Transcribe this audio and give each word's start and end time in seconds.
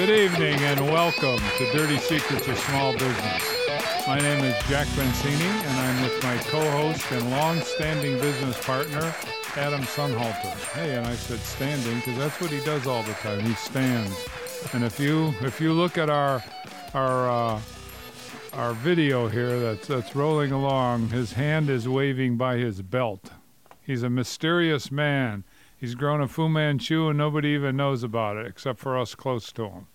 Good 0.00 0.18
evening 0.18 0.58
and 0.60 0.80
welcome 0.86 1.38
to 1.58 1.72
Dirty 1.72 1.98
Secrets 1.98 2.48
of 2.48 2.58
Small 2.58 2.94
Business. 2.94 3.66
My 4.06 4.18
name 4.18 4.42
is 4.42 4.54
Jack 4.66 4.88
Mancini 4.96 5.44
and 5.44 5.78
I'm 5.78 6.02
with 6.02 6.22
my 6.22 6.38
co-host 6.38 7.12
and 7.12 7.30
long-standing 7.30 8.18
business 8.18 8.58
partner, 8.64 9.14
Adam 9.56 9.82
Sonhalter. 9.82 10.56
Hey, 10.72 10.96
and 10.96 11.06
I 11.06 11.14
said 11.16 11.38
standing 11.40 11.96
because 11.96 12.16
that's 12.16 12.40
what 12.40 12.50
he 12.50 12.60
does 12.64 12.86
all 12.86 13.02
the 13.02 13.12
time. 13.12 13.40
He 13.40 13.52
stands. 13.52 14.26
And 14.72 14.84
if 14.84 14.98
you 14.98 15.34
if 15.42 15.60
you 15.60 15.74
look 15.74 15.98
at 15.98 16.08
our 16.08 16.42
our 16.94 17.28
uh, 17.28 17.60
our 18.54 18.72
video 18.72 19.28
here 19.28 19.60
that's 19.60 19.86
that's 19.86 20.16
rolling 20.16 20.50
along, 20.50 21.10
his 21.10 21.34
hand 21.34 21.68
is 21.68 21.86
waving 21.86 22.38
by 22.38 22.56
his 22.56 22.80
belt. 22.80 23.32
He's 23.82 24.02
a 24.02 24.08
mysterious 24.08 24.90
man. 24.90 25.44
He's 25.80 25.94
grown 25.94 26.20
a 26.20 26.28
Fu 26.28 26.46
Manchu 26.46 27.08
and 27.08 27.16
nobody 27.16 27.48
even 27.48 27.78
knows 27.78 28.02
about 28.02 28.36
it 28.36 28.46
except 28.46 28.78
for 28.78 28.98
us 28.98 29.14
close 29.14 29.50
to 29.52 29.64
him. 29.64 29.86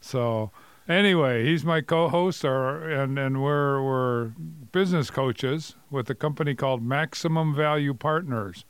So 0.00 0.50
anyway, 0.88 1.44
he's 1.44 1.64
my 1.64 1.80
co-host, 1.82 2.44
or, 2.44 2.90
and 2.90 3.16
and 3.16 3.40
we're 3.40 3.80
we're 3.80 4.24
business 4.72 5.08
coaches 5.08 5.76
with 5.88 6.10
a 6.10 6.14
company 6.16 6.56
called 6.56 6.82
Maximum 6.82 7.54
Value 7.54 7.94
Partners. 7.94 8.64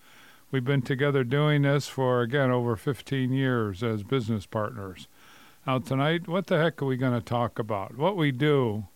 We've 0.50 0.64
been 0.64 0.82
together 0.82 1.24
doing 1.24 1.62
this 1.62 1.88
for 1.88 2.20
again 2.20 2.50
over 2.50 2.76
15 2.76 3.32
years 3.32 3.82
as 3.82 4.02
business 4.02 4.44
partners. 4.44 5.08
Now 5.66 5.78
tonight, 5.78 6.28
what 6.28 6.48
the 6.48 6.58
heck 6.58 6.82
are 6.82 6.86
we 6.86 6.96
going 6.96 7.18
to 7.18 7.24
talk 7.24 7.58
about? 7.58 7.96
What 7.96 8.16
we 8.16 8.32
do, 8.32 8.88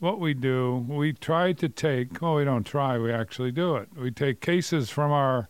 what 0.00 0.20
we 0.20 0.34
do, 0.34 0.84
we 0.88 1.14
try 1.14 1.52
to 1.52 1.68
take. 1.68 2.20
Well, 2.20 2.34
we 2.34 2.44
don't 2.44 2.64
try. 2.64 2.98
We 2.98 3.10
actually 3.10 3.52
do 3.52 3.76
it. 3.76 3.88
We 3.96 4.10
take 4.10 4.40
cases 4.40 4.90
from 4.90 5.12
our 5.12 5.48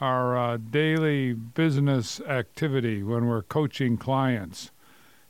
our 0.00 0.36
uh, 0.36 0.56
daily 0.56 1.32
business 1.32 2.20
activity 2.22 3.02
when 3.02 3.26
we're 3.26 3.42
coaching 3.42 3.96
clients. 3.96 4.70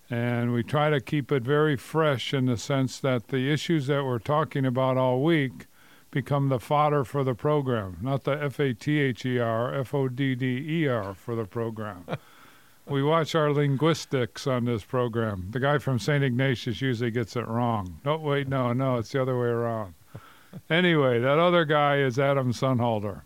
And 0.08 0.52
we 0.52 0.62
try 0.62 0.90
to 0.90 1.00
keep 1.00 1.30
it 1.30 1.42
very 1.42 1.76
fresh 1.76 2.34
in 2.34 2.46
the 2.46 2.56
sense 2.56 2.98
that 3.00 3.28
the 3.28 3.52
issues 3.52 3.86
that 3.86 4.04
we're 4.04 4.18
talking 4.18 4.64
about 4.64 4.96
all 4.96 5.22
week 5.22 5.66
become 6.10 6.48
the 6.48 6.58
fodder 6.58 7.04
for 7.04 7.22
the 7.22 7.34
program, 7.34 7.98
not 8.00 8.24
the 8.24 8.32
F 8.32 8.58
A 8.58 8.74
T 8.74 8.98
H 8.98 9.24
E 9.24 9.38
R, 9.38 9.72
F 9.72 9.94
O 9.94 10.08
D 10.08 10.34
D 10.34 10.64
E 10.68 10.88
R 10.88 11.14
for 11.14 11.36
the 11.36 11.44
program. 11.44 12.04
we 12.88 13.02
watch 13.02 13.36
our 13.36 13.52
linguistics 13.52 14.48
on 14.48 14.64
this 14.64 14.82
program. 14.82 15.46
The 15.50 15.60
guy 15.60 15.78
from 15.78 16.00
St. 16.00 16.24
Ignatius 16.24 16.80
usually 16.80 17.12
gets 17.12 17.36
it 17.36 17.46
wrong. 17.46 18.00
No, 18.04 18.16
wait, 18.16 18.48
no, 18.48 18.72
no, 18.72 18.96
it's 18.96 19.12
the 19.12 19.22
other 19.22 19.38
way 19.38 19.46
around. 19.46 19.94
anyway, 20.70 21.20
that 21.20 21.38
other 21.38 21.64
guy 21.64 21.98
is 21.98 22.18
Adam 22.18 22.52
Sonhalter. 22.52 23.22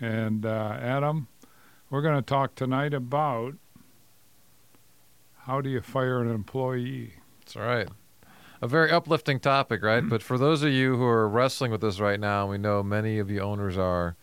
And 0.00 0.44
uh, 0.44 0.76
Adam, 0.80 1.28
we're 1.90 2.02
going 2.02 2.16
to 2.16 2.22
talk 2.22 2.54
tonight 2.54 2.94
about 2.94 3.54
how 5.42 5.60
do 5.60 5.68
you 5.68 5.80
fire 5.80 6.20
an 6.20 6.30
employee? 6.30 7.14
That's 7.40 7.56
right. 7.56 7.88
A 8.62 8.68
very 8.68 8.90
uplifting 8.90 9.40
topic, 9.40 9.82
right? 9.82 10.08
but 10.08 10.22
for 10.22 10.38
those 10.38 10.62
of 10.62 10.72
you 10.72 10.96
who 10.96 11.04
are 11.04 11.28
wrestling 11.28 11.70
with 11.70 11.82
this 11.82 12.00
right 12.00 12.18
now, 12.18 12.46
we 12.48 12.56
know 12.56 12.82
many 12.82 13.18
of 13.18 13.30
you 13.30 13.40
owners 13.40 13.76
are, 13.76 14.16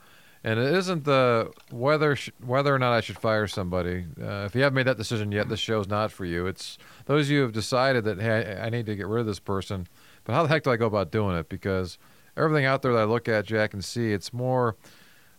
and 0.43 0.59
it 0.59 0.73
isn't 0.73 1.03
the 1.03 1.51
whether 1.69 2.15
sh- 2.15 2.31
whether 2.43 2.73
or 2.73 2.79
not 2.79 2.91
I 2.91 3.01
should 3.01 3.19
fire 3.19 3.45
somebody. 3.45 4.05
Uh, 4.19 4.45
if 4.47 4.55
you 4.55 4.63
haven't 4.63 4.75
made 4.75 4.87
that 4.87 4.97
decision 4.97 5.31
yet, 5.31 5.47
this 5.47 5.59
show's 5.59 5.87
not 5.87 6.11
for 6.11 6.25
you. 6.25 6.47
It's 6.47 6.79
those 7.05 7.27
of 7.27 7.31
you 7.31 7.37
who 7.39 7.43
have 7.43 7.51
decided 7.51 8.03
that 8.05 8.19
hey, 8.19 8.59
I 8.59 8.71
need 8.71 8.87
to 8.87 8.95
get 8.95 9.05
rid 9.05 9.21
of 9.21 9.27
this 9.27 9.39
person. 9.39 9.87
But 10.23 10.33
how 10.33 10.41
the 10.41 10.49
heck 10.49 10.63
do 10.63 10.71
I 10.71 10.77
go 10.77 10.87
about 10.87 11.11
doing 11.11 11.37
it? 11.37 11.47
Because 11.47 11.99
everything 12.35 12.65
out 12.65 12.81
there 12.81 12.93
that 12.93 13.01
I 13.01 13.03
look 13.03 13.29
at, 13.29 13.45
Jack, 13.45 13.73
and 13.75 13.85
see, 13.85 14.11
it's 14.11 14.33
more 14.33 14.75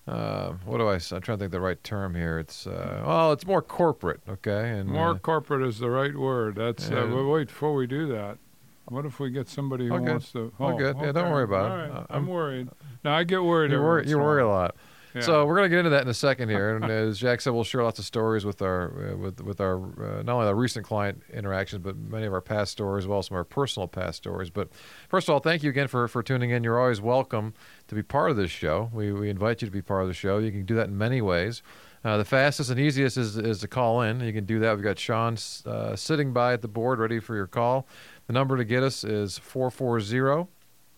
uh, 0.07 0.53
what 0.65 0.79
do 0.79 0.89
I? 0.89 0.95
I'm 0.95 1.01
trying 1.01 1.21
to 1.21 1.37
think 1.39 1.53
the 1.53 1.61
right 1.61 1.83
term 1.85 2.15
here. 2.15 2.39
It's 2.39 2.67
uh, 2.67 3.03
well, 3.07 3.33
it's 3.33 3.47
more 3.47 3.63
corporate, 3.63 4.21
okay, 4.29 4.71
and 4.71 4.89
more 4.89 5.11
uh, 5.11 5.19
corporate 5.19 5.63
is 5.63 5.79
the 5.79 5.91
right 5.91 6.17
word. 6.17 6.57
That's 6.57 6.91
uh, 6.91 7.09
wait 7.29 7.49
before 7.49 7.75
we 7.75 7.87
do 7.87 8.09
that. 8.09 8.39
What 8.87 9.07
if 9.07 9.21
we 9.21 9.31
get 9.31 9.49
somebody 9.49 9.87
who 9.87 9.95
okay. 9.95 10.11
wants 10.11 10.33
to? 10.33 10.53
Oh, 10.59 10.77
good. 10.77 10.97
Okay. 10.97 11.07
Yeah, 11.07 11.13
don't 11.13 11.31
worry 11.31 11.45
about 11.45 11.71
All 11.71 11.79
it. 11.79 11.81
Right. 11.81 11.91
I'm, 11.91 12.07
I'm, 12.11 12.27
worried. 12.27 12.69
Now 13.05 13.15
I 13.15 13.23
get 13.25 13.45
worried. 13.45 13.71
You 13.71 13.81
worry. 13.81 14.09
You 14.09 14.19
worry 14.19 14.43
a 14.43 14.49
lot. 14.49 14.75
Yeah. 15.15 15.21
So 15.23 15.45
we're 15.45 15.57
going 15.57 15.67
to 15.67 15.69
get 15.69 15.79
into 15.81 15.91
that 15.91 16.03
in 16.03 16.09
a 16.09 16.15
second 16.15 16.49
here, 16.49 16.77
and 16.77 16.85
as 16.91 17.19
Jack 17.19 17.41
said, 17.41 17.53
we'll 17.53 17.65
share 17.65 17.83
lots 17.83 17.99
of 17.99 18.05
stories 18.05 18.45
with 18.45 18.63
our 18.63 19.13
uh, 19.13 19.17
with 19.17 19.41
with 19.41 19.61
our 19.61 19.77
uh, 19.77 20.23
not 20.23 20.35
only 20.35 20.47
our 20.47 20.55
recent 20.55 20.87
client 20.87 21.23
interactions, 21.33 21.83
but 21.83 21.97
many 21.97 22.27
of 22.27 22.33
our 22.33 22.41
past 22.41 22.73
stories, 22.73 23.05
as 23.05 23.09
well 23.09 23.19
as 23.19 23.27
some 23.27 23.35
of 23.35 23.39
our 23.39 23.45
personal 23.45 23.89
past 23.89 24.17
stories. 24.19 24.51
But 24.51 24.69
first 25.09 25.29
of 25.29 25.33
all, 25.35 25.41
thank 25.41 25.63
you 25.63 25.71
again 25.71 25.89
for 25.89 26.09
for 26.09 26.23
tuning 26.23 26.51
in. 26.51 26.65
You're 26.65 26.81
always 26.81 27.01
welcome 27.01 27.55
to 27.89 27.95
be 27.95 28.03
part 28.03 28.31
of 28.31 28.37
this 28.37 28.51
show. 28.51 28.91
We 28.93 29.13
we 29.13 29.29
invite 29.29 29.63
you 29.63 29.67
to 29.67 29.73
be 29.73 29.83
part 29.83 30.03
of 30.03 30.09
the 30.09 30.15
show. 30.15 30.39
You 30.39 30.51
can 30.51 30.65
do 30.65 30.75
that 30.77 30.89
in 30.89 30.97
many 30.97 31.21
ways. 31.21 31.63
Uh, 32.05 32.17
the 32.17 32.25
fastest 32.25 32.71
and 32.71 32.81
easiest 32.81 33.17
is 33.17 33.37
is 33.37 33.61
to 33.61 33.69
call 33.69 34.03
in. 34.03 34.21
You 34.21 34.33
can 34.33 34.45
do 34.45 34.59
that. 34.61 34.75
We've 34.75 34.85
got 34.85 34.99
Sean 34.99 35.37
uh, 35.67 35.95
sitting 35.95 36.33
by 36.33 36.55
at 36.55 36.63
the 36.63 36.69
board, 36.69 36.99
ready 36.99 37.21
for 37.21 37.37
your 37.37 37.47
call. 37.47 37.87
The 38.27 38.33
number 38.33 38.57
to 38.57 38.65
get 38.65 38.83
us 38.83 39.05
is 39.05 39.39
440 39.39 40.49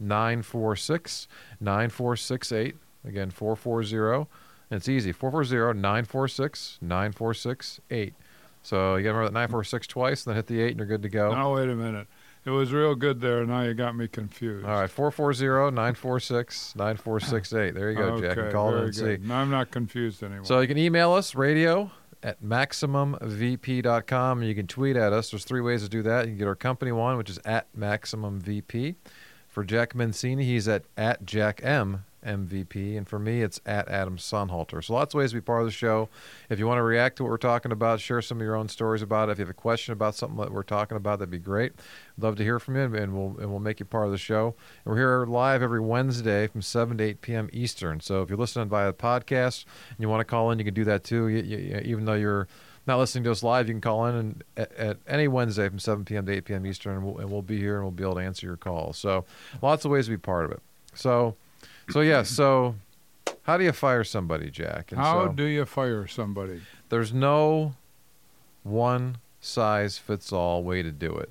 946 0.00 1.28
9468. 1.60 2.76
Again, 3.06 3.30
440. 3.30 4.28
And 4.70 4.78
it's 4.78 4.88
easy 4.88 5.12
440 5.12 5.78
946 5.78 6.78
9468. 6.80 8.14
So 8.62 8.96
you 8.96 9.02
got 9.02 9.10
to 9.10 9.14
remember 9.14 9.28
that 9.28 9.34
946 9.34 9.86
twice, 9.86 10.26
and 10.26 10.30
then 10.32 10.36
hit 10.36 10.46
the 10.46 10.60
8, 10.60 10.70
and 10.70 10.78
you're 10.78 10.86
good 10.86 11.02
to 11.02 11.10
go. 11.10 11.32
Now, 11.32 11.54
wait 11.54 11.68
a 11.68 11.74
minute. 11.74 12.06
It 12.46 12.50
was 12.50 12.72
real 12.72 12.94
good 12.94 13.20
there. 13.20 13.44
Now 13.46 13.62
you 13.62 13.72
got 13.72 13.96
me 13.96 14.06
confused. 14.06 14.66
All 14.66 14.80
right, 14.80 14.90
440 14.90 15.74
946 15.74 16.76
9468. 16.76 17.74
There 17.74 17.90
you 17.90 17.96
go, 17.96 18.02
okay, 18.04 18.34
Jack. 18.34 18.52
Call 18.52 18.70
very 18.70 18.80
in 18.80 18.86
and 18.86 18.94
good. 18.94 19.22
see. 19.22 19.26
Now 19.28 19.38
I'm 19.40 19.50
not 19.50 19.70
confused 19.70 20.22
anymore. 20.22 20.44
So 20.44 20.60
you 20.60 20.68
can 20.68 20.76
email 20.76 21.12
us, 21.12 21.34
radio 21.34 21.90
at 22.22 22.42
MaximumVP.com. 22.42 24.38
And 24.38 24.48
you 24.48 24.54
can 24.54 24.66
tweet 24.66 24.96
at 24.96 25.12
us. 25.12 25.30
There's 25.30 25.44
three 25.44 25.62
ways 25.62 25.82
to 25.82 25.88
do 25.88 26.02
that. 26.02 26.26
You 26.26 26.32
can 26.32 26.38
get 26.38 26.48
our 26.48 26.54
company 26.54 26.92
one, 26.92 27.16
which 27.16 27.30
is 27.30 27.38
at 27.44 27.74
MaximumVP. 27.74 28.96
For 29.48 29.62
Jack 29.64 29.94
Mancini, 29.94 30.44
he's 30.44 30.66
at, 30.66 30.84
at 30.96 31.24
Jack 31.24 31.60
M. 31.62 32.04
MVP. 32.24 32.96
And 32.96 33.08
for 33.08 33.18
me, 33.18 33.42
it's 33.42 33.60
at 33.66 33.88
Adam 33.88 34.16
Sonhalter. 34.16 34.82
So 34.82 34.94
lots 34.94 35.14
of 35.14 35.18
ways 35.18 35.30
to 35.30 35.36
be 35.36 35.40
part 35.40 35.62
of 35.62 35.66
the 35.66 35.72
show. 35.72 36.08
If 36.48 36.58
you 36.58 36.66
want 36.66 36.78
to 36.78 36.82
react 36.82 37.16
to 37.16 37.22
what 37.22 37.30
we're 37.30 37.36
talking 37.36 37.72
about, 37.72 38.00
share 38.00 38.22
some 38.22 38.38
of 38.38 38.42
your 38.42 38.56
own 38.56 38.68
stories 38.68 39.02
about 39.02 39.28
it. 39.28 39.32
If 39.32 39.38
you 39.38 39.44
have 39.44 39.50
a 39.50 39.54
question 39.54 39.92
about 39.92 40.14
something 40.14 40.38
that 40.38 40.52
we're 40.52 40.62
talking 40.62 40.96
about, 40.96 41.18
that'd 41.18 41.30
be 41.30 41.38
great. 41.38 41.72
Love 42.18 42.36
to 42.36 42.42
hear 42.42 42.58
from 42.58 42.76
you, 42.76 42.82
and 42.82 43.14
we'll 43.14 43.36
and 43.38 43.50
we'll 43.50 43.60
make 43.60 43.80
you 43.80 43.86
part 43.86 44.06
of 44.06 44.12
the 44.12 44.18
show. 44.18 44.54
And 44.84 44.92
we're 44.92 44.98
here 44.98 45.26
live 45.26 45.62
every 45.62 45.80
Wednesday 45.80 46.46
from 46.46 46.62
7 46.62 46.98
to 46.98 47.04
8 47.04 47.20
p.m. 47.20 47.50
Eastern. 47.52 48.00
So 48.00 48.22
if 48.22 48.28
you're 48.28 48.38
listening 48.38 48.68
via 48.68 48.86
the 48.86 48.92
podcast 48.92 49.64
and 49.90 49.98
you 49.98 50.08
want 50.08 50.20
to 50.20 50.24
call 50.24 50.50
in, 50.50 50.58
you 50.58 50.64
can 50.64 50.74
do 50.74 50.84
that 50.84 51.04
too. 51.04 51.28
You, 51.28 51.42
you, 51.42 51.80
even 51.84 52.04
though 52.04 52.14
you're 52.14 52.48
not 52.86 52.98
listening 52.98 53.24
to 53.24 53.30
us 53.30 53.42
live, 53.42 53.68
you 53.68 53.74
can 53.74 53.80
call 53.80 54.06
in 54.06 54.14
and 54.14 54.44
at, 54.56 54.72
at, 54.72 54.96
any 55.06 55.28
Wednesday 55.28 55.68
from 55.68 55.78
7 55.78 56.04
p.m. 56.04 56.26
to 56.26 56.32
8 56.32 56.44
p.m. 56.44 56.66
Eastern, 56.66 56.96
and 56.96 57.04
we'll, 57.04 57.18
and 57.18 57.30
we'll 57.30 57.42
be 57.42 57.58
here 57.58 57.76
and 57.76 57.84
we'll 57.84 57.92
be 57.92 58.04
able 58.04 58.16
to 58.16 58.20
answer 58.20 58.46
your 58.46 58.56
calls. 58.56 58.98
So 58.98 59.24
lots 59.62 59.84
of 59.84 59.90
ways 59.90 60.06
to 60.06 60.10
be 60.10 60.18
part 60.18 60.44
of 60.44 60.50
it. 60.52 60.60
So 60.94 61.36
so 61.90 62.00
yeah, 62.00 62.22
so 62.22 62.74
how 63.42 63.56
do 63.56 63.64
you 63.64 63.72
fire 63.72 64.04
somebody, 64.04 64.50
Jack? 64.50 64.92
And 64.92 65.00
how 65.00 65.26
so, 65.26 65.32
do 65.32 65.44
you 65.44 65.64
fire 65.64 66.06
somebody? 66.06 66.62
There's 66.88 67.12
no 67.12 67.74
one 68.62 69.18
size 69.40 69.98
fits 69.98 70.32
all 70.32 70.62
way 70.62 70.82
to 70.82 70.90
do 70.90 71.14
it. 71.14 71.30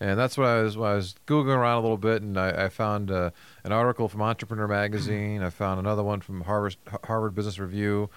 And 0.00 0.16
that's 0.16 0.38
what 0.38 0.46
I 0.46 0.62
was. 0.62 0.76
I 0.76 0.94
was 0.94 1.16
googling 1.26 1.56
around 1.56 1.78
a 1.78 1.80
little 1.80 1.96
bit, 1.96 2.22
and 2.22 2.38
I, 2.38 2.66
I 2.66 2.68
found 2.68 3.10
uh, 3.10 3.30
an 3.64 3.72
article 3.72 4.08
from 4.08 4.22
Entrepreneur 4.22 4.68
Magazine. 4.68 5.42
I 5.42 5.50
found 5.50 5.80
another 5.80 6.04
one 6.04 6.20
from 6.20 6.42
Harvard 6.42 6.76
Harvard 7.02 7.34
Business 7.34 7.58
Review, 7.58 8.08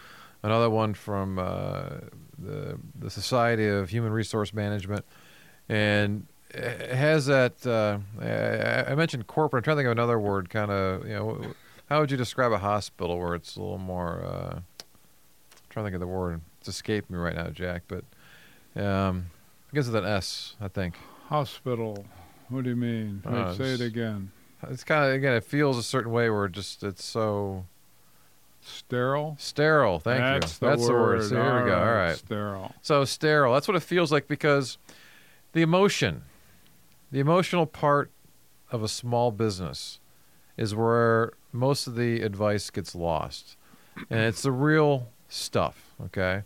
another 0.44 0.70
one 0.70 0.94
from 0.94 1.40
uh, 1.40 1.86
the 2.38 2.78
the 3.00 3.10
Society 3.10 3.68
of 3.68 3.90
Human 3.90 4.12
Resource 4.12 4.54
Management, 4.54 5.06
and 5.68 6.28
it 6.52 6.92
has 6.92 7.26
that. 7.26 7.66
Uh, 7.66 7.98
I, 8.22 8.92
I 8.92 8.96
mentioned 8.96 9.26
corporate. 9.26 9.62
I'm 9.62 9.64
trying 9.64 9.78
to 9.78 9.80
think 9.80 9.88
of 9.88 9.94
another 9.94 10.20
word. 10.20 10.52
Kind 10.52 10.70
of, 10.70 11.08
you 11.08 11.16
know, 11.16 11.56
how 11.92 12.00
would 12.00 12.10
you 12.10 12.16
describe 12.16 12.54
a 12.54 12.58
hospital 12.58 13.20
where 13.20 13.36
it's 13.36 13.58
a 13.58 13.60
little 13.60 13.78
more? 13.78 14.24
Uh, 14.24 14.56
I'm 14.56 14.64
trying 15.70 15.84
to 15.84 15.88
think 15.88 15.96
of 15.96 16.00
the 16.00 16.08
word. 16.08 16.40
It's 16.62 16.70
escaping 16.70 17.18
me 17.18 17.22
right 17.22 17.36
now, 17.36 17.50
Jack. 17.50 17.84
But 17.90 18.06
um, 18.82 19.26
I 19.70 19.76
guess 19.76 19.88
it's 19.88 19.96
an 19.96 20.06
S. 20.06 20.56
I 20.62 20.70
think. 20.70 20.96
Hospital. 21.28 22.06
What 22.48 22.64
do 22.64 22.70
you 22.70 22.78
mean? 22.78 23.22
Uh, 23.26 23.54
say 23.56 23.74
it 23.74 23.82
again. 23.82 24.32
It's 24.70 24.86
kind 24.86 25.04
of 25.04 25.12
again. 25.12 25.34
It 25.34 25.44
feels 25.44 25.78
a 25.78 25.84
certain 25.84 26.14
way 26.14 26.30
where 26.30 26.46
it 26.46 26.54
just 26.54 26.82
it's 26.82 27.04
so 27.04 27.66
sterile. 28.62 29.36
Sterile. 29.38 30.00
Thank 30.00 30.22
That's 30.22 30.54
you. 30.54 30.60
The 30.60 30.70
That's 30.70 30.82
word. 30.84 30.88
the 30.88 30.94
word. 30.94 31.24
So 31.24 31.36
here 31.36 31.64
we 31.66 31.70
go. 31.72 31.78
All 31.78 31.94
right. 31.94 32.16
Sterile. 32.16 32.74
So 32.82 33.04
sterile. 33.04 33.54
That's 33.54 33.68
what 33.68 33.76
it 33.76 33.84
feels 33.84 34.14
like 34.14 34.30
because 34.30 34.78
the 35.52 35.62
emotion, 35.62 36.24
the 37.12 37.20
emotional 37.20 37.66
part 37.66 38.12
of 38.72 38.82
a 38.82 38.88
small 38.88 39.32
business, 39.32 40.00
is 40.56 40.74
where 40.74 41.34
most 41.52 41.88
of 41.88 41.96
the 41.96 42.22
advice 42.22 42.70
gets 42.70 42.96
lost. 42.96 43.58
And 44.10 44.22
it's 44.22 44.44
the 44.44 44.52
real 44.52 45.10
stuff, 45.28 45.94
okay? 46.06 46.44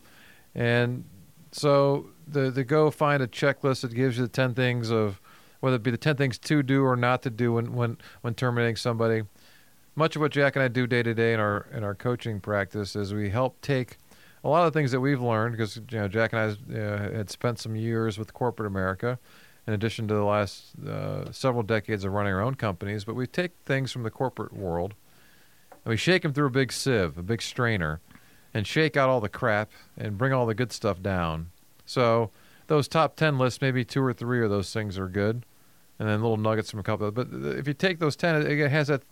And 0.54 1.06
so 1.52 2.08
the 2.28 2.50
the 2.50 2.64
go 2.64 2.92
find 2.92 3.22
a 3.22 3.28
checklist 3.28 3.82
that 3.82 3.94
gives 3.94 4.18
you 4.18 4.24
the 4.24 4.30
10 4.30 4.54
things 4.54 4.92
of 4.92 5.22
whether 5.60 5.76
it 5.76 5.84
be 5.84 5.92
the 5.92 5.98
10 5.98 6.16
things 6.16 6.38
to 6.38 6.62
do 6.62 6.84
or 6.84 6.96
not 6.96 7.22
to 7.24 7.30
do 7.30 7.54
when 7.54 7.74
when 7.74 7.98
when 8.22 8.34
terminating 8.34 8.76
somebody. 8.76 9.24
Much 9.96 10.16
of 10.16 10.22
what 10.22 10.32
Jack 10.32 10.56
and 10.56 10.64
I 10.64 10.68
do 10.68 10.88
day 10.88 11.04
to 11.04 11.14
day 11.14 11.34
in 11.34 11.40
our 11.40 11.68
in 11.74 11.84
our 11.84 11.96
coaching 11.96 12.40
practice 12.40 12.96
is 12.96 13.14
we 13.14 13.30
help 13.30 13.62
take 13.62 13.98
a 14.44 14.50
lot 14.50 14.66
of 14.66 14.72
the 14.72 14.78
things 14.78 14.92
that 14.92 15.00
we've 15.00 15.22
learned 15.22 15.54
because 15.54 15.78
you 15.78 15.98
know 15.98 16.08
Jack 16.08 16.34
and 16.34 16.42
I 16.42 16.78
uh, 16.78 17.12
had 17.12 17.30
spent 17.30 17.60
some 17.60 17.76
years 17.76 18.18
with 18.18 18.34
corporate 18.34 18.68
America, 18.68 19.18
in 19.68 19.74
addition 19.74 20.08
to 20.08 20.14
the 20.14 20.24
last 20.24 20.74
uh, 20.88 21.32
several 21.32 21.64
decades 21.64 22.04
of 22.04 22.14
running 22.14 22.34
our 22.34 22.42
own 22.42 22.56
companies. 22.56 23.04
But 23.04 23.16
we 23.16 23.28
take 23.28 23.52
things 23.66 23.92
from 23.92 24.04
the 24.04 24.12
corporate 24.12 24.54
world 24.54 24.94
and 25.84 25.90
we 25.92 25.98
shake 25.98 26.24
them 26.24 26.34
through 26.34 26.48
a 26.48 26.52
big 26.52 26.72
sieve, 26.72 27.18
a 27.18 27.24
big 27.24 27.42
strainer, 27.42 28.00
and 28.54 28.66
shake 28.66 28.98
out 28.98 29.10
all 29.10 29.22
the 29.22 29.30
crap 29.30 29.72
and 29.98 30.18
bring 30.18 30.34
all 30.34 30.46
the 30.46 30.56
good 30.56 30.72
stuff 30.72 31.02
down. 31.02 31.52
So 31.86 32.32
those 32.68 32.88
top 32.88 33.16
ten 33.16 33.38
lists, 33.38 33.62
maybe 33.62 33.86
two 33.86 34.02
or 34.02 34.14
three 34.14 34.44
of 34.44 34.50
those 34.50 34.74
things 34.74 34.98
are 34.98 35.08
good, 35.08 35.46
and 36.00 36.10
then 36.10 36.22
little 36.22 36.38
nuggets 36.38 36.72
from 36.72 36.80
a 36.80 36.84
couple. 36.84 37.12
But 37.12 37.28
if 37.32 37.68
you 37.68 37.74
take 37.74 38.00
those 38.00 38.16
ten, 38.16 38.42
it 38.42 38.70
has 38.70 38.88
that 38.88 39.04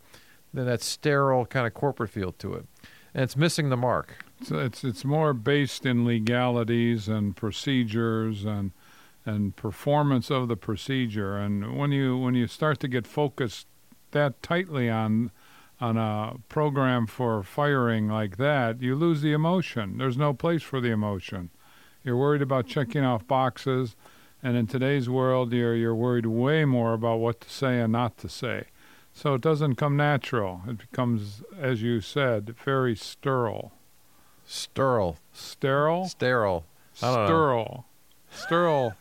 that 0.53 0.81
sterile 0.81 1.45
kind 1.45 1.65
of 1.65 1.73
corporate 1.73 2.11
feel 2.11 2.31
to 2.33 2.53
it, 2.53 2.65
and 3.13 3.23
it's 3.23 3.35
missing 3.35 3.69
the 3.69 3.77
mark. 3.77 4.15
So 4.43 4.59
it's 4.59 4.83
it's 4.83 5.05
more 5.05 5.33
based 5.33 5.85
in 5.85 6.05
legalities 6.05 7.07
and 7.07 7.35
procedures 7.35 8.45
and 8.45 8.71
and 9.25 9.55
performance 9.55 10.29
of 10.29 10.47
the 10.47 10.57
procedure. 10.57 11.37
And 11.37 11.77
when 11.77 11.91
you 11.91 12.17
when 12.17 12.35
you 12.35 12.47
start 12.47 12.79
to 12.81 12.87
get 12.87 13.07
focused 13.07 13.67
that 14.11 14.41
tightly 14.41 14.89
on 14.89 15.31
on 15.79 15.97
a 15.97 16.35
program 16.49 17.07
for 17.07 17.43
firing 17.43 18.07
like 18.07 18.37
that, 18.37 18.81
you 18.81 18.95
lose 18.95 19.21
the 19.21 19.33
emotion. 19.33 19.97
There's 19.97 20.17
no 20.17 20.33
place 20.33 20.63
for 20.63 20.79
the 20.79 20.91
emotion. 20.91 21.49
You're 22.03 22.17
worried 22.17 22.41
about 22.41 22.65
mm-hmm. 22.65 22.73
checking 22.73 23.03
off 23.03 23.27
boxes, 23.27 23.95
and 24.41 24.55
in 24.55 24.67
today's 24.67 25.09
world, 25.09 25.51
you're 25.53 25.75
you're 25.75 25.95
worried 25.95 26.25
way 26.25 26.65
more 26.65 26.93
about 26.93 27.19
what 27.19 27.41
to 27.41 27.49
say 27.49 27.79
and 27.79 27.91
not 27.91 28.17
to 28.19 28.29
say. 28.29 28.65
So 29.13 29.35
it 29.35 29.41
doesn't 29.41 29.75
come 29.75 29.95
natural. 29.95 30.61
It 30.67 30.79
becomes, 30.79 31.43
as 31.59 31.83
you 31.83 32.01
said, 32.01 32.55
very 32.65 32.95
sterile. 32.95 33.71
Sterile. 34.45 35.17
Sterile? 35.31 36.07
Sterile. 36.07 36.65
Sterile. 36.93 37.85
Sterile. 38.31 38.93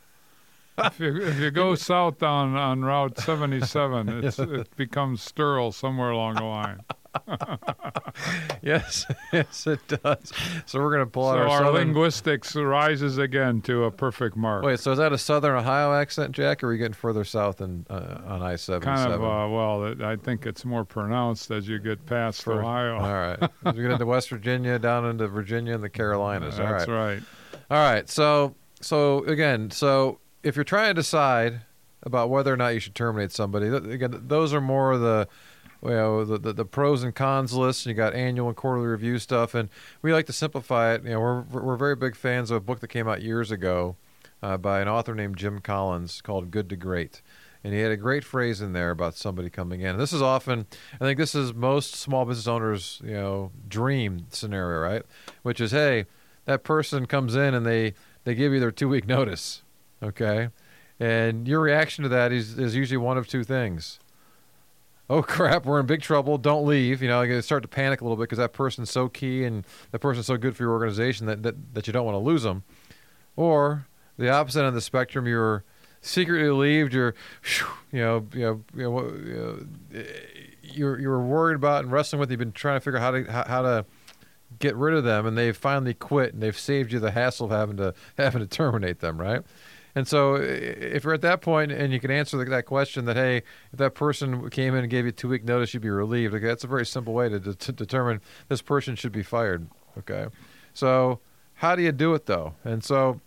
If, 0.78 1.00
you, 1.00 1.22
if 1.22 1.38
you 1.38 1.50
go 1.50 1.74
south 1.74 2.22
on, 2.22 2.56
on 2.56 2.82
Route 2.82 3.18
77, 3.18 4.08
it's, 4.24 4.38
it 4.38 4.74
becomes 4.76 5.22
sterile 5.22 5.72
somewhere 5.72 6.10
along 6.10 6.36
the 6.36 6.44
line. 6.44 6.80
yes, 8.62 9.04
yes, 9.32 9.66
it 9.66 9.86
does. 9.86 10.32
So 10.66 10.80
we're 10.80 10.92
going 10.92 11.04
to 11.04 11.10
pull 11.10 11.24
so 11.24 11.30
out 11.30 11.38
our, 11.38 11.48
our 11.48 11.58
southern... 11.58 11.74
linguistics 11.74 12.56
rises 12.56 13.18
again 13.18 13.60
to 13.62 13.84
a 13.84 13.90
perfect 13.90 14.36
mark. 14.36 14.64
Wait, 14.64 14.80
so 14.80 14.92
is 14.92 14.98
that 14.98 15.12
a 15.12 15.18
Southern 15.18 15.56
Ohio 15.56 15.92
accent, 15.92 16.32
Jack, 16.32 16.62
or 16.62 16.68
are 16.68 16.70
we 16.70 16.78
getting 16.78 16.94
further 16.94 17.24
south 17.24 17.60
in, 17.60 17.84
uh, 17.90 18.20
on 18.26 18.42
I 18.42 18.56
seventy 18.56 18.96
seven? 18.96 19.10
Kind 19.10 19.12
of. 19.12 19.22
Uh, 19.22 19.54
well, 19.54 19.84
it, 19.84 20.00
I 20.00 20.16
think 20.16 20.46
it's 20.46 20.64
more 20.64 20.84
pronounced 20.84 21.50
as 21.50 21.68
you 21.68 21.78
get 21.78 22.04
past 22.06 22.42
For, 22.42 22.60
Ohio. 22.60 22.96
All 22.96 23.12
right, 23.12 23.38
as 23.66 23.74
we 23.74 23.82
get 23.82 23.90
into 23.90 24.06
West 24.06 24.30
Virginia, 24.30 24.78
down 24.78 25.04
into 25.04 25.28
Virginia 25.28 25.74
and 25.74 25.84
the 25.84 25.90
Carolinas. 25.90 26.58
All 26.58 26.66
That's 26.66 26.88
right. 26.88 27.14
right. 27.14 27.22
All 27.70 27.92
right. 27.92 28.08
So, 28.08 28.54
so 28.80 29.24
again, 29.24 29.70
so 29.70 30.18
if 30.42 30.56
you're 30.56 30.64
trying 30.64 30.88
to 30.88 30.94
decide 30.94 31.62
about 32.02 32.30
whether 32.30 32.52
or 32.52 32.56
not 32.56 32.68
you 32.68 32.80
should 32.80 32.94
terminate 32.94 33.32
somebody, 33.32 33.70
th- 33.70 33.84
again, 33.84 34.22
those 34.26 34.52
are 34.52 34.60
more 34.60 34.96
the 34.98 35.28
you 35.82 35.90
know 35.90 36.24
the, 36.24 36.38
the, 36.38 36.52
the 36.52 36.64
pros 36.64 37.02
and 37.02 37.14
cons 37.14 37.52
lists. 37.52 37.86
And 37.86 37.90
you 37.90 37.96
got 37.96 38.14
annual 38.14 38.48
and 38.48 38.56
quarterly 38.56 38.86
review 38.86 39.18
stuff, 39.18 39.54
and 39.54 39.68
we 40.00 40.12
like 40.12 40.26
to 40.26 40.32
simplify 40.32 40.94
it. 40.94 41.04
You 41.04 41.10
know, 41.10 41.20
we're 41.20 41.40
we're 41.42 41.76
very 41.76 41.96
big 41.96 42.16
fans 42.16 42.50
of 42.50 42.56
a 42.58 42.60
book 42.60 42.80
that 42.80 42.88
came 42.88 43.08
out 43.08 43.22
years 43.22 43.50
ago 43.50 43.96
uh, 44.42 44.56
by 44.56 44.80
an 44.80 44.88
author 44.88 45.14
named 45.14 45.36
Jim 45.36 45.60
Collins 45.60 46.20
called 46.20 46.50
Good 46.50 46.68
to 46.70 46.76
Great. 46.76 47.22
And 47.64 47.72
he 47.72 47.78
had 47.78 47.92
a 47.92 47.96
great 47.96 48.24
phrase 48.24 48.60
in 48.60 48.72
there 48.72 48.90
about 48.90 49.14
somebody 49.14 49.48
coming 49.48 49.82
in. 49.82 49.90
And 49.90 50.00
this 50.00 50.12
is 50.12 50.20
often, 50.20 50.66
I 50.94 51.04
think, 51.04 51.16
this 51.16 51.32
is 51.32 51.54
most 51.54 51.94
small 51.94 52.24
business 52.24 52.48
owners, 52.48 53.00
you 53.04 53.12
know, 53.12 53.52
dream 53.68 54.26
scenario, 54.30 54.80
right? 54.80 55.02
Which 55.42 55.60
is, 55.60 55.70
hey, 55.70 56.06
that 56.44 56.64
person 56.64 57.06
comes 57.06 57.36
in 57.36 57.54
and 57.54 57.64
they 57.64 57.94
they 58.24 58.34
give 58.34 58.52
you 58.52 58.58
their 58.58 58.72
two 58.72 58.88
week 58.88 59.06
notice, 59.06 59.62
okay, 60.02 60.48
and 60.98 61.46
your 61.46 61.60
reaction 61.60 62.02
to 62.02 62.08
that 62.10 62.32
is 62.32 62.58
is 62.58 62.74
usually 62.74 62.98
one 62.98 63.18
of 63.18 63.28
two 63.28 63.44
things 63.44 63.98
oh 65.12 65.22
crap, 65.22 65.64
we're 65.66 65.78
in 65.78 65.86
big 65.86 66.02
trouble. 66.02 66.38
Don't 66.38 66.66
leave. 66.66 67.02
You 67.02 67.08
know, 67.08 67.22
you 67.22 67.42
start 67.42 67.62
to 67.62 67.68
panic 67.68 68.00
a 68.00 68.04
little 68.04 68.16
bit 68.16 68.24
because 68.24 68.38
that 68.38 68.52
person's 68.52 68.90
so 68.90 69.08
key 69.08 69.44
and 69.44 69.64
that 69.90 70.00
person's 70.00 70.26
so 70.26 70.36
good 70.36 70.56
for 70.56 70.64
your 70.64 70.72
organization 70.72 71.26
that, 71.26 71.42
that, 71.42 71.74
that 71.74 71.86
you 71.86 71.92
don't 71.92 72.04
want 72.04 72.14
to 72.14 72.20
lose 72.20 72.42
them. 72.42 72.64
Or 73.36 73.86
the 74.18 74.30
opposite 74.30 74.60
end 74.60 74.68
of 74.68 74.74
the 74.74 74.80
spectrum, 74.80 75.26
you're 75.26 75.64
secretly 76.00 76.44
relieved. 76.44 76.94
You're, 76.94 77.14
you 77.92 78.00
know, 78.00 78.26
you 78.32 78.40
know, 78.40 78.64
you 78.74 78.82
know, 78.82 79.00
you 79.02 79.66
know 79.92 80.04
you're 80.62 80.98
you're 80.98 81.20
worried 81.20 81.56
about 81.56 81.84
and 81.84 81.92
wrestling 81.92 82.20
with. 82.20 82.30
You've 82.30 82.38
been 82.38 82.52
trying 82.52 82.76
to 82.76 82.80
figure 82.80 82.98
out 82.98 83.02
how 83.02 83.10
to 83.10 83.24
how, 83.24 83.44
how 83.44 83.62
to 83.62 83.84
get 84.58 84.76
rid 84.76 84.94
of 84.94 85.04
them, 85.04 85.26
and 85.26 85.36
they've 85.36 85.56
finally 85.56 85.94
quit, 85.94 86.34
and 86.34 86.42
they've 86.42 86.58
saved 86.58 86.92
you 86.92 87.00
the 87.00 87.10
hassle 87.10 87.46
of 87.46 87.52
having 87.52 87.76
to 87.78 87.94
having 88.18 88.40
to 88.40 88.46
terminate 88.46 89.00
them, 89.00 89.18
right? 89.20 89.42
And 89.94 90.08
so, 90.08 90.36
if 90.36 91.04
you're 91.04 91.12
at 91.12 91.20
that 91.20 91.42
point 91.42 91.70
and 91.70 91.92
you 91.92 92.00
can 92.00 92.10
answer 92.10 92.42
that 92.42 92.66
question 92.66 93.04
that, 93.04 93.16
hey, 93.16 93.42
if 93.72 93.78
that 93.78 93.94
person 93.94 94.48
came 94.48 94.74
in 94.74 94.80
and 94.80 94.90
gave 94.90 95.04
you 95.04 95.12
two 95.12 95.28
week 95.28 95.44
notice, 95.44 95.74
you'd 95.74 95.82
be 95.82 95.90
relieved. 95.90 96.34
Okay, 96.34 96.46
that's 96.46 96.64
a 96.64 96.68
very 96.68 96.86
simple 96.86 97.12
way 97.12 97.28
to, 97.28 97.38
de- 97.38 97.54
to 97.54 97.72
determine 97.72 98.20
this 98.48 98.62
person 98.62 98.96
should 98.96 99.12
be 99.12 99.22
fired. 99.22 99.66
Okay, 99.98 100.26
so 100.72 101.20
how 101.54 101.76
do 101.76 101.82
you 101.82 101.92
do 101.92 102.14
it 102.14 102.24
though? 102.24 102.54
And 102.64 102.82
so, 102.82 103.20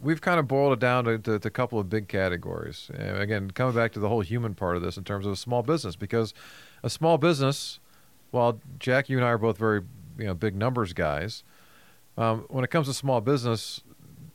we've 0.00 0.20
kind 0.20 0.38
of 0.38 0.46
boiled 0.46 0.74
it 0.74 0.78
down 0.78 1.04
to, 1.04 1.18
to, 1.18 1.38
to 1.38 1.48
a 1.48 1.50
couple 1.50 1.80
of 1.80 1.88
big 1.88 2.06
categories. 2.06 2.90
And 2.94 3.18
again, 3.18 3.50
coming 3.50 3.74
back 3.74 3.92
to 3.92 4.00
the 4.00 4.08
whole 4.08 4.20
human 4.20 4.54
part 4.54 4.76
of 4.76 4.82
this 4.82 4.96
in 4.96 5.04
terms 5.04 5.26
of 5.26 5.32
a 5.32 5.36
small 5.36 5.62
business, 5.62 5.96
because 5.96 6.34
a 6.82 6.90
small 6.90 7.18
business, 7.18 7.80
while 8.30 8.60
Jack, 8.78 9.08
you 9.08 9.16
and 9.16 9.26
I 9.26 9.30
are 9.30 9.38
both 9.38 9.58
very 9.58 9.82
you 10.18 10.26
know 10.26 10.34
big 10.34 10.54
numbers 10.54 10.92
guys, 10.92 11.42
um, 12.16 12.44
when 12.48 12.62
it 12.62 12.70
comes 12.70 12.86
to 12.86 12.94
small 12.94 13.20
business, 13.20 13.82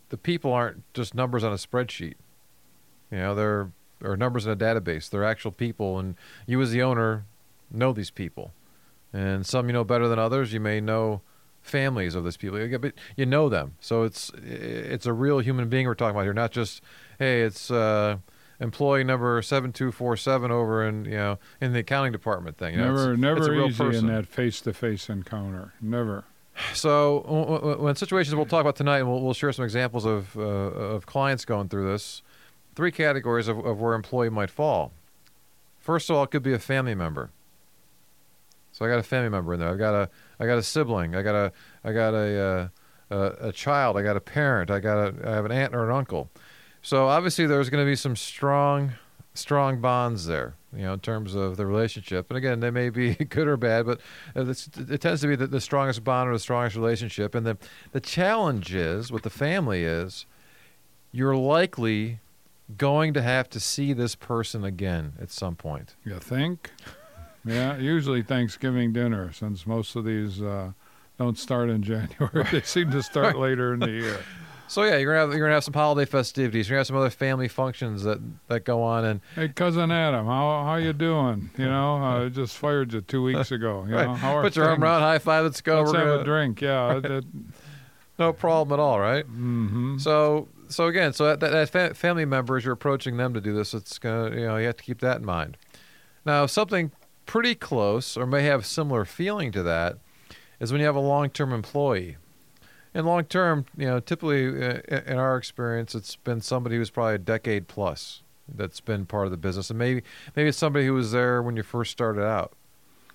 the 0.09 0.17
people 0.17 0.51
aren't 0.51 0.91
just 0.94 1.15
numbers 1.15 1.44
on 1.44 1.51
a 1.51 1.56
spreadsheet. 1.56 2.15
You 3.11 3.17
know, 3.17 3.35
they're 3.35 3.71
or 4.03 4.15
numbers 4.15 4.45
in 4.45 4.51
a 4.51 4.56
database. 4.56 5.09
They're 5.09 5.23
actual 5.23 5.51
people, 5.51 6.00
and 6.00 6.15
you 6.45 6.61
as 6.61 6.71
the 6.71 6.81
owner 6.81 7.25
know 7.71 7.94
these 7.94 8.11
people. 8.11 8.53
And 9.11 9.45
some 9.45 9.67
you 9.67 9.73
know 9.73 9.83
better 9.83 10.07
than 10.07 10.19
others. 10.19 10.53
You 10.53 10.59
may 10.59 10.79
know 10.79 11.21
families 11.61 12.15
of 12.15 12.23
these 12.23 12.38
people, 12.38 12.59
but 12.79 12.94
you 13.15 13.25
know 13.25 13.50
them. 13.50 13.75
So 13.79 14.03
it's 14.03 14.31
it's 14.44 15.06
a 15.06 15.13
real 15.13 15.39
human 15.39 15.69
being 15.69 15.88
we're 15.88 15.95
talking 15.95 16.15
about 16.15 16.23
here, 16.23 16.33
not 16.33 16.51
just 16.51 16.81
hey, 17.17 17.41
it's 17.41 17.71
uh, 17.71 18.17
employee 18.59 19.03
number 19.03 19.41
seven 19.41 19.73
two 19.73 19.91
four 19.91 20.15
seven 20.15 20.51
over 20.51 20.88
in 20.88 21.06
you 21.06 21.11
know 21.11 21.39
in 21.59 21.73
the 21.73 21.79
accounting 21.79 22.11
department 22.11 22.57
thing. 22.57 22.75
You 22.75 22.81
know, 22.81 22.88
never, 22.88 23.13
it's, 23.13 23.21
never 23.21 23.63
it's 23.63 23.73
easy 23.73 23.83
person. 23.83 24.09
in 24.09 24.15
that 24.15 24.27
face-to-face 24.27 25.09
encounter. 25.09 25.73
Never. 25.81 26.25
So 26.73 27.78
when 27.80 27.95
situations 27.95 28.35
we'll 28.35 28.45
talk 28.45 28.61
about 28.61 28.75
tonight, 28.75 28.99
and 28.99 29.09
we'll, 29.09 29.21
we'll 29.21 29.33
share 29.33 29.51
some 29.51 29.66
examples 29.66 30.06
of 30.06 30.35
uh, 30.37 30.42
of 30.42 31.06
clients 31.06 31.45
going 31.45 31.69
through 31.69 31.92
this. 31.92 32.21
Three 32.75 32.92
categories 32.92 33.47
of, 33.47 33.57
of 33.66 33.80
where 33.80 33.94
employee 33.94 34.30
might 34.30 34.49
fall. 34.49 34.94
First 35.80 36.09
of 36.09 36.16
all, 36.16 36.23
it 36.23 36.31
could 36.31 36.44
be 36.44 36.54
a 36.54 36.59
family 36.59 36.95
member. 36.95 37.31
So 38.71 38.85
I 38.85 38.89
got 38.89 38.99
a 38.99 39.04
family 39.04 39.30
member 39.30 39.54
in 39.54 39.59
there. 39.59 39.69
I've 39.69 39.78
got 39.78 39.94
a 39.94 40.09
I 40.39 40.45
got 40.45 40.57
a 40.57 40.63
sibling. 40.63 41.16
I 41.16 41.21
got 41.21 41.35
a 41.35 41.51
I 41.83 41.92
got 41.92 42.13
a 42.13 42.39
uh, 42.39 42.68
a, 43.09 43.47
a 43.49 43.51
child. 43.51 43.97
I 43.97 44.04
got 44.04 44.16
a 44.16 44.21
parent. 44.21 44.69
I 44.69 44.80
got 44.80 44.97
a 44.97 45.30
I 45.30 45.31
have 45.31 45.45
an 45.45 45.51
aunt 45.51 45.75
or 45.75 45.89
an 45.89 45.95
uncle. 45.95 46.30
So 46.81 47.07
obviously 47.07 47.45
there's 47.45 47.69
going 47.69 47.83
to 47.83 47.89
be 47.89 47.95
some 47.95 48.16
strong 48.16 48.94
strong 49.33 49.81
bonds 49.81 50.25
there, 50.28 50.56
you 50.76 50.83
know, 50.83 50.94
in 50.94 50.99
terms 50.99 51.35
of 51.35 51.57
the 51.57 51.66
relationship. 51.66 52.30
And 52.30 52.38
again, 52.38 52.59
they 52.59 52.71
may 52.71 52.90
be 52.90 53.16
good 53.30 53.47
or 53.47 53.57
bad, 53.57 53.85
but 53.85 53.99
it 54.35 55.02
tends 55.02 55.21
to 55.21 55.28
be 55.28 55.35
the, 55.35 55.47
the 55.47 55.61
strongest 55.61 56.04
bond 56.04 56.30
or 56.30 56.33
the 56.33 56.40
strongest 56.40 56.76
relationship. 56.76 57.35
And 57.35 57.45
the 57.45 57.57
the 57.92 57.99
challenge 57.99 58.73
is 58.73 59.11
with 59.11 59.23
the 59.23 59.30
family 59.30 59.83
is 59.83 60.26
you're 61.11 61.35
likely 61.35 62.19
going 62.78 63.14
to 63.16 63.21
have 63.21 63.49
to 63.49 63.59
see 63.59 63.94
this 63.94 64.16
person 64.16 64.64
again 64.64 65.14
at 65.19 65.31
some 65.31 65.56
point. 65.56 65.95
You 66.06 66.19
think? 66.19 66.71
Yeah, 67.45 67.78
usually 67.78 68.21
Thanksgiving 68.21 68.94
dinner, 68.94 69.31
since 69.33 69.66
most 69.66 69.95
of 69.95 70.06
these 70.06 70.42
uh, 70.42 70.73
don't 71.18 71.38
start 71.38 71.69
in 71.69 71.81
January. 71.94 72.45
they 72.52 72.61
seem 72.61 72.92
to 72.92 73.02
start 73.02 73.38
later 73.38 73.73
in 73.73 73.80
the 73.80 73.90
year. 73.90 74.19
So 74.69 74.83
yeah, 74.83 74.97
you're 74.97 75.11
gonna 75.11 75.26
have 75.26 75.35
you're 75.35 75.47
gonna 75.47 75.56
have 75.56 75.64
some 75.64 75.73
holiday 75.73 76.07
festivities. 76.07 76.69
You're 76.69 76.76
gonna 76.76 76.81
have 76.81 76.88
some 76.88 76.95
other 76.95 77.09
family 77.09 77.47
functions 77.47 78.04
that, 78.04 78.19
that 78.49 78.66
go 78.66 78.83
on. 78.83 79.04
And 79.04 79.21
hey, 79.33 79.49
cousin 79.49 79.92
Adam, 79.92 80.28
how 80.28 80.64
how 80.64 80.76
you 80.76 80.94
doing? 80.94 81.49
You 81.57 81.66
know, 81.66 81.95
I 81.95 82.18
uh, 82.18 82.30
just 82.30 82.56
fired 82.56 82.94
you 82.94 83.02
two 83.02 83.23
weeks 83.23 83.52
ago. 83.52 83.83
You 83.90 83.95
right. 83.95 84.06
know, 84.06 84.14
how 84.14 84.38
are 84.38 84.44
put 84.44 84.56
your 84.56 84.69
arm 84.69 84.83
around, 84.83 85.02
high 85.02 85.18
five. 85.18 85.44
Let's 85.44 85.59
go. 85.61 85.81
Let's 85.81 85.94
We're 85.94 85.97
have 85.97 86.07
gonna... 86.07 86.21
a 86.21 86.23
drink. 86.23 86.61
Yeah, 86.61 86.99
that, 87.02 87.26
no 88.19 88.31
problem 88.31 88.80
at 88.80 88.81
all, 88.81 88.99
right? 88.99 89.26
Mm-hmm. 89.26 89.97
So 89.97 90.47
so 90.68 90.85
again, 90.85 91.14
so 91.14 91.26
that, 91.26 91.40
that, 91.40 91.71
that 91.71 91.97
family 91.97 92.26
members, 92.26 92.64
you're 92.64 92.76
approaching 92.76 93.18
them 93.18 93.33
to 93.33 93.42
do 93.42 93.56
this. 93.56 93.73
It's 93.73 93.97
gonna 93.97 94.35
you 94.35 94.45
know 94.45 94.57
you 94.57 94.68
have 94.68 94.78
to 94.78 94.83
keep 94.83 94.99
that 94.99 95.18
in 95.18 95.26
mind. 95.26 95.57
Now 96.26 96.45
something 96.45 96.92
pretty 97.26 97.56
close 97.56 98.16
or 98.16 98.28
may 98.28 98.44
have 98.44 98.68
similar 98.68 99.04
feeling 99.04 99.52
to 99.54 99.64
that 99.64 99.97
is 100.59 100.71
when 100.71 100.80
you 100.80 100.85
have 100.85 100.95
a 100.95 100.99
long-term 100.99 101.54
employee. 101.54 102.18
And 102.94 103.06
long 103.06 103.24
term, 103.26 103.66
you 103.78 103.86
know, 103.86 104.00
typically 104.00 104.48
uh, 104.48 104.80
in 105.06 105.18
our 105.18 105.38
experience, 105.38 105.94
it's 105.94 106.16
been 106.16 106.42
somebody 106.42 106.76
who's 106.76 106.90
probably 106.90 107.16
a 107.16 107.19
decade 107.19 107.68
plus 107.68 108.24
that's 108.48 108.80
been 108.80 109.06
part 109.06 109.26
of 109.26 109.31
the 109.31 109.38
business, 109.38 109.69
and 109.69 109.78
maybe 109.78 110.02
maybe 110.36 110.50
it's 110.50 110.58
somebody 110.58 110.86
who 110.86 110.94
was 110.94 111.12
there 111.12 111.42
when 111.42 111.56
you 111.56 111.64
first 111.64 111.92
started 111.92 112.24
out. 112.24 112.54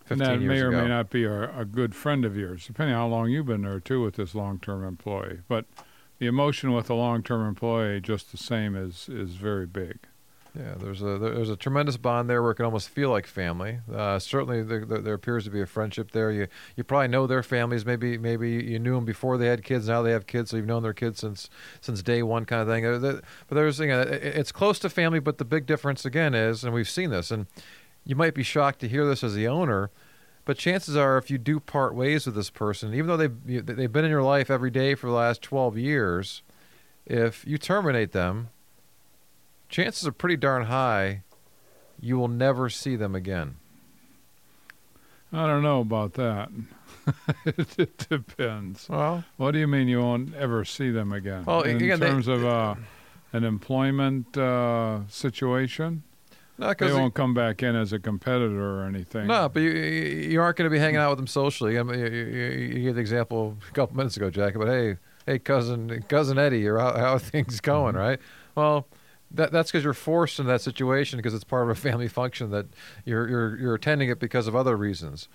And 0.08 0.20
that 0.20 0.40
years 0.40 0.48
may 0.48 0.60
or 0.60 0.68
ago. 0.68 0.82
may 0.82 0.88
not 0.88 1.10
be 1.10 1.24
a, 1.24 1.58
a 1.58 1.64
good 1.64 1.94
friend 1.94 2.24
of 2.24 2.36
yours, 2.36 2.66
depending 2.66 2.94
on 2.94 3.00
how 3.00 3.08
long 3.08 3.30
you've 3.30 3.46
been 3.46 3.62
there 3.62 3.80
too 3.80 4.02
with 4.02 4.16
this 4.16 4.34
long-term 4.34 4.84
employee. 4.84 5.40
But 5.48 5.64
the 6.18 6.26
emotion 6.26 6.72
with 6.72 6.90
a 6.90 6.94
long-term 6.94 7.46
employee, 7.48 8.00
just 8.00 8.30
the 8.30 8.36
same, 8.36 8.76
is 8.76 9.08
is 9.08 9.32
very 9.32 9.66
big. 9.66 9.98
Yeah, 10.56 10.74
there's 10.78 11.02
a 11.02 11.18
there's 11.18 11.50
a 11.50 11.56
tremendous 11.56 11.96
bond 11.96 12.30
there 12.30 12.40
where 12.40 12.52
it 12.52 12.54
can 12.54 12.64
almost 12.64 12.88
feel 12.88 13.10
like 13.10 13.26
family. 13.26 13.80
Uh, 13.92 14.20
certainly, 14.20 14.62
there, 14.62 14.84
there, 14.84 14.98
there 14.98 15.14
appears 15.14 15.44
to 15.44 15.50
be 15.50 15.60
a 15.60 15.66
friendship 15.66 16.12
there. 16.12 16.30
You 16.30 16.46
you 16.76 16.84
probably 16.84 17.08
know 17.08 17.26
their 17.26 17.42
families. 17.42 17.84
Maybe 17.84 18.16
maybe 18.18 18.50
you 18.52 18.78
knew 18.78 18.94
them 18.94 19.04
before 19.04 19.36
they 19.36 19.46
had 19.48 19.64
kids. 19.64 19.88
Now 19.88 20.02
they 20.02 20.12
have 20.12 20.28
kids, 20.28 20.50
so 20.50 20.56
you've 20.56 20.66
known 20.66 20.84
their 20.84 20.92
kids 20.92 21.18
since 21.18 21.50
since 21.80 22.02
day 22.04 22.22
one, 22.22 22.44
kind 22.44 22.62
of 22.62 22.68
thing. 22.68 22.86
Uh, 22.86 23.20
But 23.48 23.54
there's 23.56 23.80
you 23.80 23.88
know, 23.88 24.02
it's 24.02 24.52
close 24.52 24.78
to 24.80 24.88
family. 24.88 25.18
But 25.18 25.38
the 25.38 25.44
big 25.44 25.66
difference 25.66 26.04
again 26.04 26.34
is, 26.34 26.62
and 26.62 26.72
we've 26.72 26.88
seen 26.88 27.10
this, 27.10 27.32
and 27.32 27.46
you 28.04 28.14
might 28.14 28.34
be 28.34 28.44
shocked 28.44 28.78
to 28.80 28.88
hear 28.88 29.04
this 29.06 29.24
as 29.24 29.34
the 29.34 29.48
owner. 29.48 29.90
But 30.44 30.56
chances 30.58 30.94
are, 30.94 31.16
if 31.18 31.30
you 31.30 31.38
do 31.38 31.58
part 31.58 31.96
ways 31.96 32.26
with 32.26 32.36
this 32.36 32.50
person, 32.50 32.94
even 32.94 33.08
though 33.08 33.16
they've 33.16 33.66
they've 33.66 33.92
been 33.92 34.04
in 34.04 34.10
your 34.10 34.22
life 34.22 34.50
every 34.50 34.70
day 34.70 34.94
for 34.94 35.08
the 35.08 35.14
last 35.14 35.42
12 35.42 35.78
years, 35.78 36.42
if 37.06 37.44
you 37.44 37.58
terminate 37.58 38.12
them, 38.12 38.50
chances 39.74 40.06
are 40.06 40.12
pretty 40.12 40.36
darn 40.36 40.66
high 40.66 41.24
you 42.00 42.16
will 42.16 42.28
never 42.28 42.70
see 42.70 42.94
them 42.94 43.14
again. 43.14 43.56
I 45.32 45.46
don't 45.48 45.62
know 45.62 45.80
about 45.80 46.12
that. 46.14 46.48
it, 47.44 47.74
it 47.78 48.06
depends. 48.08 48.88
Well, 48.88 49.24
What 49.36 49.50
do 49.50 49.58
you 49.58 49.66
mean 49.66 49.88
you 49.88 50.00
won't 50.00 50.32
ever 50.34 50.64
see 50.64 50.90
them 50.90 51.12
again? 51.12 51.44
Well, 51.44 51.62
in 51.62 51.76
again, 51.76 51.98
they- 51.98 52.06
terms 52.08 52.28
of 52.28 52.44
uh, 52.44 52.76
an 53.32 53.42
employment 53.42 54.36
uh, 54.36 55.00
situation, 55.08 56.04
no, 56.56 56.72
they 56.72 56.92
won't 56.92 57.14
come 57.14 57.34
back 57.34 57.64
in 57.64 57.74
as 57.74 57.92
a 57.92 57.98
competitor 57.98 58.80
or 58.80 58.84
anything. 58.84 59.26
no, 59.26 59.48
but 59.48 59.60
you 59.60 59.70
you 59.70 60.40
aren't 60.40 60.56
going 60.56 60.70
to 60.70 60.72
be 60.72 60.78
hanging 60.78 60.98
out 60.98 61.10
with 61.10 61.18
them 61.18 61.26
socially. 61.26 61.80
I 61.80 61.82
mean, 61.82 61.98
you, 61.98 62.06
you, 62.06 62.46
you 62.76 62.82
gave 62.84 62.94
the 62.94 63.00
example 63.00 63.56
a 63.68 63.72
couple 63.72 63.96
minutes 63.96 64.16
ago, 64.16 64.30
Jack. 64.30 64.54
But 64.54 64.68
hey, 64.68 64.98
hey, 65.26 65.40
cousin, 65.40 66.04
cousin 66.08 66.38
Eddie, 66.38 66.64
how, 66.64 66.76
how 66.96 67.14
are 67.14 67.18
things 67.34 67.60
going, 67.60 67.96
right? 67.96 68.20
Well. 68.54 68.86
That, 69.34 69.52
that's 69.52 69.70
because 69.70 69.84
you're 69.84 69.92
forced 69.92 70.38
into 70.38 70.50
that 70.50 70.60
situation 70.60 71.16
because 71.16 71.34
it's 71.34 71.44
part 71.44 71.64
of 71.64 71.68
a 71.68 71.74
family 71.74 72.08
function 72.08 72.50
that 72.50 72.66
you're 73.04 73.28
you're 73.28 73.58
you're 73.58 73.74
attending 73.74 74.08
it 74.08 74.18
because 74.18 74.46
of 74.46 74.56
other 74.56 74.76
reasons. 74.76 75.28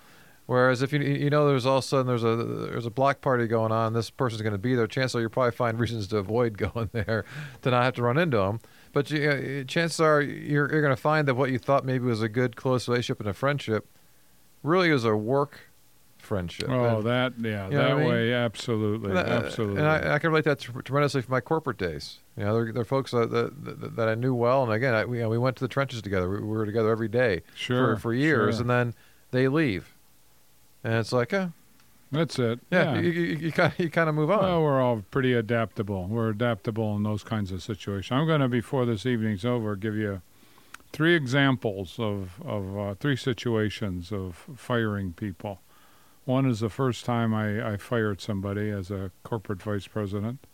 Whereas 0.46 0.82
if 0.82 0.92
you 0.92 1.00
you 1.00 1.30
know 1.30 1.48
there's 1.48 1.66
all 1.68 1.78
of 1.78 1.84
a 1.84 1.88
sudden 1.88 2.08
there's 2.08 2.24
a 2.24 2.36
there's 2.36 2.86
a 2.86 2.90
block 2.90 3.22
party 3.22 3.46
going 3.46 3.72
on, 3.72 3.94
this 3.94 4.10
person's 4.10 4.42
going 4.42 4.54
to 4.54 4.58
be 4.58 4.74
there. 4.74 4.88
Chances 4.88 5.16
are 5.16 5.22
you 5.22 5.30
probably 5.30 5.52
find 5.52 5.80
reasons 5.80 6.08
to 6.08 6.18
avoid 6.18 6.58
going 6.74 6.90
there 6.92 7.24
to 7.62 7.70
not 7.70 7.84
have 7.84 7.94
to 7.96 8.02
run 8.02 8.18
into 8.18 8.38
them. 8.38 8.60
But 8.92 9.12
you, 9.12 9.30
uh, 9.30 9.64
chances 9.66 10.00
are 10.00 10.22
you're 10.22 10.72
you're 10.72 10.82
going 10.82 10.96
to 10.96 11.02
find 11.02 11.28
that 11.28 11.36
what 11.36 11.52
you 11.52 11.60
thought 11.60 11.86
maybe 11.86 12.06
was 12.06 12.24
a 12.24 12.30
good 12.30 12.56
close 12.56 12.88
relationship 12.88 13.20
and 13.20 13.30
a 13.30 13.34
friendship 13.34 13.88
really 14.64 14.90
is 14.90 15.06
a 15.06 15.16
work 15.16 15.69
friendship. 16.30 16.70
Oh, 16.70 16.98
And- 17.00 17.06
that 17.08 17.34
yeah, 17.40 17.66
You 17.68 17.74
know 17.74 17.78
that 17.84 17.92
I 17.92 17.96
mean? 17.96 18.08
way, 18.08 18.34
absolutely, 18.34 19.10
and 19.10 19.20
I- 19.20 19.24
absolutely. 19.24 19.80
And 19.80 19.88
I, 19.88 20.14
I 20.16 20.20
can 20.20 20.30
relate 20.30 20.46
that 20.46 20.60
tremendously 20.60 21.22
from 21.24 21.32
my 21.32 21.42
corporate 21.42 21.78
days. 21.78 22.20
You 22.38 22.44
know, 22.46 22.54
they're, 22.54 22.72
they're 22.72 22.86
folks 22.86 23.12
that, 23.12 23.32
that, 23.32 23.96
that, 23.98 24.08
I 24.08 24.16
knew 24.16 24.34
well, 24.34 24.64
and 24.64 24.72
again, 24.72 24.94
I, 24.94 25.04
we, 25.06 25.18
you 25.18 25.24
know, 25.24 25.30
we 25.30 25.38
went 25.38 25.58
to 25.58 25.64
the 25.64 25.68
trenches 25.68 26.02
together. 26.02 26.30
We, 26.30 26.40
we 26.40 26.48
were 26.48 26.66
together 26.66 26.90
every 26.92 27.10
day 27.10 27.42
sure, 27.56 27.96
for, 27.96 28.02
for 28.02 28.14
years, 28.14 28.56
sure. 28.56 28.62
and 28.62 28.70
then 28.70 28.94
they 29.32 29.48
leave, 29.50 29.94
and 30.84 30.94
it's 30.94 31.12
like, 31.12 31.34
uh, 31.34 31.48
that's 32.12 32.40
it. 32.40 32.60
yeah, 32.72 32.94
Yeah. 32.96 33.00
you, 33.02 33.10
you, 33.12 33.24
you 33.38 33.52
kind 33.52 33.74
of 33.74 33.80
you 33.80 33.90
kind 33.90 34.08
of 34.10 34.16
move 34.16 34.32
on. 34.32 34.40
Well, 34.44 34.62
we're 34.64 34.82
all 34.82 35.04
pretty 35.12 35.34
adaptable. 35.34 36.08
We're 36.08 36.30
adaptable 36.30 36.96
in 36.96 37.04
those 37.04 37.24
kinds 37.24 37.52
of 37.52 37.62
situations. 37.62 38.12
I'm 38.18 38.26
going 38.26 38.42
to, 38.42 38.48
before 38.48 38.86
this 38.86 39.06
evening's 39.06 39.44
over, 39.46 39.76
give 39.76 39.96
you 39.96 40.22
three 40.92 41.14
examples 41.16 42.00
of 42.00 42.32
of 42.46 42.78
uh, 42.78 42.94
three 42.96 43.16
situations 43.16 44.12
of 44.12 44.46
firing 44.56 45.14
people. 45.14 45.60
One 46.30 46.46
is 46.46 46.60
the 46.60 46.70
first 46.70 47.06
time 47.06 47.34
I, 47.34 47.74
I 47.74 47.78
fired 47.78 48.22
somebody 48.22 48.70
as 48.70 48.92
a 48.92 49.10
corporate 49.24 49.64
vice 49.64 49.88
president. 49.88 50.46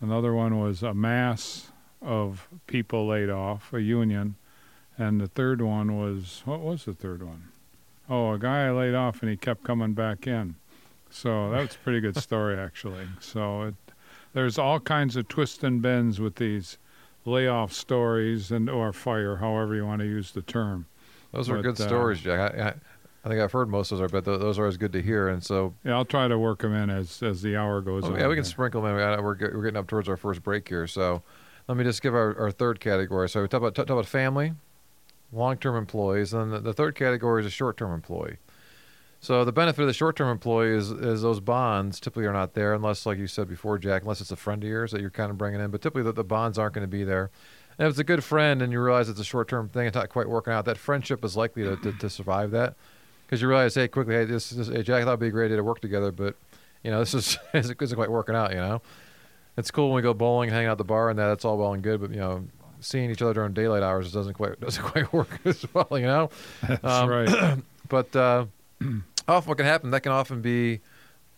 Another 0.00 0.32
one 0.32 0.58
was 0.58 0.82
a 0.82 0.94
mass 0.94 1.70
of 2.00 2.48
people 2.66 3.08
laid 3.08 3.28
off, 3.28 3.74
a 3.74 3.82
union, 3.82 4.36
and 4.96 5.20
the 5.20 5.26
third 5.26 5.60
one 5.60 5.98
was 5.98 6.40
what 6.46 6.60
was 6.60 6.86
the 6.86 6.94
third 6.94 7.22
one? 7.22 7.48
Oh, 8.08 8.32
a 8.32 8.38
guy 8.38 8.68
I 8.68 8.70
laid 8.70 8.94
off 8.94 9.20
and 9.20 9.30
he 9.30 9.36
kept 9.36 9.64
coming 9.64 9.92
back 9.92 10.26
in. 10.26 10.54
So 11.10 11.50
that's 11.50 11.74
a 11.74 11.78
pretty 11.80 12.00
good 12.00 12.16
story, 12.28 12.58
actually. 12.58 13.06
So 13.20 13.64
it, 13.64 13.74
there's 14.32 14.56
all 14.56 14.80
kinds 14.80 15.16
of 15.16 15.28
twists 15.28 15.62
and 15.62 15.82
bends 15.82 16.20
with 16.20 16.36
these 16.36 16.78
layoff 17.26 17.74
stories 17.74 18.50
and 18.50 18.70
or 18.70 18.94
fire, 18.94 19.36
however 19.36 19.74
you 19.74 19.84
want 19.84 20.00
to 20.00 20.06
use 20.06 20.32
the 20.32 20.40
term. 20.40 20.86
those 21.32 21.50
are 21.50 21.56
but, 21.56 21.62
good 21.64 21.80
uh, 21.82 21.86
stories, 21.86 22.20
Jack. 22.20 22.58
I, 22.58 22.74
I, 23.24 23.28
think 23.28 23.40
I've 23.40 23.52
heard 23.52 23.68
most 23.68 23.92
of 23.92 23.98
those, 23.98 24.10
but 24.10 24.24
th- 24.24 24.40
those 24.40 24.58
are 24.58 24.62
always 24.62 24.76
good 24.76 24.92
to 24.92 25.02
hear. 25.02 25.28
And 25.28 25.42
so, 25.42 25.74
Yeah, 25.84 25.94
I'll 25.94 26.04
try 26.04 26.28
to 26.28 26.38
work 26.38 26.60
them 26.60 26.74
in 26.74 26.90
as 26.90 27.22
as 27.22 27.42
the 27.42 27.56
hour 27.56 27.80
goes 27.80 28.04
oh, 28.04 28.12
on. 28.12 28.18
yeah, 28.18 28.28
we 28.28 28.34
can 28.34 28.44
sprinkle 28.44 28.82
them 28.82 28.96
in. 28.96 29.22
We're, 29.22 29.36
we're 29.38 29.62
getting 29.62 29.76
up 29.76 29.86
towards 29.86 30.08
our 30.08 30.16
first 30.16 30.42
break 30.42 30.68
here, 30.68 30.86
so 30.86 31.22
let 31.68 31.76
me 31.76 31.84
just 31.84 32.02
give 32.02 32.14
our, 32.14 32.38
our 32.38 32.50
third 32.50 32.80
category. 32.80 33.28
So 33.28 33.42
we 33.42 33.48
talk 33.48 33.58
about 33.58 33.74
talk 33.74 33.88
about 33.88 34.06
family, 34.06 34.54
long-term 35.32 35.76
employees, 35.76 36.32
and 36.32 36.42
then 36.42 36.50
the, 36.50 36.70
the 36.70 36.72
third 36.72 36.94
category 36.94 37.42
is 37.42 37.46
a 37.46 37.50
short-term 37.50 37.92
employee. 37.92 38.38
So 39.20 39.44
the 39.44 39.52
benefit 39.52 39.80
of 39.82 39.86
the 39.86 39.94
short-term 39.94 40.28
employee 40.28 40.76
is, 40.76 40.90
is 40.90 41.22
those 41.22 41.38
bonds 41.38 42.00
typically 42.00 42.26
are 42.26 42.32
not 42.32 42.54
there 42.54 42.74
unless, 42.74 43.06
like 43.06 43.18
you 43.18 43.28
said 43.28 43.48
before, 43.48 43.78
Jack, 43.78 44.02
unless 44.02 44.20
it's 44.20 44.32
a 44.32 44.36
friend 44.36 44.64
of 44.64 44.68
yours 44.68 44.90
that 44.90 45.00
you're 45.00 45.10
kind 45.10 45.30
of 45.30 45.38
bringing 45.38 45.60
in. 45.60 45.70
But 45.70 45.80
typically 45.80 46.02
the, 46.02 46.12
the 46.12 46.24
bonds 46.24 46.58
aren't 46.58 46.74
going 46.74 46.82
to 46.82 46.90
be 46.90 47.04
there. 47.04 47.30
And 47.78 47.86
if 47.86 47.90
it's 47.90 48.00
a 48.00 48.04
good 48.04 48.24
friend 48.24 48.60
and 48.60 48.72
you 48.72 48.82
realize 48.82 49.08
it's 49.08 49.20
a 49.20 49.24
short-term 49.24 49.68
thing, 49.68 49.86
it's 49.86 49.94
not 49.94 50.08
quite 50.08 50.28
working 50.28 50.52
out, 50.52 50.64
that 50.64 50.76
friendship 50.76 51.24
is 51.24 51.36
likely 51.36 51.62
to, 51.62 51.76
to, 51.76 51.92
to 51.92 52.10
survive 52.10 52.50
that. 52.50 52.74
Because 53.32 53.40
you 53.40 53.48
realize, 53.48 53.74
hey, 53.74 53.88
quickly, 53.88 54.14
hey, 54.14 54.26
this, 54.26 54.50
this 54.50 54.68
hey, 54.68 54.82
Jack, 54.82 55.00
I 55.00 55.04
thought 55.04 55.12
it'd 55.12 55.20
be 55.20 55.28
a 55.28 55.30
great 55.30 55.46
idea 55.46 55.56
to 55.56 55.64
work 55.64 55.80
together, 55.80 56.12
but 56.12 56.36
you 56.82 56.90
know, 56.90 56.98
this 57.00 57.14
is 57.14 57.38
isn't 57.54 57.80
isn't 57.80 57.96
quite 57.96 58.10
working 58.10 58.34
out. 58.34 58.50
You 58.50 58.58
know, 58.58 58.82
it's 59.56 59.70
cool 59.70 59.88
when 59.88 59.96
we 59.96 60.02
go 60.02 60.12
bowling, 60.12 60.50
and 60.50 60.54
hang 60.54 60.66
out 60.66 60.72
at 60.72 60.76
the 60.76 60.84
bar, 60.84 61.08
and 61.08 61.18
that. 61.18 61.28
That's 61.28 61.46
all 61.46 61.56
well 61.56 61.72
and 61.72 61.82
good, 61.82 62.02
but 62.02 62.10
you 62.10 62.18
know, 62.18 62.44
seeing 62.80 63.10
each 63.10 63.22
other 63.22 63.32
during 63.32 63.54
daylight 63.54 63.82
hours 63.82 64.12
doesn't 64.12 64.34
quite 64.34 64.60
doesn't 64.60 64.84
quite 64.84 65.10
work 65.14 65.40
as 65.46 65.64
well. 65.72 65.88
You 65.92 66.02
know, 66.02 66.30
That's 66.60 66.84
um, 66.84 67.08
right. 67.08 67.58
but 67.88 68.14
uh, 68.14 68.44
often 69.26 69.48
what 69.48 69.56
can 69.56 69.64
happen 69.64 69.92
that 69.92 70.02
can 70.02 70.12
often 70.12 70.42
be 70.42 70.74
a 70.74 70.80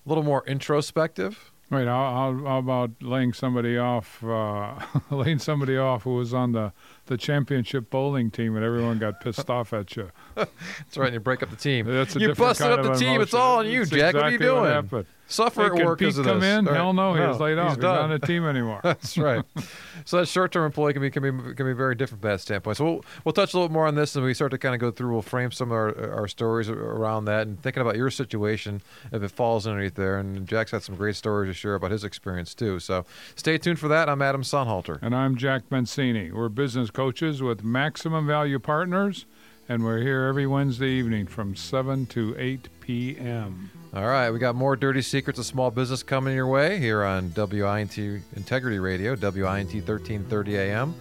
little 0.05 0.25
more 0.25 0.43
introspective. 0.49 1.53
Wait, 1.71 1.87
how, 1.87 2.35
how, 2.39 2.45
how 2.47 2.59
about 2.59 2.91
laying 3.01 3.33
somebody 3.33 3.77
off? 3.79 4.23
Uh, 4.23 4.75
laying 5.11 5.39
somebody 5.39 5.77
off 5.77 6.03
who 6.03 6.15
was 6.15 6.35
on 6.35 6.53
the 6.53 6.73
the 7.07 7.17
championship 7.17 7.91
bowling 7.91 8.31
team, 8.31 8.55
and 8.57 8.65
everyone 8.65 8.99
got 8.99 9.21
pissed 9.21 9.49
off 9.51 9.73
at 9.73 9.97
you. 9.97 10.11
That's 10.35 10.97
right, 10.97 11.07
and 11.07 11.15
you 11.15 11.21
break 11.21 11.43
up 11.43 11.51
the 11.51 11.57
team. 11.57 11.87
That's 11.87 12.17
a 12.17 12.21
you 12.21 12.35
busted 12.35 12.67
up 12.67 12.83
the 12.83 12.95
team. 12.95 13.21
It's 13.21 13.35
all 13.35 13.59
on 13.59 13.67
you, 13.67 13.83
It's 13.83 13.91
Jack. 13.91 14.15
what 14.15 14.25
are 14.25 14.31
you 14.31 14.37
exactly 14.37 14.47
doing? 14.93 15.07
Suffer 15.27 15.63
Hey, 15.75 15.81
at 15.81 15.87
work 15.87 15.99
Pete 15.99 16.09
because 16.09 16.19
of 16.19 16.27
come 16.27 16.43
in? 16.43 16.67
Hell 16.67 16.93
no, 16.93 17.15
he 17.15 17.21
No, 17.21 17.29
was 17.29 17.41
laid 17.41 17.59
off. 17.59 17.69
He's 17.69 17.77
He's, 17.77 17.83
not 17.83 17.99
on 18.01 18.11
the 18.11 18.19
team 18.19 18.45
anymore. 18.47 18.81
That's 18.85 19.17
right. 19.17 19.43
so 20.05 20.19
that 20.19 20.27
short-term 20.27 20.67
employee 20.67 20.93
can 20.93 21.03
be 21.03 21.11
can 21.11 21.23
be 21.23 21.55
can 21.55 21.67
be 21.67 21.73
very 21.73 21.95
different 21.95 22.21
from 22.23 22.31
that 22.31 22.41
standpoint. 22.41 22.77
So 22.77 22.85
we'll 22.85 23.05
we'll 23.25 23.33
touch 23.33 23.55
a 23.55 23.57
little 23.57 23.73
more 23.73 23.87
on 23.87 23.95
this, 23.95 24.15
and 24.17 24.25
we 24.25 24.35
start 24.35 24.51
to 24.51 24.59
kind 24.59 24.75
of 24.75 24.81
go 24.81 24.91
through. 24.91 25.13
We'll 25.13 25.23
frame 25.23 25.51
some 25.51 25.69
of 25.69 25.73
our 25.73 26.13
our 26.13 26.29
stories 26.29 26.69
around 26.69 27.25
that, 27.25 27.47
and 27.47 27.61
thinking 27.63 27.81
about 27.81 27.97
your 27.97 28.11
situation 28.11 28.83
if 29.13 29.23
it 29.23 29.31
falls 29.31 29.67
underneath 29.67 29.95
there. 29.95 30.19
And 30.19 30.47
Jack's 30.47 30.73
got 30.73 30.83
some 30.83 30.97
great 30.97 31.17
stories 31.17 31.49
to 31.51 31.55
share 31.55 31.75
about 31.75 31.91
his 31.91 32.05
experience 32.05 32.55
too. 32.55 32.79
So 32.79 33.07
stay 33.35 33.57
tuned 33.59 33.79
for 33.79 33.89
that. 33.89 34.09
I'm 34.09 34.21
Adam 34.21 34.43
Sonhalter. 34.43 34.99
And 35.01 35.15
I'm 35.15 35.37
Jack 35.37 35.63
Mancini. 35.71 36.31
We're 36.33 36.49
business 36.51 36.91
coaches 36.91 37.43
with 37.43 37.65
Maximum 37.65 38.27
Value 38.27 38.59
Partners, 38.59 39.27
and 39.69 39.85
we're 39.85 40.01
here 40.01 40.25
every 40.25 40.47
Wednesday 40.47 40.91
evening 40.91 41.27
from 41.27 41.57
7 41.57 42.07
to 42.07 42.35
8 42.39 42.69
p.m. 42.81 43.71
All 43.95 44.05
right, 44.07 44.31
we 44.31 44.39
got 44.39 44.55
more 44.55 44.77
dirty 44.77 45.03
secrets 45.03 45.39
of 45.39 45.47
small 45.47 45.71
business 45.71 46.03
coming 46.03 46.35
your 46.35 46.47
way 46.47 46.79
here 46.79 47.05
on 47.05 47.33
WINT 47.35 47.97
Integrity 48.37 48.79
Radio, 48.79 49.13
WINT 49.15 49.73
1330 49.73 50.57
AM, 50.57 50.95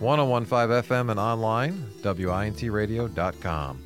1015 0.00 0.82
FM, 0.82 1.10
and 1.10 1.20
online, 1.20 1.84
WINTradio.com. 2.00 3.84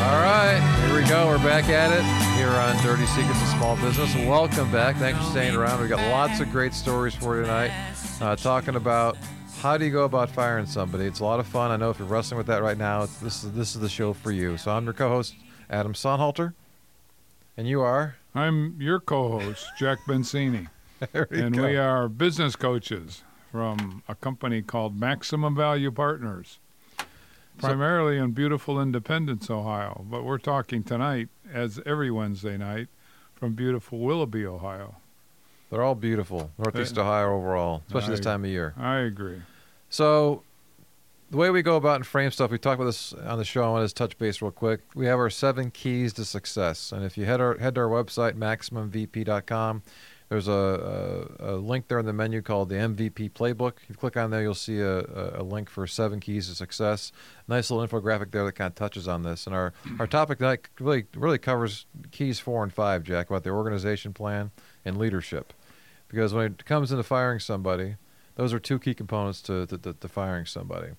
All 0.00 0.22
right, 0.22 0.84
here 0.86 1.00
we 1.00 1.08
go. 1.08 1.28
We're 1.28 1.38
back 1.38 1.68
at 1.68 1.92
it 1.92 2.31
here 2.42 2.50
on 2.50 2.76
Dirty 2.82 3.06
Secrets 3.06 3.40
of 3.40 3.46
Small 3.50 3.76
Business. 3.76 4.16
Welcome 4.26 4.68
back. 4.72 4.96
Thanks 4.96 5.16
for 5.20 5.24
staying 5.26 5.54
around. 5.54 5.80
We've 5.80 5.88
got 5.88 6.00
lots 6.10 6.40
of 6.40 6.50
great 6.50 6.74
stories 6.74 7.14
for 7.14 7.36
you 7.36 7.42
tonight, 7.42 7.70
uh, 8.20 8.34
talking 8.34 8.74
about 8.74 9.16
how 9.60 9.76
do 9.76 9.84
you 9.84 9.92
go 9.92 10.02
about 10.02 10.28
firing 10.28 10.66
somebody. 10.66 11.04
It's 11.04 11.20
a 11.20 11.24
lot 11.24 11.38
of 11.38 11.46
fun. 11.46 11.70
I 11.70 11.76
know 11.76 11.90
if 11.90 12.00
you're 12.00 12.08
wrestling 12.08 12.38
with 12.38 12.48
that 12.48 12.60
right 12.60 12.76
now, 12.76 13.06
this 13.22 13.44
is 13.44 13.52
this 13.52 13.76
is 13.76 13.80
the 13.80 13.88
show 13.88 14.12
for 14.12 14.32
you. 14.32 14.56
So 14.56 14.72
I'm 14.72 14.82
your 14.82 14.92
co-host 14.92 15.36
Adam 15.70 15.92
Sonhalter, 15.92 16.54
and 17.56 17.68
you 17.68 17.80
are. 17.80 18.16
I'm 18.34 18.76
your 18.80 18.98
co 18.98 19.38
host, 19.38 19.64
Jack 19.78 19.98
Mancini, 20.08 20.66
and 21.14 21.54
go. 21.54 21.62
we 21.62 21.76
are 21.76 22.08
business 22.08 22.56
coaches 22.56 23.22
from 23.52 24.02
a 24.08 24.16
company 24.16 24.62
called 24.62 24.98
Maximum 24.98 25.54
Value 25.54 25.92
Partners, 25.92 26.58
primarily 27.58 28.18
in 28.18 28.32
beautiful 28.32 28.80
Independence, 28.80 29.50
Ohio. 29.50 30.04
But 30.08 30.24
we're 30.24 30.38
talking 30.38 30.82
tonight, 30.82 31.28
as 31.52 31.80
every 31.86 32.10
Wednesday 32.10 32.56
night, 32.56 32.88
from 33.34 33.54
beautiful 33.54 33.98
Willoughby, 33.98 34.46
Ohio. 34.46 34.96
They're 35.70 35.82
all 35.82 35.94
beautiful. 35.94 36.50
Northeast 36.58 36.98
Ohio 36.98 37.34
overall, 37.34 37.82
especially 37.86 38.10
this 38.10 38.20
time 38.20 38.44
of 38.44 38.50
year. 38.50 38.74
I 38.76 38.98
agree. 38.98 39.40
So, 39.88 40.42
the 41.30 41.38
way 41.38 41.48
we 41.48 41.62
go 41.62 41.76
about 41.76 41.96
and 41.96 42.06
frame 42.06 42.30
stuff, 42.30 42.50
we 42.50 42.58
talked 42.58 42.74
about 42.74 42.84
this 42.84 43.14
on 43.14 43.38
the 43.38 43.44
show. 43.44 43.64
I 43.64 43.68
want 43.70 43.88
to 43.88 43.94
touch 43.94 44.18
base 44.18 44.42
real 44.42 44.50
quick. 44.50 44.80
We 44.94 45.06
have 45.06 45.18
our 45.18 45.30
seven 45.30 45.70
keys 45.70 46.12
to 46.14 46.26
success, 46.26 46.92
and 46.92 47.04
if 47.04 47.16
you 47.16 47.24
head 47.24 47.40
our 47.40 47.56
head 47.56 47.76
to 47.76 47.80
our 47.80 47.88
website 47.88 48.34
maximumvp.com, 48.34 49.82
there's 50.32 50.48
a, 50.48 51.28
a, 51.40 51.52
a 51.52 51.56
link 51.56 51.88
there 51.88 51.98
in 51.98 52.06
the 52.06 52.12
menu 52.14 52.40
called 52.40 52.70
the 52.70 52.76
MVP 52.76 53.32
Playbook. 53.32 53.74
If 53.82 53.90
you 53.90 53.94
click 53.94 54.16
on 54.16 54.30
there, 54.30 54.40
you'll 54.40 54.54
see 54.54 54.78
a, 54.78 55.00
a, 55.38 55.42
link 55.42 55.68
for 55.68 55.86
seven 55.86 56.20
keys 56.20 56.48
to 56.48 56.54
success. 56.54 57.12
Nice 57.48 57.70
little 57.70 57.86
infographic 57.86 58.30
there 58.30 58.42
that 58.46 58.52
kind 58.52 58.68
of 58.68 58.74
touches 58.74 59.06
on 59.06 59.24
this. 59.24 59.46
And 59.46 59.54
our, 59.54 59.74
our 59.98 60.06
topic 60.06 60.38
tonight 60.38 60.70
really 60.80 61.04
really 61.14 61.36
covers 61.36 61.84
keys 62.12 62.40
four 62.40 62.62
and 62.62 62.72
five, 62.72 63.02
Jack, 63.02 63.28
about 63.28 63.44
the 63.44 63.50
organization 63.50 64.14
plan 64.14 64.52
and 64.86 64.96
leadership. 64.96 65.52
Because 66.08 66.32
when 66.32 66.46
it 66.46 66.64
comes 66.64 66.90
into 66.90 67.02
firing 67.02 67.38
somebody, 67.38 67.96
those 68.36 68.54
are 68.54 68.58
two 68.58 68.78
key 68.78 68.94
components 68.94 69.42
to, 69.42 69.66
to, 69.66 69.76
to, 69.76 69.92
to 69.92 70.08
firing 70.08 70.46
somebody. 70.46 70.92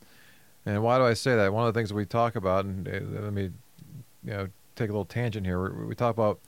And 0.64 0.84
why 0.84 1.00
do 1.00 1.06
I 1.06 1.16
say 1.16 1.36
that? 1.38 1.52
One 1.52 1.68
of 1.68 1.74
the 1.74 1.80
things 1.80 1.90
that 1.90 1.96
we 1.96 2.06
talk 2.06 2.36
about, 2.36 2.66
and 2.66 2.88
uh, 2.88 3.22
let 3.24 3.34
me, 3.34 3.50
you 4.24 4.32
know, 4.32 4.48
take 4.76 4.90
a 4.90 4.94
little 4.94 5.06
tangent 5.06 5.44
here. 5.44 5.72
We, 5.72 5.88
we 5.88 5.96
talk 5.96 6.14
about 6.14 6.40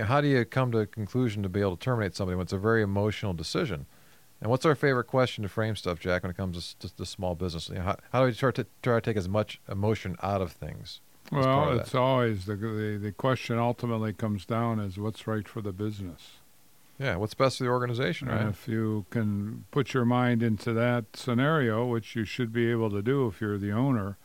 know, 0.00 0.04
how 0.04 0.20
do 0.20 0.28
you 0.28 0.44
come 0.44 0.72
to 0.72 0.78
a 0.78 0.86
conclusion 0.86 1.42
to 1.42 1.48
be 1.48 1.60
able 1.60 1.76
to 1.76 1.84
terminate 1.84 2.14
somebody 2.14 2.36
when 2.36 2.44
it's 2.44 2.52
a 2.52 2.58
very 2.58 2.82
emotional 2.82 3.32
decision. 3.32 3.86
And 4.40 4.50
what's 4.50 4.66
our 4.66 4.74
favorite 4.74 5.04
question 5.04 5.42
to 5.42 5.48
frame 5.48 5.76
stuff, 5.76 6.00
Jack, 6.00 6.22
when 6.24 6.30
it 6.30 6.36
comes 6.36 6.74
to, 6.74 6.88
to, 6.88 6.96
to 6.96 7.06
small 7.06 7.34
business? 7.36 7.68
You 7.68 7.76
know, 7.76 7.82
how, 7.82 7.96
how 8.12 8.20
do 8.20 8.26
we 8.26 8.32
try 8.32 8.50
to 8.50 8.66
try 8.82 8.96
to 8.96 9.00
take 9.00 9.16
as 9.16 9.28
much 9.28 9.60
emotion 9.70 10.16
out 10.22 10.40
of 10.40 10.52
things? 10.52 11.00
Well, 11.30 11.70
of 11.70 11.78
it's 11.78 11.94
always 11.94 12.46
the, 12.46 12.56
the 12.56 12.98
the 13.00 13.12
question 13.12 13.58
ultimately 13.58 14.12
comes 14.12 14.44
down 14.44 14.80
is 14.80 14.98
what's 14.98 15.26
right 15.26 15.46
for 15.46 15.62
the 15.62 15.72
business. 15.72 16.32
Yeah, 16.98 17.16
what's 17.16 17.34
best 17.34 17.58
for 17.58 17.64
the 17.64 17.70
organization, 17.70 18.28
And 18.28 18.50
if 18.50 18.68
you 18.68 19.06
can 19.10 19.64
put 19.70 19.94
your 19.94 20.04
mind 20.04 20.42
into 20.42 20.72
that 20.74 21.04
scenario, 21.14 21.86
which 21.86 22.14
you 22.14 22.24
should 22.24 22.52
be 22.52 22.70
able 22.70 22.90
to 22.90 23.02
do 23.02 23.26
if 23.26 23.40
you're 23.40 23.58
the 23.58 23.72
owner, 23.72 24.18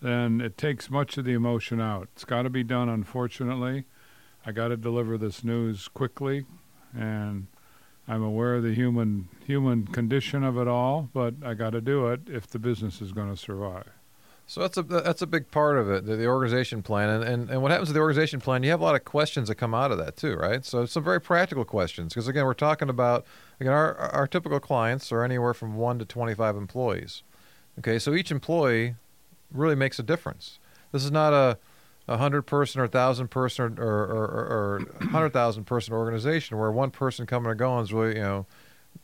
then 0.00 0.40
it 0.40 0.56
takes 0.56 0.90
much 0.90 1.18
of 1.18 1.24
the 1.24 1.34
emotion 1.34 1.80
out. 1.80 2.08
It's 2.14 2.24
got 2.24 2.42
to 2.42 2.50
be 2.50 2.64
done, 2.64 2.88
unfortunately. 2.88 3.84
I 4.46 4.52
got 4.52 4.68
to 4.68 4.76
deliver 4.76 5.18
this 5.18 5.42
news 5.42 5.88
quickly, 5.88 6.46
and 6.96 7.48
I'm 8.06 8.22
aware 8.22 8.54
of 8.54 8.62
the 8.62 8.72
human 8.72 9.28
human 9.44 9.88
condition 9.88 10.44
of 10.44 10.56
it 10.56 10.68
all, 10.68 11.10
but 11.12 11.34
I 11.44 11.54
got 11.54 11.70
to 11.70 11.80
do 11.80 12.06
it 12.06 12.20
if 12.28 12.46
the 12.46 12.60
business 12.60 13.02
is 13.02 13.10
going 13.10 13.28
to 13.28 13.36
survive. 13.36 13.88
So 14.46 14.60
that's 14.60 14.76
a 14.76 14.82
that's 14.84 15.22
a 15.22 15.26
big 15.26 15.50
part 15.50 15.76
of 15.76 15.90
it, 15.90 16.06
the, 16.06 16.14
the 16.14 16.26
organization 16.28 16.80
plan, 16.80 17.10
and, 17.10 17.24
and 17.24 17.50
and 17.50 17.62
what 17.62 17.72
happens 17.72 17.88
to 17.88 17.92
the 17.92 17.98
organization 17.98 18.40
plan? 18.40 18.62
You 18.62 18.70
have 18.70 18.80
a 18.80 18.84
lot 18.84 18.94
of 18.94 19.04
questions 19.04 19.48
that 19.48 19.56
come 19.56 19.74
out 19.74 19.90
of 19.90 19.98
that 19.98 20.16
too, 20.16 20.36
right? 20.36 20.64
So 20.64 20.86
some 20.86 21.02
very 21.02 21.20
practical 21.20 21.64
questions, 21.64 22.14
because 22.14 22.28
again, 22.28 22.44
we're 22.44 22.54
talking 22.54 22.88
about 22.88 23.26
again 23.60 23.72
our 23.72 23.96
our 23.96 24.28
typical 24.28 24.60
clients 24.60 25.10
are 25.10 25.24
anywhere 25.24 25.52
from 25.52 25.74
one 25.74 25.98
to 25.98 26.04
twenty 26.04 26.34
five 26.34 26.56
employees. 26.56 27.24
Okay, 27.80 27.98
so 27.98 28.14
each 28.14 28.30
employee 28.30 28.94
really 29.50 29.74
makes 29.74 29.98
a 29.98 30.04
difference. 30.04 30.60
This 30.92 31.04
is 31.04 31.10
not 31.10 31.32
a 31.32 31.58
a 32.08 32.16
hundred 32.16 32.42
person 32.42 32.80
or 32.80 32.86
thousand 32.86 33.28
person 33.28 33.78
or 33.78 33.84
or, 33.84 34.24
or, 34.24 34.80
or 35.00 35.06
hundred 35.08 35.32
thousand 35.32 35.64
person 35.64 35.92
organization 35.92 36.58
where 36.58 36.70
one 36.70 36.90
person 36.90 37.26
coming 37.26 37.50
or 37.50 37.54
going 37.54 37.84
is 37.84 37.92
really 37.92 38.16
you 38.16 38.22
know 38.22 38.46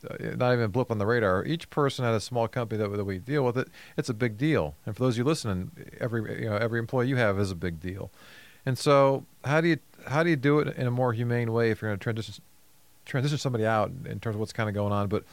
uh, 0.09 0.15
not 0.37 0.53
even 0.53 0.65
a 0.65 0.69
blip 0.69 0.89
on 0.89 0.97
the 0.97 1.05
radar. 1.05 1.45
Each 1.45 1.69
person 1.69 2.05
at 2.05 2.13
a 2.13 2.19
small 2.19 2.47
company 2.47 2.81
that, 2.81 2.89
that 2.95 3.05
we 3.05 3.19
deal 3.19 3.43
with, 3.43 3.57
it 3.57 3.67
it's 3.97 4.09
a 4.09 4.13
big 4.13 4.37
deal. 4.37 4.75
And 4.85 4.95
for 4.95 5.03
those 5.03 5.15
of 5.15 5.19
you 5.19 5.23
listening, 5.23 5.71
every 5.99 6.41
you 6.41 6.49
know 6.49 6.57
every 6.57 6.79
employee 6.79 7.07
you 7.07 7.17
have 7.17 7.39
is 7.39 7.51
a 7.51 7.55
big 7.55 7.79
deal. 7.79 8.11
And 8.65 8.77
so, 8.77 9.25
how 9.43 9.61
do 9.61 9.67
you 9.67 9.77
how 10.07 10.23
do 10.23 10.29
you 10.29 10.35
do 10.35 10.59
it 10.59 10.75
in 10.77 10.87
a 10.87 10.91
more 10.91 11.13
humane 11.13 11.51
way 11.51 11.71
if 11.71 11.81
you're 11.81 11.89
going 11.89 11.99
to 11.99 12.03
transition 12.03 12.43
transition 13.05 13.37
somebody 13.37 13.65
out 13.65 13.91
in 14.05 14.19
terms 14.19 14.35
of 14.35 14.39
what's 14.39 14.53
kind 14.53 14.69
of 14.69 14.75
going 14.75 14.93
on? 14.93 15.07
But 15.09 15.23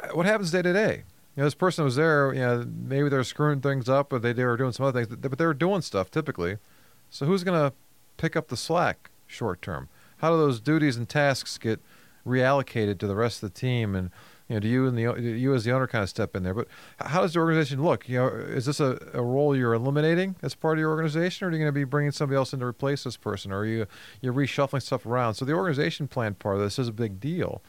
uh, 0.00 0.08
what 0.08 0.26
happens 0.26 0.50
day 0.50 0.62
to 0.62 0.72
day? 0.72 1.04
You 1.34 1.42
know, 1.42 1.44
this 1.44 1.54
person 1.54 1.84
was 1.84 1.96
there. 1.96 2.32
You 2.32 2.40
know, 2.40 2.66
maybe 2.66 3.08
they're 3.08 3.24
screwing 3.24 3.60
things 3.60 3.88
up, 3.88 4.12
or 4.12 4.18
they, 4.18 4.32
they 4.32 4.44
were 4.44 4.56
doing 4.56 4.72
some 4.72 4.86
other 4.86 5.04
things, 5.04 5.16
but 5.16 5.38
they 5.38 5.46
were 5.46 5.54
doing 5.54 5.82
stuff 5.82 6.10
typically. 6.10 6.58
So 7.16 7.24
who's 7.24 7.44
going 7.44 7.58
to 7.58 7.74
pick 8.18 8.36
up 8.36 8.48
the 8.48 8.58
slack 8.58 9.10
short 9.26 9.62
term? 9.62 9.88
How 10.18 10.30
do 10.30 10.36
those 10.36 10.60
duties 10.60 10.98
and 10.98 11.08
tasks 11.08 11.56
get 11.56 11.80
reallocated 12.26 12.98
to 12.98 13.06
the 13.06 13.16
rest 13.16 13.42
of 13.42 13.54
the 13.54 13.58
team? 13.58 13.94
And 13.94 14.10
you 14.48 14.56
know 14.56 14.60
do 14.60 14.68
you 14.68 14.86
and 14.86 14.98
the 14.98 15.22
you 15.22 15.54
as 15.54 15.64
the 15.64 15.72
owner 15.72 15.86
kind 15.86 16.02
of 16.02 16.10
step 16.10 16.36
in 16.36 16.42
there? 16.42 16.52
But 16.52 16.68
how 17.00 17.22
does 17.22 17.32
the 17.32 17.38
organization 17.38 17.82
look? 17.82 18.06
You 18.06 18.18
know 18.18 18.26
is 18.28 18.66
this 18.66 18.80
a, 18.80 18.98
a 19.14 19.22
role 19.22 19.56
you're 19.56 19.72
eliminating 19.72 20.36
as 20.42 20.54
part 20.54 20.76
of 20.76 20.80
your 20.80 20.90
organization 20.90 21.46
or 21.46 21.48
are 21.48 21.52
you 21.52 21.58
going 21.58 21.68
to 21.68 21.72
be 21.72 21.84
bringing 21.84 22.12
somebody 22.12 22.36
else 22.36 22.52
in 22.52 22.60
to 22.60 22.66
replace 22.66 23.04
this 23.04 23.16
person 23.16 23.50
or 23.50 23.60
are 23.60 23.66
you 23.66 23.86
you're 24.20 24.34
reshuffling 24.34 24.82
stuff 24.82 25.06
around? 25.06 25.34
So 25.34 25.46
the 25.46 25.54
organization 25.54 26.08
plan 26.08 26.34
part 26.34 26.56
of 26.56 26.60
this 26.60 26.78
is 26.78 26.88
a 26.88 26.92
big 26.92 27.18
deal. 27.18 27.62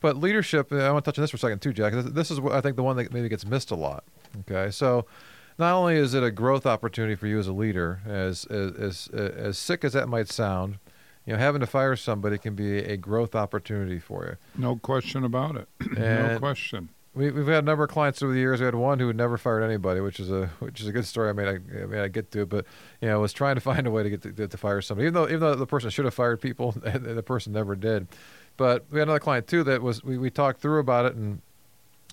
But 0.00 0.16
leadership 0.16 0.72
i 0.72 0.90
want 0.90 1.04
to 1.04 1.10
touch 1.10 1.18
on 1.18 1.22
this 1.22 1.30
for 1.30 1.36
a 1.36 1.40
second 1.40 1.60
too 1.60 1.74
jack. 1.74 1.92
This, 1.92 2.06
this 2.06 2.30
is 2.30 2.40
i 2.50 2.62
think 2.62 2.76
the 2.76 2.82
one 2.82 2.96
that 2.96 3.12
maybe 3.12 3.28
gets 3.28 3.44
missed 3.44 3.70
a 3.70 3.76
lot 3.76 4.04
okay? 4.40 4.70
So 4.70 5.06
not 5.60 5.74
only 5.74 5.96
is 5.96 6.14
it 6.14 6.22
a 6.22 6.30
growth 6.30 6.66
opportunity 6.66 7.14
for 7.14 7.26
you 7.26 7.38
as 7.38 7.46
a 7.46 7.52
leader 7.52 8.00
as 8.06 8.44
as 8.46 8.72
as, 8.74 9.08
as 9.08 9.58
sick 9.58 9.84
as 9.84 9.92
that 9.92 10.08
might 10.08 10.28
sound 10.28 10.78
you 11.26 11.34
know, 11.34 11.38
having 11.38 11.60
to 11.60 11.66
fire 11.66 11.96
somebody 11.96 12.38
can 12.38 12.54
be 12.54 12.78
a 12.78 12.96
growth 12.96 13.34
opportunity 13.34 13.98
for 13.98 14.24
you. 14.26 14.36
No 14.60 14.76
question 14.76 15.24
about 15.24 15.56
it. 15.56 15.68
no 15.96 16.38
question. 16.38 16.88
we, 17.14 17.30
we've 17.30 17.46
had 17.46 17.64
a 17.64 17.66
number 17.66 17.84
of 17.84 17.90
clients 17.90 18.22
over 18.22 18.32
the 18.32 18.38
years. 18.38 18.60
We 18.60 18.64
had 18.66 18.74
one 18.74 18.98
who 18.98 19.06
had 19.06 19.16
never 19.16 19.36
fired 19.36 19.62
anybody, 19.62 20.00
which 20.00 20.18
is 20.18 20.30
a 20.30 20.46
which 20.60 20.80
is 20.80 20.86
a 20.86 20.92
good 20.92 21.04
story. 21.04 21.28
I 21.28 21.32
mean, 21.32 21.46
I, 21.46 21.82
I 21.82 21.86
mean, 21.86 22.00
I 22.00 22.08
get 22.08 22.30
to 22.32 22.42
it, 22.42 22.48
but 22.48 22.64
you 23.00 23.08
know, 23.08 23.20
was 23.20 23.32
trying 23.32 23.54
to 23.56 23.60
find 23.60 23.86
a 23.86 23.90
way 23.90 24.02
to 24.02 24.10
get 24.10 24.22
to, 24.22 24.48
to 24.48 24.56
fire 24.56 24.80
somebody, 24.80 25.06
even 25.06 25.14
though 25.14 25.28
even 25.28 25.40
though 25.40 25.54
the 25.54 25.66
person 25.66 25.90
should 25.90 26.04
have 26.04 26.14
fired 26.14 26.40
people, 26.40 26.74
and 26.84 27.04
the 27.04 27.22
person 27.22 27.52
never 27.52 27.76
did. 27.76 28.08
But 28.56 28.86
we 28.90 28.98
had 28.98 29.08
another 29.08 29.20
client 29.20 29.46
too 29.46 29.62
that 29.64 29.82
was 29.82 30.02
we, 30.02 30.18
we 30.18 30.30
talked 30.30 30.60
through 30.60 30.80
about 30.80 31.06
it 31.06 31.14
and 31.14 31.42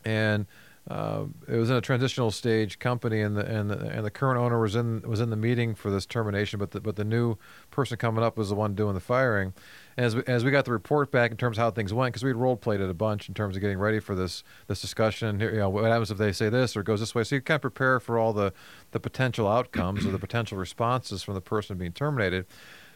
and 0.06 0.46
uh, 0.90 1.26
it 1.50 1.58
was 1.58 1.70
in 1.70 1.76
a 1.76 1.82
transitional 1.82 2.32
stage 2.32 2.80
company, 2.80 3.22
and 3.22 3.36
the 3.36 3.46
and 3.46 3.70
the, 3.70 3.78
and 3.90 4.06
the 4.06 4.12
current 4.12 4.40
owner 4.40 4.60
was 4.60 4.74
in 4.74 5.02
was 5.02 5.20
in 5.20 5.30
the 5.30 5.36
meeting 5.36 5.76
for 5.76 5.92
this 5.92 6.06
termination, 6.06 6.60
but 6.60 6.72
the, 6.72 6.80
but 6.80 6.96
the 6.96 7.04
new 7.04 7.36
person 7.72 7.98
coming 7.98 8.24
up 8.24 8.38
was 8.38 8.50
the 8.50 8.56
one 8.56 8.74
doing 8.74 8.94
the 8.94 9.02
firing. 9.02 9.54
And 9.98 10.06
as 10.06 10.16
we, 10.16 10.24
as 10.28 10.46
we 10.46 10.52
got 10.52 10.64
the 10.64 10.72
report 10.72 11.12
back 11.12 11.32
in 11.32 11.38
terms 11.38 11.58
of 11.58 11.64
how 11.64 11.72
things 11.72 11.94
went, 11.94 12.14
because 12.14 12.24
we 12.24 12.32
role 12.32 12.56
played 12.56 12.80
it 12.80 12.90
a 12.90 12.94
bunch 12.94 13.28
in 13.28 13.34
terms 13.34 13.58
of 13.58 13.62
getting 13.62 13.80
ready 13.80 14.00
for 14.00 14.16
this 14.16 14.46
this 14.68 14.80
discussion. 14.80 15.40
Here, 15.42 15.52
you 15.52 15.60
know, 15.60 15.70
what 15.70 15.84
happens 15.84 16.10
if 16.10 16.18
they 16.18 16.32
say 16.32 16.48
this 16.48 16.78
or 16.78 16.84
goes 16.84 17.02
this 17.02 17.14
way? 17.14 17.26
So 17.26 17.36
you 17.36 17.42
kind 17.42 17.58
of 17.58 17.64
prepare 17.64 18.00
for 18.00 18.18
all 18.18 18.32
the 18.32 18.54
the 18.92 19.00
potential 19.02 19.48
outcomes 19.48 20.06
or 20.06 20.12
the 20.12 20.20
potential 20.20 20.58
responses 20.58 21.22
from 21.22 21.34
the 21.34 21.42
person 21.42 21.78
being 21.78 21.92
terminated. 21.92 22.46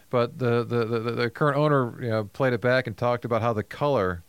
But 0.09 0.39
the 0.39 0.63
the, 0.63 0.85
the, 0.85 0.99
the 0.99 1.29
current 1.29 1.57
owner 1.57 2.01
you 2.01 2.09
know, 2.09 2.23
played 2.23 2.53
it 2.53 2.61
back 2.61 2.87
and 2.87 2.95
talked 2.95 3.25
about 3.25 3.41
how 3.41 3.51
the 3.51 3.63
color 3.63 4.23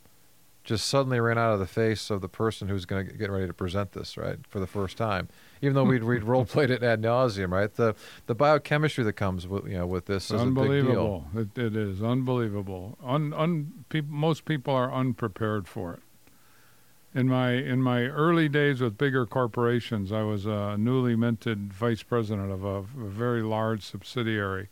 just 0.64 0.87
suddenly 0.87 1.18
ran 1.18 1.38
out 1.38 1.53
of 1.53 1.59
the 1.59 1.66
face 1.66 2.11
of 2.11 2.20
the 2.20 2.29
person 2.29 2.68
who's 2.68 2.85
going 2.85 3.07
to 3.07 3.12
get 3.14 3.31
ready 3.31 3.46
to 3.46 3.53
present 3.53 3.92
this, 3.92 4.16
right, 4.16 4.38
for 4.48 4.61
the 4.61 4.66
first 4.66 4.96
time. 4.96 5.29
Even 5.61 5.75
though 5.75 5.85
we'd, 5.85 6.05
we'd 6.05 6.22
role 6.25 6.44
played 6.44 6.70
it 6.70 6.83
ad 6.83 7.03
nauseum, 7.03 7.51
right? 7.51 7.75
The 7.75 7.94
the 8.27 8.35
biochemistry 8.35 9.05
that 9.05 9.14
comes 9.14 9.46
with 9.46 9.66
you 9.66 9.79
know 9.79 9.87
with 9.87 10.07
this 10.07 10.25
is 10.25 10.31
big 10.31 10.38
deal. 10.40 10.48
unbelievable. 10.48 11.27
It, 11.35 11.59
it 11.59 11.77
is 11.77 12.03
unbelievable. 12.03 12.98
Un, 13.03 13.33
un, 13.33 13.85
peop, 13.88 14.07
most 14.09 14.44
people 14.44 14.75
are 14.75 14.92
unprepared 14.92 15.66
for 15.66 15.94
it. 15.94 16.01
In 17.14 17.29
my 17.29 17.53
in 17.53 17.83
my 17.83 18.05
early 18.05 18.48
days 18.48 18.81
with 18.81 18.96
bigger 18.96 19.27
corporations, 19.27 20.12
I 20.12 20.22
was 20.22 20.46
a 20.46 20.77
newly 20.79 21.16
minted 21.16 21.72
vice 21.72 22.03
president 22.03 22.51
of 22.51 22.64
a, 22.64 22.79
a 22.79 22.83
very 22.83 23.42
large 23.42 23.83
subsidiary, 23.83 24.68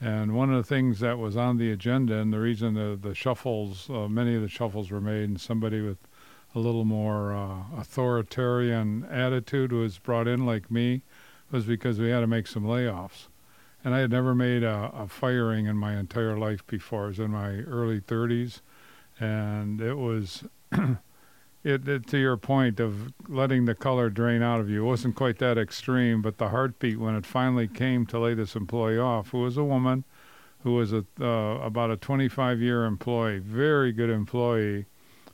and 0.00 0.34
one 0.34 0.52
of 0.52 0.56
the 0.56 0.68
things 0.68 1.00
that 1.00 1.18
was 1.18 1.36
on 1.36 1.58
the 1.58 1.70
agenda, 1.70 2.16
and 2.16 2.32
the 2.32 2.40
reason 2.40 2.74
the 2.74 2.98
the 3.00 3.14
shuffles, 3.14 3.88
uh, 3.90 4.08
many 4.08 4.34
of 4.34 4.42
the 4.42 4.48
shuffles 4.48 4.90
were 4.90 5.00
made, 5.00 5.28
and 5.28 5.40
somebody 5.40 5.80
with 5.80 5.98
a 6.54 6.58
little 6.58 6.84
more 6.84 7.34
uh, 7.34 7.62
authoritarian 7.76 9.04
attitude 9.04 9.72
was 9.72 9.98
brought 9.98 10.26
in, 10.26 10.46
like 10.46 10.70
me, 10.70 11.02
was 11.50 11.64
because 11.64 11.98
we 11.98 12.10
had 12.10 12.20
to 12.20 12.26
make 12.26 12.46
some 12.46 12.64
layoffs 12.64 13.26
and 13.86 13.94
I 13.94 14.00
had 14.00 14.10
never 14.10 14.34
made 14.34 14.64
a, 14.64 14.90
a 14.92 15.06
firing 15.06 15.66
in 15.66 15.76
my 15.76 15.96
entire 15.96 16.36
life 16.36 16.66
before. 16.66 17.04
I 17.04 17.06
was 17.06 17.20
in 17.20 17.30
my 17.30 17.60
early 17.60 18.00
30s, 18.00 18.60
and 19.20 19.80
it 19.80 19.94
was, 19.94 20.42
it, 21.66 21.88
it 21.88 22.06
to 22.08 22.18
your 22.18 22.36
point 22.36 22.78
of 22.78 23.12
letting 23.28 23.64
the 23.64 23.74
color 23.74 24.08
drain 24.08 24.42
out 24.42 24.60
of 24.60 24.70
you. 24.70 24.84
It 24.84 24.86
wasn't 24.86 25.16
quite 25.16 25.38
that 25.38 25.58
extreme, 25.58 26.22
but 26.22 26.38
the 26.38 26.48
heartbeat 26.48 26.98
when 26.98 27.16
it 27.16 27.26
finally 27.26 27.66
came 27.66 28.06
to 28.06 28.18
lay 28.18 28.34
this 28.34 28.54
employee 28.54 28.98
off, 28.98 29.30
who 29.30 29.40
was 29.40 29.56
a 29.56 29.64
woman, 29.64 30.04
who 30.62 30.74
was 30.74 30.92
a 30.92 31.04
uh, 31.20 31.58
about 31.60 31.90
a 31.90 31.96
25 31.96 32.60
year 32.60 32.84
employee, 32.84 33.38
very 33.38 33.92
good 33.92 34.10
employee, 34.10 34.86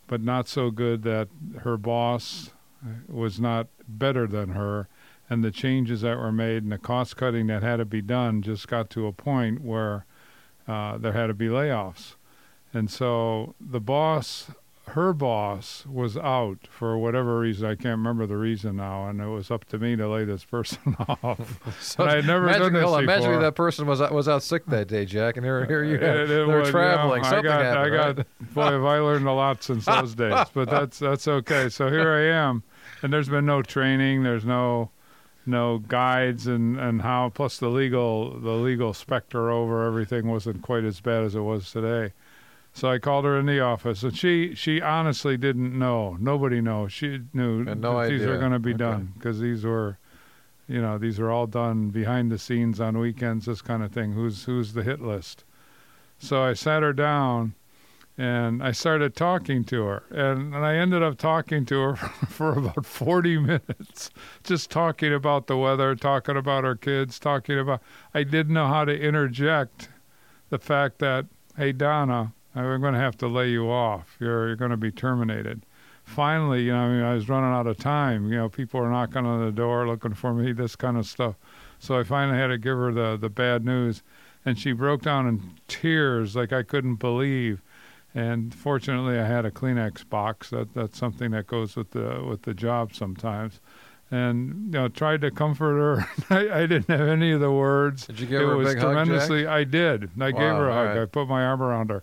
but 0.07 0.23
not 0.23 0.49
so 0.49 0.71
good 0.71 1.03
that 1.03 1.29
her 1.61 1.77
boss 1.77 2.51
was 3.09 3.39
not 3.39 3.69
better 3.87 4.27
than 4.27 4.51
her 4.51 4.89
and 5.31 5.45
the 5.45 5.51
changes 5.51 6.01
that 6.01 6.19
were 6.19 6.33
made 6.33 6.63
and 6.63 6.73
the 6.73 6.79
cost 6.79 7.17
cutting 7.17 7.47
that 7.47 7.63
had 7.63 7.77
to 7.77 7.85
be 7.85 8.03
done 8.03 8.43
just 8.43 8.69
got 8.69 8.91
to 8.91 9.07
a 9.07 9.13
point 9.13 9.63
where 9.63 10.05
uh, 10.67 10.99
there 10.99 11.13
had 11.13 11.29
to 11.29 11.35
be 11.35 11.47
layoffs. 11.47 12.17
And 12.75 12.91
so 12.91 13.55
the 13.61 13.81
boss 13.81 14.51
her 14.89 15.13
boss 15.13 15.87
was 15.87 16.17
out 16.17 16.67
for 16.69 16.99
whatever 16.99 17.39
reason. 17.39 17.67
I 17.67 17.75
can't 17.77 17.99
remember 17.99 18.27
the 18.27 18.37
reason 18.37 18.77
now, 18.77 19.09
and 19.09 19.21
it 19.21 19.27
was 19.29 19.51
up 19.51 19.65
to 19.67 19.79
me 19.79 19.95
to 19.97 20.09
lay 20.09 20.25
this 20.25 20.45
person 20.57 20.97
off. 21.09 21.61
So 21.81 22.05
I 22.05 22.17
had 22.17 22.27
never 22.27 22.47
done 22.51 22.73
magically, 22.73 22.81
this 22.81 22.91
on, 22.91 23.05
magically 23.07 23.39
that 23.39 23.55
person 23.55 23.87
was 23.87 24.01
out, 24.01 24.13
was 24.13 24.29
out 24.29 24.43
sick 24.43 24.67
that 24.67 24.89
day, 24.89 25.05
Jack, 25.05 25.37
and 25.37 25.47
here, 25.47 25.65
here 25.67 25.85
you 25.85 25.95
It- 25.97 26.03
it 26.03 26.29
they're 26.29 26.47
was, 26.47 26.49
you 26.49 26.65
know, 26.65 26.71
traveling. 26.71 27.25
I 27.25 27.31
Something 27.31 27.45
got, 27.45 27.63
happened, 27.63 27.95
I 27.95 27.97
got, 27.97 28.17
right? 28.19 28.55
boy, 28.55 28.63
have 28.65 28.85
I 28.85 28.99
learned 28.99 29.27
a 29.29 29.33
lot 29.33 29.63
since 29.63 29.85
those 29.85 30.15
days. 30.15 30.47
But 30.53 30.69
that's 30.69 30.99
that's 30.99 31.29
okay. 31.29 31.69
So 31.69 31.89
here 31.89 32.13
I 32.13 32.25
am, 32.37 32.63
and 33.03 33.13
there's 33.13 33.29
been 33.29 33.47
no 33.47 33.63
training. 33.63 34.23
There's 34.25 34.45
no 34.45 34.91
no 35.47 35.79
guides 35.79 36.47
and 36.47 36.79
and 36.79 37.03
how. 37.03 37.31
Plus 37.31 37.59
the 37.59 37.69
legal 37.69 38.39
the 38.39 38.51
legal 38.53 38.93
specter 38.95 39.51
over 39.51 39.85
everything 39.87 40.27
wasn't 40.29 40.63
quite 40.63 40.85
as 40.85 41.01
bad 41.01 41.23
as 41.25 41.35
it 41.35 41.41
was 41.41 41.71
today. 41.71 42.13
So 42.75 42.91
I 42.91 42.99
called 42.99 43.25
her 43.27 43.39
in 43.39 43.47
the 43.47 43.61
office, 43.61 44.03
and 44.03 44.17
she 44.17 44.55
she 44.55 44.81
honestly 44.81 45.37
didn't 45.37 45.79
know. 45.79 46.17
Nobody 46.19 46.61
knows. 46.61 46.93
She 46.93 47.21
knew 47.35 47.65
Had 47.65 47.81
no 47.81 48.01
that 48.01 48.09
these 48.09 48.27
were 48.27 48.39
going 48.39 48.53
to 48.53 48.59
be 48.59 48.71
Okay. 48.71 48.79
done 48.79 49.13
because 49.15 49.41
these 49.41 49.65
were, 49.65 49.99
you 50.67 50.81
know, 50.81 50.97
these 50.97 51.21
are 51.21 51.31
all 51.31 51.47
done 51.47 51.91
behind 51.91 52.33
the 52.33 52.39
scenes 52.39 52.81
on 52.81 52.99
weekends. 52.99 53.45
This 53.47 53.61
kind 53.63 53.83
of 53.83 53.93
thing. 53.93 54.13
Who's 54.15 54.45
who's 54.45 54.73
the 54.73 54.83
hit 54.83 55.03
list? 55.03 55.45
So 56.19 56.43
I 56.43 56.55
sat 56.55 56.83
her 56.83 56.93
down, 56.95 57.55
and 58.17 58.63
I 58.63 58.73
started 58.73 59.15
talking 59.17 59.65
to 59.65 59.83
her, 59.85 60.05
and, 60.11 60.55
and 60.55 60.65
I 60.65 60.77
ended 60.77 61.03
up 61.03 61.19
talking 61.19 61.67
to 61.67 61.81
her 61.81 61.97
for 62.29 62.53
about 62.59 62.87
forty 62.87 63.37
minutes, 63.39 64.11
just 64.45 64.71
talking 64.71 65.13
about 65.13 65.47
the 65.47 65.59
weather, 65.59 65.95
talking 65.95 66.37
about 66.39 66.65
our 66.65 66.77
kids, 66.77 67.19
talking 67.19 67.59
about. 67.59 67.83
I 68.15 68.23
didn't 68.23 68.55
know 68.55 68.69
how 68.69 68.87
to 68.87 68.99
interject 68.99 69.91
the 70.49 70.59
fact 70.59 71.01
that, 71.01 71.27
hey 71.57 71.73
Donna, 71.73 72.33
I'm 72.55 72.81
going 72.81 72.95
to 72.95 73.01
have 73.01 73.17
to 73.19 73.29
lay 73.29 73.51
you 73.51 73.71
off. 73.71 74.17
You're 74.21 74.49
you're 74.49 74.57
going 74.57 74.71
to 74.71 74.77
be 74.77 74.91
terminated. 74.91 75.65
Finally, 76.05 76.65
you 76.65 76.73
know, 76.73 76.81
I, 76.81 76.89
mean, 76.89 77.03
I 77.03 77.15
was 77.15 77.29
running 77.29 77.51
out 77.53 77.67
of 77.69 77.79
time. 77.79 78.29
You 78.29 78.37
know, 78.37 78.49
people 78.49 78.81
are 78.81 78.91
knocking 78.91 79.25
on 79.25 79.45
the 79.45 79.53
door 79.53 79.87
looking 79.87 80.15
for 80.15 80.35
me, 80.35 80.53
this 80.53 80.75
kind 80.75 80.97
of 80.97 81.07
stuff. 81.07 81.37
So 81.79 81.99
I 81.99 82.03
finally 82.03 82.37
had 82.39 82.49
to 82.49 82.59
give 82.59 82.77
her 82.77 82.93
the 82.93 83.17
the 83.17 83.29
bad 83.31 83.65
news, 83.65 84.03
and 84.45 84.59
she 84.59 84.73
broke 84.73 85.03
down 85.03 85.27
in 85.29 85.55
tears 85.69 86.37
like 86.37 86.53
I 86.53 86.63
couldn't 86.63 86.97
believe. 86.97 87.63
And 88.15 88.55
fortunately, 88.55 89.19
I 89.19 89.27
had 89.27 89.47
a 89.47 89.51
Kleenex 89.51 90.09
box. 90.09 90.51
That 90.51 90.75
that's 90.75 90.99
something 90.99 91.31
that 91.31 91.47
goes 91.47 91.77
with 91.77 91.93
the 91.93 92.23
with 92.29 92.43
the 92.43 92.53
job 92.55 92.95
sometimes. 92.95 93.61
And 94.11 94.67
you 94.67 94.73
know, 94.73 94.89
tried 94.89 95.23
to 95.23 95.31
comfort 95.31 95.79
her. 95.79 96.09
I, 96.31 96.63
I 96.63 96.67
didn't 96.67 96.89
have 96.91 97.09
any 97.09 97.33
of 97.33 97.41
the 97.41 97.51
words 97.51 98.07
Did 98.07 98.21
you 98.21 98.27
give 98.27 98.43
it 98.43 98.45
her 98.45 98.53
a 98.53 98.57
was 98.59 98.69
big 98.75 98.79
hug, 98.79 98.95
Jack? 99.07 99.07
tremendously. 99.07 99.47
I 99.47 99.65
did. 99.65 100.11
I 100.21 100.31
gave 100.33 100.57
her 100.57 100.69
a 100.69 100.75
hug. 100.75 100.89
right. 100.89 100.99
I 101.03 101.07
put 101.07 101.29
my 101.29 101.43
arm 101.45 101.63
around 101.63 101.89
her, 101.91 102.03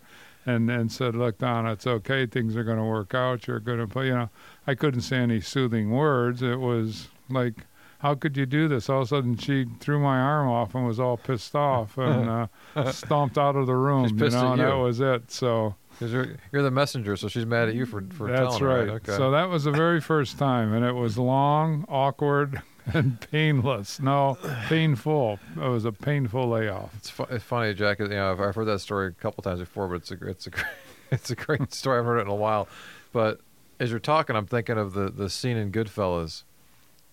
and 0.50 0.70
and 0.70 0.92
said, 0.92 1.16
"Look, 1.16 1.38
Donna, 1.38 1.74
it's 1.74 1.88
okay. 1.88 2.26
Things 2.26 2.56
are 2.56 2.64
going 2.64 2.78
to 2.78 2.84
work 2.84 3.14
out. 3.14 3.48
You're 3.48 3.60
going 3.60 3.80
to 3.80 3.88
put. 3.88 4.06
You 4.06 4.14
know, 4.16 4.30
I 4.68 4.76
couldn't 4.76 5.02
say 5.02 5.18
any 5.18 5.42
soothing 5.42 5.92
words. 5.92 6.42
It 6.42 6.60
was 6.60 7.08
like, 7.30 7.54
how 8.00 8.16
could 8.16 8.38
you 8.38 8.46
do 8.46 8.68
this? 8.68 8.90
All 8.90 9.02
of 9.02 9.06
a 9.06 9.08
sudden, 9.08 9.38
she 9.38 9.66
threw 9.80 10.00
my 10.00 10.20
arm 10.20 10.48
off 10.48 10.74
and 10.76 10.86
was 10.88 11.00
all 11.00 11.18
pissed 11.18 11.56
off 11.56 11.98
and 11.98 12.48
uh, 12.76 12.92
stomped 12.92 13.38
out 13.38 13.56
of 13.56 13.68
the 13.68 13.76
room. 13.76 14.06
She's 14.06 14.12
you 14.12 14.30
know, 14.30 14.52
and 14.54 14.62
that 14.62 14.78
was 14.78 15.00
it. 15.00 15.32
So 15.32 15.76
'Cause 16.00 16.14
you're, 16.14 16.38
you're 16.54 16.64
the 16.64 16.72
messenger, 16.72 17.18
so 17.18 17.28
she's 17.28 17.46
mad 17.46 17.68
at 17.68 17.76
you 17.76 17.86
for, 17.86 18.02
for 18.14 18.28
that's 18.30 18.58
telling 18.58 18.64
her. 18.64 18.86
That's 18.86 18.90
right. 18.90 18.96
Okay. 19.10 19.18
So 19.18 19.32
that 19.32 19.50
was 19.50 19.66
the 19.66 19.72
very 19.72 20.00
first 20.00 20.38
time, 20.40 20.72
and 20.74 20.86
it 20.86 20.94
was 20.94 21.18
long, 21.18 21.84
awkward, 21.90 22.62
and 22.94 23.20
painless. 23.32 24.00
No, 24.00 24.38
painful. 24.68 25.40
It 25.56 25.68
was 25.68 25.86
a 25.86 25.92
painful 25.92 26.50
layoff. 26.50 26.94
It's, 26.98 27.10
fu- 27.10 27.28
it's 27.30 27.44
funny, 27.44 27.74
Jack. 27.74 28.00
You 28.00 28.08
know, 28.08 28.32
I've, 28.32 28.40
I've 28.40 28.56
heard 28.56 28.66
that 28.66 28.80
story 28.80 29.08
a 29.08 29.12
couple 29.12 29.42
times 29.44 29.60
before, 29.60 29.88
but 29.88 29.96
it's 29.96 30.12
a 30.12 30.28
it's 30.28 30.48
a 30.48 30.52
it's 31.12 31.30
a 31.32 31.36
great 31.36 31.74
story. 31.74 32.00
I've 32.00 32.06
heard 32.06 32.20
it 32.20 32.24
in 32.24 32.28
a 32.28 32.36
while. 32.36 32.68
But 33.12 33.42
as 33.80 33.90
you're 33.92 34.00
talking, 34.00 34.36
I'm 34.36 34.46
thinking 34.46 34.78
of 34.78 34.94
the 34.94 35.10
the 35.10 35.30
scene 35.30 35.58
in 35.58 35.72
Goodfellas 35.72 36.44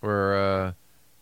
where 0.00 0.36
uh, 0.36 0.72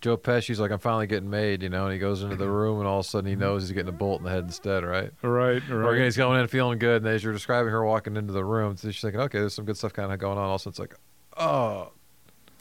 Joe 0.00 0.16
Pesci's 0.16 0.60
like, 0.60 0.70
"I'm 0.70 0.78
finally 0.78 1.06
getting 1.06 1.30
made," 1.30 1.62
you 1.62 1.68
know, 1.68 1.84
and 1.84 1.92
he 1.92 1.98
goes 1.98 2.22
into 2.22 2.36
the 2.36 2.48
room, 2.48 2.78
and 2.78 2.86
all 2.86 3.00
of 3.00 3.06
a 3.06 3.08
sudden 3.08 3.28
he 3.28 3.36
knows 3.36 3.62
he's 3.62 3.72
getting 3.72 3.88
a 3.88 3.92
bullet 3.92 4.18
in 4.18 4.24
the 4.24 4.30
head 4.30 4.44
instead, 4.44 4.84
right? 4.84 5.10
Right, 5.22 5.62
right. 5.68 5.94
again, 5.94 6.04
he's 6.04 6.16
going 6.16 6.40
in 6.40 6.46
feeling 6.48 6.78
good, 6.78 7.02
and 7.02 7.10
as 7.10 7.24
you're 7.24 7.32
describing 7.32 7.72
her 7.72 7.84
walking 7.84 8.16
into 8.16 8.32
the 8.32 8.44
room, 8.44 8.76
she's 8.76 9.00
thinking, 9.00 9.20
"Okay, 9.20 9.38
there's 9.38 9.54
some 9.54 9.64
good 9.64 9.76
stuff 9.78 9.92
kind 9.92 10.12
of 10.12 10.18
going 10.18 10.36
on." 10.36 10.44
Also, 10.44 10.68
it's 10.68 10.78
like, 10.78 10.94
"Oh, 11.38 11.92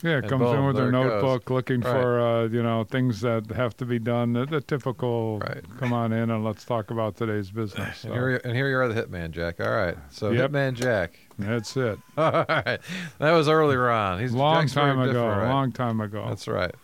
Yeah, 0.03 0.19
comes 0.21 0.49
in 0.51 0.65
with 0.65 0.75
there 0.75 0.85
her 0.87 0.91
notebook 0.91 1.49
looking 1.49 1.81
for 1.81 2.19
uh, 2.19 2.47
you 2.49 2.61
know 2.61 2.83
things 2.83 3.21
that 3.21 3.49
have 3.51 3.75
to 3.77 3.85
be 3.85 3.99
done. 3.99 4.33
The, 4.33 4.45
the 4.45 4.59
typical 4.61 5.39
Right. 5.39 5.63
come 5.79 5.93
on 5.93 6.11
in 6.11 6.29
and 6.29 6.43
let's 6.43 6.65
talk 6.65 6.91
about 6.91 7.15
today's 7.15 7.49
business. 7.51 8.03
and 8.03 8.13
here 8.13 8.31
you, 8.31 8.39
and 8.43 8.53
here 8.55 8.69
you 8.69 8.75
are, 8.77 8.87
the 8.89 9.01
hitman, 9.01 9.31
Jack. 9.31 9.61
All 9.61 9.71
right, 9.71 9.95
so 10.11 10.31
Yep. 10.31 10.51
hitman 10.51 10.73
Jack. 10.73 11.17
that's 11.39 11.75
it. 11.77 11.97
All 12.17 12.45
right, 12.49 12.79
that 13.19 13.31
was 13.31 13.47
earlier 13.47 13.89
on. 13.89 14.19
He's 14.19 14.33
long 14.33 14.63
Jack's 14.63 14.73
time 14.73 14.99
ago. 14.99 15.25
right? 15.25 15.47
Long 15.47 15.71
time 15.71 16.01
ago. 16.01 16.25
That's 16.27 16.47
right. 16.49 16.75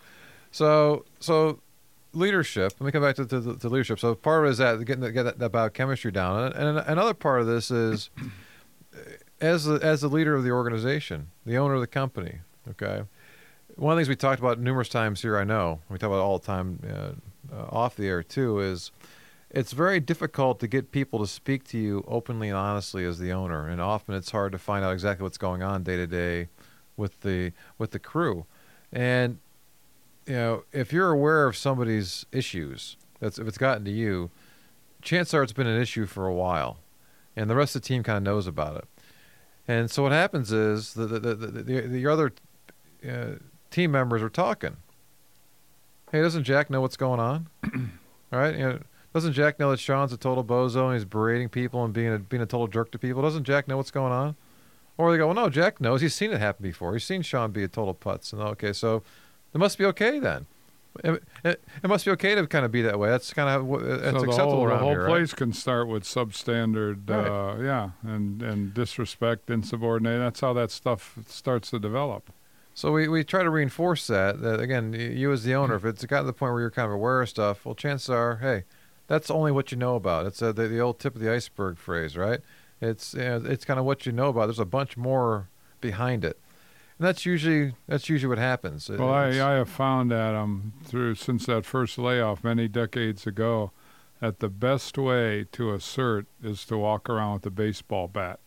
So, 0.51 1.05
so 1.19 1.59
leadership. 2.13 2.73
Let 2.79 2.85
me 2.85 2.91
come 2.91 3.03
back 3.03 3.15
to, 3.17 3.25
to, 3.25 3.55
to 3.57 3.69
leadership. 3.69 3.99
So, 3.99 4.15
part 4.15 4.45
of 4.45 4.47
it 4.47 4.51
is 4.53 4.57
that 4.59 4.83
getting 4.85 5.01
the, 5.01 5.11
get 5.11 5.23
that, 5.23 5.39
that 5.39 5.51
biochemistry 5.51 6.11
down, 6.11 6.53
and, 6.53 6.55
and 6.55 6.77
another 6.87 7.13
part 7.13 7.41
of 7.41 7.47
this 7.47 7.69
is 7.69 8.09
as 9.41 9.65
the, 9.65 9.75
as 9.83 10.01
the 10.01 10.07
leader 10.07 10.35
of 10.35 10.43
the 10.43 10.51
organization, 10.51 11.27
the 11.45 11.57
owner 11.57 11.73
of 11.75 11.81
the 11.81 11.87
company. 11.87 12.39
Okay, 12.71 13.03
one 13.75 13.93
of 13.93 13.97
the 13.97 14.01
things 14.01 14.09
we 14.09 14.15
talked 14.15 14.39
about 14.39 14.59
numerous 14.59 14.89
times 14.89 15.21
here. 15.21 15.37
I 15.37 15.43
know 15.43 15.79
we 15.89 15.97
talk 15.97 16.07
about 16.07 16.19
all 16.19 16.37
the 16.37 16.45
time 16.45 16.79
uh, 16.87 17.55
uh, 17.55 17.65
off 17.69 17.95
the 17.95 18.07
air 18.07 18.23
too. 18.23 18.59
Is 18.59 18.91
it's 19.49 19.71
very 19.71 19.99
difficult 19.99 20.59
to 20.59 20.67
get 20.67 20.91
people 20.91 21.19
to 21.19 21.27
speak 21.27 21.63
to 21.69 21.77
you 21.77 22.03
openly 22.07 22.49
and 22.49 22.57
honestly 22.57 23.05
as 23.05 23.17
the 23.17 23.31
owner, 23.31 23.67
and 23.67 23.81
often 23.81 24.15
it's 24.15 24.31
hard 24.31 24.51
to 24.51 24.57
find 24.57 24.85
out 24.85 24.93
exactly 24.93 25.23
what's 25.23 25.37
going 25.37 25.63
on 25.63 25.83
day 25.83 25.97
to 25.97 26.07
day 26.07 26.49
with 26.95 27.21
the 27.21 27.53
with 27.77 27.91
the 27.91 27.99
crew. 27.99 28.45
And 28.91 29.39
you 30.27 30.33
know, 30.33 30.63
if 30.71 30.93
you're 30.93 31.09
aware 31.09 31.47
of 31.47 31.57
somebody's 31.57 32.25
issues, 32.31 32.97
that's 33.19 33.39
if 33.39 33.47
it's 33.47 33.57
gotten 33.57 33.83
to 33.85 33.91
you, 33.91 34.29
chances 35.01 35.33
are 35.33 35.41
it's 35.41 35.53
been 35.53 35.67
an 35.67 35.81
issue 35.81 36.05
for 36.05 36.27
a 36.27 36.33
while, 36.33 36.77
and 37.35 37.49
the 37.49 37.55
rest 37.55 37.75
of 37.75 37.81
the 37.81 37.87
team 37.87 38.03
kind 38.03 38.17
of 38.17 38.23
knows 38.23 38.45
about 38.45 38.77
it. 38.77 38.85
And 39.67 39.89
so 39.89 40.03
what 40.03 40.11
happens 40.11 40.51
is 40.51 40.93
the 40.93 41.07
the 41.07 41.19
the, 41.19 41.35
the, 41.35 41.63
the, 41.63 41.81
the 41.81 42.07
other 42.07 42.31
uh, 43.07 43.35
team 43.71 43.91
members 43.91 44.21
are 44.21 44.29
talking. 44.29 44.77
Hey, 46.11 46.21
doesn't 46.21 46.43
Jack 46.43 46.69
know 46.69 46.81
what's 46.81 46.97
going 46.97 47.19
on? 47.19 47.47
right? 48.31 48.53
you 48.55 48.59
know, 48.61 48.79
doesn't 49.13 49.33
Jack 49.33 49.59
know 49.59 49.71
that 49.71 49.79
Sean's 49.79 50.11
a 50.13 50.17
total 50.17 50.43
bozo 50.43 50.85
and 50.85 50.93
he's 50.93 51.05
berating 51.05 51.49
people 51.49 51.83
and 51.83 51.93
being 51.93 52.13
a, 52.13 52.19
being 52.19 52.41
a 52.41 52.45
total 52.47 52.67
jerk 52.67 52.91
to 52.91 52.99
people? 52.99 53.21
Doesn't 53.21 53.43
Jack 53.43 53.67
know 53.67 53.77
what's 53.77 53.91
going 53.91 54.11
on? 54.11 54.35
Or 54.97 55.11
they 55.11 55.17
go, 55.17 55.27
well, 55.27 55.35
no, 55.35 55.49
Jack 55.49 55.79
knows. 55.79 56.01
He's 56.01 56.13
seen 56.15 56.31
it 56.31 56.39
happen 56.39 56.63
before. 56.63 56.93
He's 56.93 57.05
seen 57.05 57.21
Sean 57.21 57.51
be 57.51 57.63
a 57.63 57.67
total 57.67 57.93
putz. 57.95 58.33
And 58.33 58.41
okay, 58.41 58.73
so 58.73 59.03
it 59.53 59.57
must 59.57 59.77
be 59.77 59.85
okay 59.85 60.19
then. 60.19 60.45
It, 61.03 61.23
it, 61.45 61.63
it 61.83 61.87
must 61.87 62.03
be 62.03 62.11
okay 62.11 62.35
to 62.35 62.45
kind 62.47 62.65
of 62.65 62.71
be 62.71 62.81
that 62.81 62.99
way. 62.99 63.09
That's 63.09 63.31
kind 63.31 63.47
of 63.47 63.67
how- 63.67 63.75
it's 63.77 64.03
so 64.05 64.11
the 64.11 64.27
acceptable 64.27 64.51
whole, 64.55 64.67
the 64.67 64.77
whole 64.77 64.89
here, 64.89 65.03
right? 65.03 65.09
place 65.09 65.33
can 65.33 65.53
start 65.53 65.87
with 65.87 66.03
substandard, 66.03 67.07
Right. 67.09 67.27
uh, 67.27 67.61
yeah, 67.61 67.91
and 68.03 68.41
and 68.41 68.73
disrespect, 68.73 69.49
insubordinate. 69.49 70.19
That's 70.19 70.39
how 70.41 70.51
that 70.53 70.71
stuff 70.71 71.17
starts 71.27 71.69
to 71.69 71.79
develop. 71.79 72.31
So 72.79 72.93
we, 72.93 73.09
we 73.09 73.25
try 73.25 73.43
to 73.43 73.49
reinforce 73.49 74.07
that. 74.07 74.41
That 74.41 74.61
again, 74.61 74.93
you 74.93 75.33
as 75.33 75.43
the 75.43 75.53
owner, 75.53 75.75
if 75.75 75.83
it's 75.83 76.05
gotten 76.05 76.23
to 76.23 76.27
the 76.27 76.33
point 76.33 76.53
where 76.53 76.61
you're 76.61 76.71
kind 76.71 76.85
of 76.85 76.93
aware 76.93 77.21
of 77.21 77.27
stuff, 77.27 77.65
well, 77.65 77.75
chances 77.75 78.09
are, 78.09 78.37
hey, 78.37 78.63
that's 79.07 79.29
only 79.29 79.51
what 79.51 79.73
you 79.73 79.77
know 79.77 79.97
about. 79.97 80.25
It's 80.25 80.41
uh, 80.41 80.53
the, 80.53 80.69
the 80.69 80.79
old 80.79 80.97
tip 80.97 81.13
of 81.13 81.19
the 81.19 81.29
iceberg 81.29 81.77
phrase, 81.77 82.15
right? 82.15 82.39
It's 82.79 83.15
you 83.15 83.19
know, 83.19 83.43
it's 83.43 83.65
kind 83.65 83.81
of 83.81 83.85
what 83.85 84.05
you 84.05 84.13
know 84.13 84.29
about. 84.29 84.45
There's 84.45 84.59
a 84.59 84.65
bunch 84.65 84.95
more 84.95 85.49
behind 85.81 86.23
it, 86.23 86.39
and 86.97 87.05
that's 87.05 87.25
usually 87.25 87.73
that's 87.89 88.07
usually 88.07 88.29
what 88.29 88.37
happens. 88.37 88.89
Well, 88.89 89.09
I, 89.09 89.27
I 89.27 89.55
have 89.55 89.67
found 89.67 90.09
that 90.11 90.33
um, 90.33 90.71
through 90.85 91.15
since 91.15 91.47
that 91.47 91.65
first 91.65 91.97
layoff 91.97 92.45
many 92.45 92.69
decades 92.69 93.27
ago, 93.27 93.71
that 94.21 94.39
the 94.39 94.47
best 94.47 94.97
way 94.97 95.45
to 95.51 95.73
assert 95.73 96.27
is 96.41 96.63
to 96.67 96.77
walk 96.77 97.09
around 97.09 97.33
with 97.33 97.45
a 97.45 97.51
baseball 97.51 98.07
bat. 98.07 98.39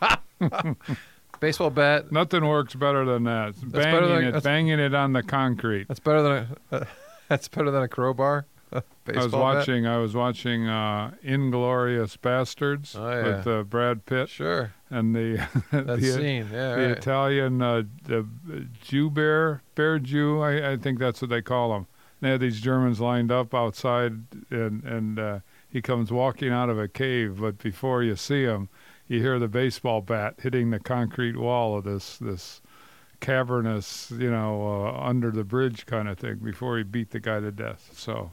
baseball 1.42 1.68
bat. 1.68 2.10
Nothing 2.10 2.46
works 2.46 2.74
better 2.74 3.04
than 3.04 3.24
that. 3.24 3.54
better 3.70 3.82
banging 4.00 4.08
than- 4.08 4.18
it, 4.22 4.24
that's- 4.32 4.42
banging 4.44 4.78
it 4.78 4.94
on 4.94 5.12
the 5.12 5.22
concrete. 5.22 5.88
That's 5.88 6.00
better 6.00 6.22
than 6.22 6.32
a 6.70 6.76
uh, 6.76 6.84
that's 7.28 7.48
better 7.48 7.70
than 7.70 7.82
a 7.82 7.88
crowbar. 7.88 8.46
I 8.72 8.76
was 8.76 8.84
Baseball 9.04 9.28
bat? 9.28 9.56
watching. 9.58 9.86
I 9.86 9.98
was 9.98 10.14
watching 10.14 10.66
uh, 10.66 11.10
Inglourious 11.22 12.16
Basterds 12.16 12.96
Oh, 12.96 13.10
yeah. 13.10 13.36
with 13.36 13.46
uh, 13.46 13.62
Brad 13.64 14.06
Pitt 14.06 14.30
Sure, 14.30 14.72
and 14.88 15.14
the 15.14 15.46
that 15.72 16.00
the, 16.00 16.12
scene. 16.12 16.48
Yeah, 16.50 16.76
the 16.76 16.82
right. 16.88 16.90
Italian 16.96 17.60
uh, 17.60 17.82
the 18.04 18.26
Jew 18.80 19.10
bear, 19.10 19.62
bear 19.74 19.98
Jew. 19.98 20.40
I, 20.40 20.72
I 20.72 20.76
think 20.78 20.98
that's 21.00 21.20
what 21.20 21.28
they 21.30 21.42
call 21.42 21.74
them. 21.74 21.86
They 22.22 22.30
had 22.30 22.40
these 22.40 22.60
Germans 22.60 22.98
lined 23.00 23.30
up 23.32 23.52
outside, 23.52 24.12
and 24.50 24.82
and 24.84 25.18
uh, 25.18 25.38
he 25.68 25.82
comes 25.82 26.10
walking 26.10 26.50
out 26.50 26.70
of 26.70 26.78
a 26.78 26.88
cave. 26.88 27.38
But 27.40 27.58
before 27.58 28.02
you 28.02 28.16
see 28.16 28.44
him, 28.44 28.68
you 29.12 29.20
hear 29.20 29.38
the 29.38 29.48
baseball 29.48 30.00
bat 30.00 30.36
hitting 30.38 30.70
the 30.70 30.78
concrete 30.80 31.36
wall 31.36 31.76
of 31.76 31.84
this 31.84 32.16
this 32.18 32.62
cavernous, 33.20 34.10
you 34.10 34.30
know, 34.30 34.86
uh, 34.86 35.00
under 35.00 35.30
the 35.30 35.44
bridge 35.44 35.86
kind 35.86 36.08
of 36.08 36.18
thing. 36.18 36.36
Before 36.36 36.78
he 36.78 36.82
beat 36.82 37.10
the 37.10 37.20
guy 37.20 37.40
to 37.40 37.52
death. 37.52 37.92
So 37.94 38.32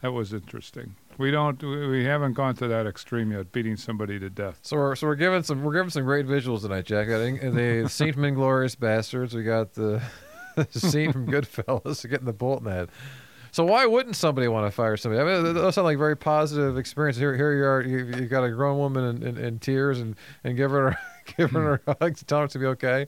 that 0.00 0.12
was 0.12 0.32
interesting. 0.32 0.94
We 1.18 1.30
don't. 1.30 1.60
We 1.62 2.04
haven't 2.04 2.34
gone 2.34 2.54
to 2.56 2.68
that 2.68 2.86
extreme 2.86 3.32
yet, 3.32 3.52
beating 3.52 3.76
somebody 3.76 4.18
to 4.20 4.30
death. 4.30 4.60
So 4.62 4.76
we're 4.76 4.94
so 4.94 5.08
we're 5.08 5.16
giving 5.16 5.42
some 5.42 5.62
we're 5.62 5.74
giving 5.74 5.90
some 5.90 6.04
great 6.04 6.26
visuals 6.26 6.62
tonight, 6.62 6.86
Jack. 6.86 7.08
I 7.08 7.18
think 7.18 7.40
the 7.40 7.88
scene 7.90 8.12
from 8.12 8.22
Inglourious 8.22 8.76
Basterds. 8.76 9.34
We 9.34 9.42
got 9.42 9.74
the, 9.74 10.00
the 10.56 10.80
scene 10.80 11.12
from 11.12 11.26
Goodfellas, 11.26 12.08
getting 12.10 12.26
the 12.26 12.32
bolt 12.32 12.60
in 12.60 12.64
the 12.66 12.70
head. 12.70 12.88
So 13.52 13.64
why 13.64 13.84
wouldn't 13.84 14.16
somebody 14.16 14.48
want 14.48 14.66
to 14.66 14.70
fire 14.70 14.96
somebody? 14.96 15.20
I 15.20 15.42
mean, 15.42 15.54
those 15.54 15.74
sound 15.74 15.84
like 15.84 15.98
very 15.98 16.16
positive 16.16 16.78
experiences. 16.78 17.20
Here, 17.20 17.36
here 17.36 17.54
you 17.54 17.64
are. 17.64 17.82
You, 17.82 18.22
you 18.22 18.26
got 18.26 18.44
a 18.44 18.50
grown 18.50 18.78
woman 18.78 19.16
in, 19.16 19.22
in, 19.22 19.36
in 19.36 19.58
tears 19.58 20.00
and 20.00 20.16
and 20.42 20.56
giving 20.56 20.78
her 20.78 20.98
giving 21.36 21.62
her 21.62 21.82
hugs, 22.00 22.24
telling 22.24 22.44
her 22.44 22.48
to 22.48 22.58
be 22.58 22.66
okay. 22.66 23.06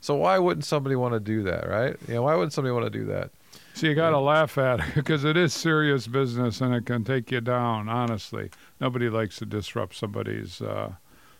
So 0.00 0.16
why 0.16 0.38
wouldn't 0.38 0.64
somebody 0.64 0.96
want 0.96 1.12
to 1.12 1.20
do 1.20 1.42
that, 1.44 1.68
right? 1.68 1.94
Yeah, 2.08 2.20
why 2.20 2.34
wouldn't 2.34 2.54
somebody 2.54 2.72
want 2.72 2.90
to 2.90 2.98
do 2.98 3.04
that? 3.06 3.30
So 3.74 3.86
you 3.86 3.94
got 3.94 4.10
to 4.10 4.18
laugh 4.18 4.56
at 4.56 4.80
it 4.80 4.94
because 4.94 5.24
it 5.24 5.36
is 5.36 5.52
serious 5.52 6.06
business 6.06 6.60
and 6.60 6.74
it 6.74 6.86
can 6.86 7.04
take 7.04 7.30
you 7.30 7.40
down. 7.42 7.88
Honestly, 7.88 8.50
nobody 8.80 9.10
likes 9.10 9.36
to 9.38 9.46
disrupt 9.46 9.94
somebody's 9.94 10.60
uh, 10.62 10.92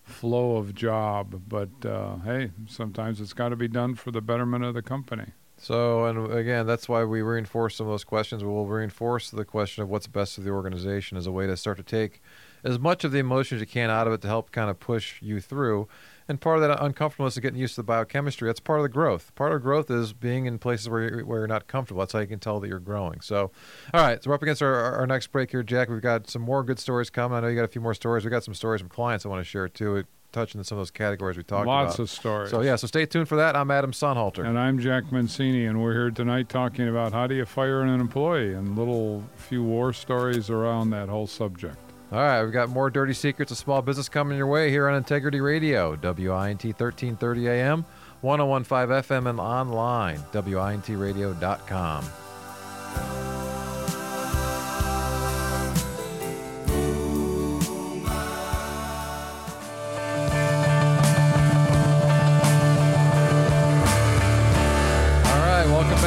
flow 0.04 0.56
of 0.56 0.74
job, 0.74 1.42
but 1.48 1.70
uh, 1.84 2.18
hey, 2.18 2.50
sometimes 2.66 3.20
it's 3.20 3.32
got 3.32 3.48
to 3.48 3.56
be 3.56 3.68
done 3.68 3.94
for 3.94 4.10
the 4.10 4.20
betterment 4.20 4.62
of 4.62 4.74
the 4.74 4.82
company. 4.82 5.32
So, 5.62 6.06
and 6.06 6.32
again, 6.32 6.66
that's 6.66 6.88
why 6.88 7.04
we 7.04 7.22
reinforce 7.22 7.76
some 7.76 7.86
of 7.86 7.92
those 7.92 8.02
questions. 8.02 8.42
We'll 8.42 8.66
reinforce 8.66 9.30
the 9.30 9.44
question 9.44 9.84
of 9.84 9.88
what's 9.88 10.08
best 10.08 10.34
for 10.34 10.40
the 10.40 10.50
organization 10.50 11.16
as 11.16 11.28
a 11.28 11.30
way 11.30 11.46
to 11.46 11.56
start 11.56 11.76
to 11.76 11.84
take 11.84 12.20
as 12.64 12.80
much 12.80 13.04
of 13.04 13.12
the 13.12 13.20
emotions 13.20 13.60
you 13.60 13.66
can 13.68 13.88
out 13.88 14.08
of 14.08 14.12
it 14.12 14.20
to 14.22 14.26
help 14.26 14.50
kind 14.50 14.68
of 14.68 14.80
push 14.80 15.22
you 15.22 15.40
through. 15.40 15.86
And 16.26 16.40
part 16.40 16.58
of 16.58 16.62
that 16.62 16.82
uncomfortableness 16.82 17.34
is 17.34 17.40
getting 17.40 17.60
used 17.60 17.76
to 17.76 17.82
the 17.82 17.84
biochemistry. 17.84 18.48
That's 18.48 18.58
part 18.58 18.80
of 18.80 18.82
the 18.82 18.88
growth. 18.88 19.32
Part 19.36 19.52
of 19.52 19.62
growth 19.62 19.88
is 19.88 20.12
being 20.12 20.46
in 20.46 20.58
places 20.58 20.88
where 20.88 21.02
you're, 21.02 21.24
where 21.24 21.38
you're 21.38 21.46
not 21.46 21.68
comfortable. 21.68 22.00
That's 22.00 22.12
how 22.12 22.18
you 22.18 22.26
can 22.26 22.40
tell 22.40 22.58
that 22.58 22.66
you're 22.66 22.80
growing. 22.80 23.20
So, 23.20 23.52
all 23.94 24.00
right, 24.00 24.20
so 24.20 24.30
we're 24.30 24.34
up 24.34 24.42
against 24.42 24.62
our, 24.62 24.74
our 24.74 25.06
next 25.06 25.28
break 25.28 25.52
here, 25.52 25.62
Jack. 25.62 25.88
We've 25.88 26.00
got 26.00 26.28
some 26.28 26.42
more 26.42 26.64
good 26.64 26.80
stories 26.80 27.08
coming. 27.08 27.38
I 27.38 27.40
know 27.40 27.46
you 27.46 27.54
got 27.54 27.64
a 27.64 27.68
few 27.68 27.80
more 27.80 27.94
stories. 27.94 28.24
We 28.24 28.32
got 28.32 28.42
some 28.42 28.54
stories 28.54 28.80
from 28.80 28.90
clients 28.90 29.24
I 29.24 29.28
want 29.28 29.40
to 29.40 29.44
share 29.44 29.68
too, 29.68 30.04
touching 30.32 30.58
on 30.58 30.64
some 30.64 30.78
of 30.78 30.80
those 30.80 30.90
categories 30.90 31.36
we 31.36 31.42
talked 31.42 31.66
Lots 31.66 31.94
about. 31.94 31.98
Lots 31.98 31.98
of 31.98 32.10
stories. 32.10 32.50
So 32.50 32.62
yeah, 32.62 32.76
so 32.76 32.86
stay 32.86 33.06
tuned 33.06 33.28
for 33.28 33.36
that. 33.36 33.54
I'm 33.54 33.70
Adam 33.70 33.92
Sonhalter. 33.92 34.46
And 34.46 34.58
I'm 34.58 34.78
Jack 34.78 35.12
Mancini, 35.12 35.66
and 35.66 35.82
we're 35.82 35.92
here 35.92 36.10
tonight 36.10 36.48
talking 36.48 36.88
about 36.88 37.12
how 37.12 37.26
do 37.26 37.34
you 37.34 37.44
fire 37.44 37.82
an 37.82 38.00
employee 38.00 38.54
and 38.54 38.76
little 38.76 39.22
few 39.36 39.62
war 39.62 39.92
stories 39.92 40.50
around 40.50 40.90
that 40.90 41.08
whole 41.08 41.26
subject. 41.26 41.76
All 42.10 42.18
right, 42.18 42.42
we've 42.42 42.52
got 42.52 42.68
more 42.68 42.90
dirty 42.90 43.14
secrets 43.14 43.52
of 43.52 43.58
small 43.58 43.80
business 43.80 44.08
coming 44.08 44.36
your 44.36 44.46
way 44.46 44.68
here 44.68 44.88
on 44.88 44.94
Integrity 44.94 45.40
Radio, 45.40 45.96
WINT 45.96 46.64
1330 46.64 47.48
AM, 47.48 47.84
1015 48.20 48.88
FM, 49.02 49.30
and 49.30 49.40
online, 49.40 50.18
WINTradio.com. 50.32 52.04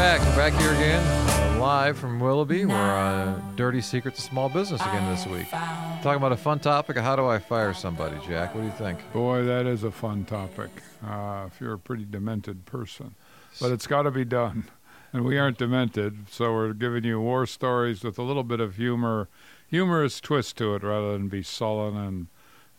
back. 0.06 0.22
Back 0.36 0.54
here 0.62 0.72
again, 0.72 1.02
uh, 1.04 1.60
live 1.60 1.98
from 1.98 2.20
Willoughby. 2.20 2.65
We're 2.65 2.76
on 2.76 3.56
Dirty 3.56 3.82
Secrets 3.82 4.20
of 4.20 4.26
Small 4.26 4.50
Business 4.50 4.80
again 4.80 5.12
this 5.12 5.26
week. 5.26 5.50
Talking 5.50 6.18
about 6.18 6.32
a 6.32 6.38
fun 6.38 6.60
topic 6.60 6.96
how 6.98 7.15
do 7.15 7.26
I 7.26 7.39
fire 7.39 7.74
somebody, 7.74 8.15
Jack? 8.28 8.54
What 8.54 8.62
do 8.62 8.68
you 8.68 8.74
think? 8.74 9.00
Boy, 9.13 9.41
that 9.46 9.65
is 9.65 9.84
a 9.84 9.89
fun 9.89 10.24
topic 10.26 10.70
uh, 11.04 11.46
if 11.48 11.60
you're 11.60 11.74
a 11.74 11.80
pretty 11.80 12.06
demented 12.06 12.68
person. 12.68 13.15
But 13.60 13.72
it's 13.72 13.88
got 13.88 14.04
to 14.04 14.12
be 14.12 14.24
done. 14.24 14.65
And 15.12 15.26
we 15.26 15.39
aren't 15.39 15.58
demented, 15.58 16.30
so 16.30 16.54
we're 16.54 16.74
giving 16.74 17.04
you 17.04 17.20
war 17.20 17.48
stories 17.48 18.04
with 18.04 18.20
a 18.20 18.22
little 18.22 18.44
bit 18.44 18.60
of 18.60 18.76
humor, 18.76 19.28
humorous 19.68 20.22
twist 20.22 20.56
to 20.58 20.76
it, 20.76 20.84
rather 20.84 21.13
than 21.13 21.30
be 21.30 21.41
sullen 21.41 21.98
and 21.98 22.28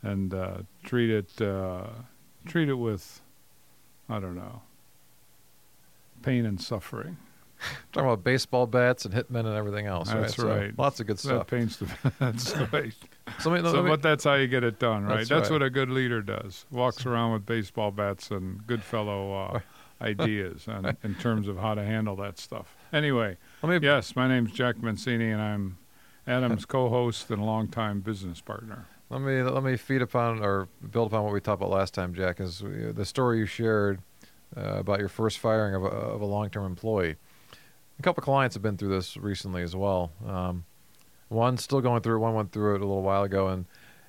and 0.01 0.33
uh, 0.33 0.59
treat 0.85 1.11
it 1.11 1.43
uh, 1.43 1.89
treat 2.47 2.69
it 2.69 2.75
with, 2.75 3.21
I 4.09 4.21
don't 4.21 4.37
know, 4.37 4.62
pain 6.27 6.45
and 6.45 6.61
suffering. 6.61 7.17
Talking 7.93 8.09
about 8.11 8.23
baseball 8.25 8.67
bats 8.67 9.07
and 9.07 9.15
hitmen 9.15 9.47
and 9.47 9.55
everything 9.57 9.87
else. 9.87 10.11
That's 10.11 10.39
right? 10.39 10.71
So, 10.77 10.83
lots 10.83 11.01
of 11.01 11.07
good 11.07 11.19
stuff. 11.19 11.47
That 11.47 11.57
pains 11.57 11.79
to. 11.79 11.87
That's 12.19 12.55
right. 12.73 12.93
So, 13.41 13.51
me- 13.51 13.62
So, 13.62 13.83
me- 13.83 13.89
but 13.89 14.03
that's 14.03 14.25
how 14.25 14.35
you 14.35 14.47
get 14.47 14.62
it 14.65 14.79
done, 14.79 15.05
right? 15.05 15.19
That's 15.19 15.29
That's, 15.31 15.51
right. 15.51 15.55
what 15.55 15.62
a 15.62 15.71
good 15.71 15.89
leader 15.89 16.21
does. 16.21 16.67
Walks 16.71 17.07
around 17.07 17.33
with 17.33 17.47
baseball 17.47 17.91
bats 17.93 18.31
and 18.31 18.67
good 18.67 18.83
fellow 18.83 19.33
uh, 19.33 19.61
ideas 20.03 20.67
and, 20.67 20.97
in 21.03 21.15
terms 21.15 21.49
of 21.49 21.57
how 21.57 21.75
to 21.75 21.83
handle 21.83 22.17
that 22.17 22.39
stuff. 22.39 22.77
Anyway, 22.93 23.39
me- 23.62 23.79
yes, 23.81 24.15
my 24.15 24.29
name's 24.29 24.53
Jack 24.53 24.83
Mancini, 24.83 25.31
and 25.31 25.41
I'm 25.41 25.79
Adam's 26.27 26.67
co-host 26.67 27.31
and 27.31 27.45
longtime 27.47 28.01
business 28.01 28.41
partner. 28.43 28.87
Let 29.09 29.21
me 29.23 29.41
let 29.43 29.62
me 29.62 29.77
feed 29.77 30.03
upon 30.03 30.41
or 30.43 30.69
build 30.91 31.12
upon 31.12 31.23
what 31.25 31.33
we 31.33 31.41
talked 31.41 31.62
about 31.62 31.71
last 31.71 31.95
time, 31.95 32.12
Jack. 32.12 32.41
Is 32.41 32.62
uh, 32.62 32.93
the 32.93 33.05
story 33.07 33.39
you 33.39 33.47
shared 33.47 34.01
uh, 34.56 34.61
about 34.78 34.98
your 35.00 35.09
first 35.09 35.38
firing 35.38 35.74
of 35.74 35.82
a, 35.85 35.87
of 35.87 36.20
a 36.20 36.26
long-term 36.26 36.64
employee. 36.66 37.16
A 37.98 38.02
couple 38.02 38.22
clients 38.22 38.54
have 38.54 38.62
been 38.62 38.76
through 38.76 38.90
this 38.90 39.16
recently 39.16 39.62
as 39.62 39.74
well. 39.74 40.12
Um, 40.26 40.64
one 41.28 41.56
still 41.56 41.80
going 41.80 42.02
through 42.02 42.16
it. 42.16 42.20
One 42.20 42.35
went 42.35 42.52
through 42.52 42.74
it 42.74 42.80
a 42.82 42.85
little 42.87 43.02
while 43.02 43.22
ago, 43.22 43.48
and 43.48 43.64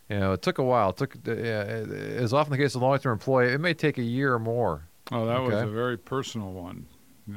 you 0.10 0.19
know 0.19 0.34
it 0.34 0.41
took 0.41 0.58
a 0.58 0.63
while. 0.63 0.89
It 0.91 0.97
took 0.97 1.15
uh, 1.28 1.32
as 1.32 2.34
often 2.34 2.52
the 2.52 2.58
case 2.58 2.76
of 2.76 2.82
a 2.82 2.86
long-term 2.86 3.13
employee, 3.13 3.54
it 3.54 3.60
may 3.60 3.73
take 3.73 3.97
a 3.97 4.04
year 4.04 4.34
or 4.34 4.39
more 4.39 4.88
Oh, 5.12 5.26
that 5.26 5.41
was 5.41 5.54
a 5.56 5.67
very 5.67 5.97
personal 5.97 6.52
one. 6.52 6.86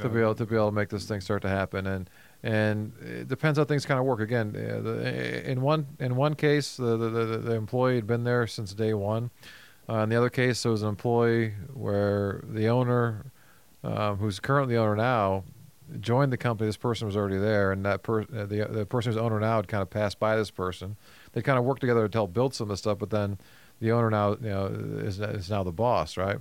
to 0.00 0.08
be 0.08 0.20
able 0.20 0.34
to 0.34 0.44
be 0.46 0.56
able 0.56 0.70
to 0.70 0.74
make 0.74 0.88
this 0.88 1.04
thing 1.06 1.20
start 1.20 1.42
to 1.42 1.48
happen 1.48 1.86
and 1.86 2.10
and 2.42 2.92
it 3.00 3.28
depends 3.28 3.58
how 3.58 3.64
things 3.64 3.84
kind 3.86 4.00
of 4.00 4.06
work 4.06 4.20
again 4.20 4.54
uh, 4.56 4.90
in 5.50 5.60
one 5.60 5.86
in 5.98 6.16
one 6.16 6.34
case 6.34 6.76
the, 6.76 6.96
the 6.96 7.08
the 7.10 7.24
the 7.38 7.54
employee 7.54 7.96
had 7.96 8.06
been 8.06 8.24
there 8.24 8.46
since 8.46 8.72
day 8.74 8.92
one 8.94 9.30
uh, 9.90 10.03
in 10.03 10.09
the 10.09 10.16
other 10.16 10.31
case 10.31 10.62
there 10.62 10.72
was 10.72 10.83
an 10.83 10.88
employee 10.88 11.55
where 11.72 12.42
the 12.44 12.68
owner 12.68 13.33
um, 13.83 14.16
who's 14.18 14.40
currently 14.40 14.74
the 14.74 14.81
owner 14.81 14.96
now 14.96 15.44
joined 15.98 16.33
the 16.33 16.37
company 16.37 16.68
this 16.68 16.76
person 16.76 17.07
was 17.07 17.16
already 17.16 17.38
there 17.38 17.72
and 17.72 17.85
that 17.85 18.03
per, 18.03 18.22
uh, 18.22 18.46
the 18.46 18.66
the 18.70 18.87
person 18.87 19.12
who's 19.12 19.20
owner 19.20 19.40
now 19.40 19.57
had 19.57 19.68
kind 19.68 19.83
of 19.83 19.90
passed 19.90 20.20
by 20.20 20.37
this 20.37 20.50
person 20.50 20.96
they 21.33 21.42
kind 21.42 21.59
of 21.59 21.64
worked 21.64 21.81
together 21.81 22.07
to 22.09 22.18
help 22.18 22.33
build 22.33 22.55
some 22.55 22.66
of 22.66 22.68
the 22.68 22.76
stuff 22.76 22.98
but 22.98 23.11
then 23.11 23.38
the 23.81 23.90
owner 23.90 24.11
now 24.11 24.31
you 24.33 24.48
know 24.48 24.66
is 24.66 25.20
is 25.20 25.50
now 25.50 25.62
the 25.62 25.72
boss 25.72 26.16
right 26.16 26.38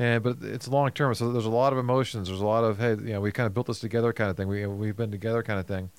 and 0.00 0.22
but 0.22 0.38
it's 0.40 0.66
long 0.66 0.90
term, 0.92 1.14
so 1.14 1.30
there's 1.30 1.44
a 1.44 1.50
lot 1.50 1.74
of 1.74 1.78
emotions. 1.78 2.28
There's 2.28 2.40
a 2.40 2.46
lot 2.46 2.64
of 2.64 2.78
hey, 2.78 2.92
you 2.92 3.12
know, 3.12 3.20
we 3.20 3.30
kind 3.30 3.46
of 3.46 3.52
built 3.52 3.66
this 3.66 3.80
together, 3.80 4.14
kind 4.14 4.30
of 4.30 4.36
thing. 4.36 4.48
We 4.48 4.66
we've 4.66 4.96
been 4.96 5.10
together, 5.10 5.42
kind 5.42 5.60
of 5.60 5.66
thing. 5.66 5.90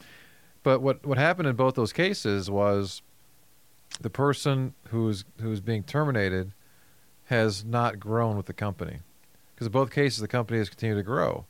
But 0.63 0.81
what 0.81 1.05
what 1.05 1.19
happened 1.19 1.47
in 1.47 1.55
both 1.55 1.75
those 1.75 1.93
cases 1.93 2.49
was 2.49 3.03
the 4.01 4.09
person 4.09 4.73
who's 4.87 5.23
who's 5.39 5.61
being 5.61 5.83
terminated 5.83 6.51
has 7.31 7.63
not 7.63 7.97
grown 7.97 8.35
with 8.35 8.45
the 8.45 8.53
company 8.53 8.99
because 9.55 9.67
in 9.67 9.71
both 9.71 9.89
cases 9.89 10.19
the 10.19 10.27
company 10.27 10.59
has 10.59 10.67
continued 10.67 10.97
to 10.97 11.03
grow. 11.03 11.45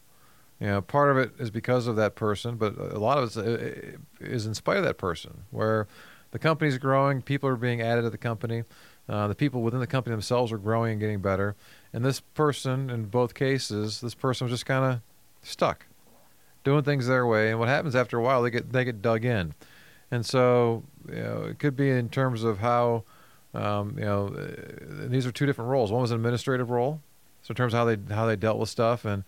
You 0.59 0.67
know, 0.67 0.81
part 0.81 1.09
of 1.09 1.17
it 1.17 1.31
is 1.39 1.49
because 1.49 1.87
of 1.87 1.95
that 1.95 2.13
person, 2.13 2.55
but 2.55 2.77
a 2.77 2.99
lot 2.99 3.17
of 3.17 3.35
it 3.35 3.99
is 4.19 4.45
in 4.45 4.53
spite 4.53 4.77
of 4.77 4.83
that 4.83 4.99
person, 4.99 5.45
where 5.49 5.87
the 6.29 6.37
company's 6.37 6.77
growing, 6.77 7.23
people 7.23 7.49
are 7.49 7.55
being 7.55 7.81
added 7.81 8.03
to 8.03 8.11
the 8.11 8.17
company, 8.19 8.63
uh, 9.09 9.27
the 9.27 9.33
people 9.33 9.63
within 9.63 9.79
the 9.79 9.87
company 9.87 10.13
themselves 10.13 10.51
are 10.51 10.59
growing 10.59 10.91
and 10.91 11.01
getting 11.01 11.19
better, 11.19 11.55
and 11.91 12.05
this 12.05 12.19
person, 12.19 12.91
in 12.91 13.05
both 13.05 13.33
cases, 13.33 14.01
this 14.01 14.13
person 14.13 14.45
was 14.45 14.51
just 14.51 14.67
kind 14.67 14.85
of 14.85 14.99
stuck, 15.41 15.87
doing 16.63 16.83
things 16.83 17.07
their 17.07 17.25
way. 17.25 17.49
And 17.49 17.59
what 17.59 17.69
happens 17.69 17.95
after 17.95 18.19
a 18.19 18.21
while, 18.21 18.43
they 18.43 18.51
get 18.51 18.71
they 18.71 18.85
get 18.85 19.01
dug 19.01 19.25
in, 19.25 19.55
and 20.11 20.23
so 20.23 20.83
you 21.09 21.15
know, 21.15 21.45
it 21.49 21.57
could 21.57 21.75
be 21.75 21.89
in 21.89 22.07
terms 22.07 22.43
of 22.43 22.59
how 22.59 23.03
um, 23.53 23.95
you 23.97 24.05
know 24.05 24.27
uh, 24.27 25.07
these 25.07 25.25
are 25.25 25.31
two 25.31 25.45
different 25.45 25.69
roles. 25.69 25.91
One 25.91 26.01
was 26.01 26.11
an 26.11 26.17
administrative 26.17 26.69
role, 26.69 27.01
so 27.41 27.51
in 27.51 27.55
terms 27.55 27.73
of 27.73 27.79
how 27.79 27.85
they 27.85 28.13
how 28.13 28.25
they 28.25 28.35
dealt 28.35 28.59
with 28.59 28.69
stuff, 28.69 29.05
and 29.05 29.23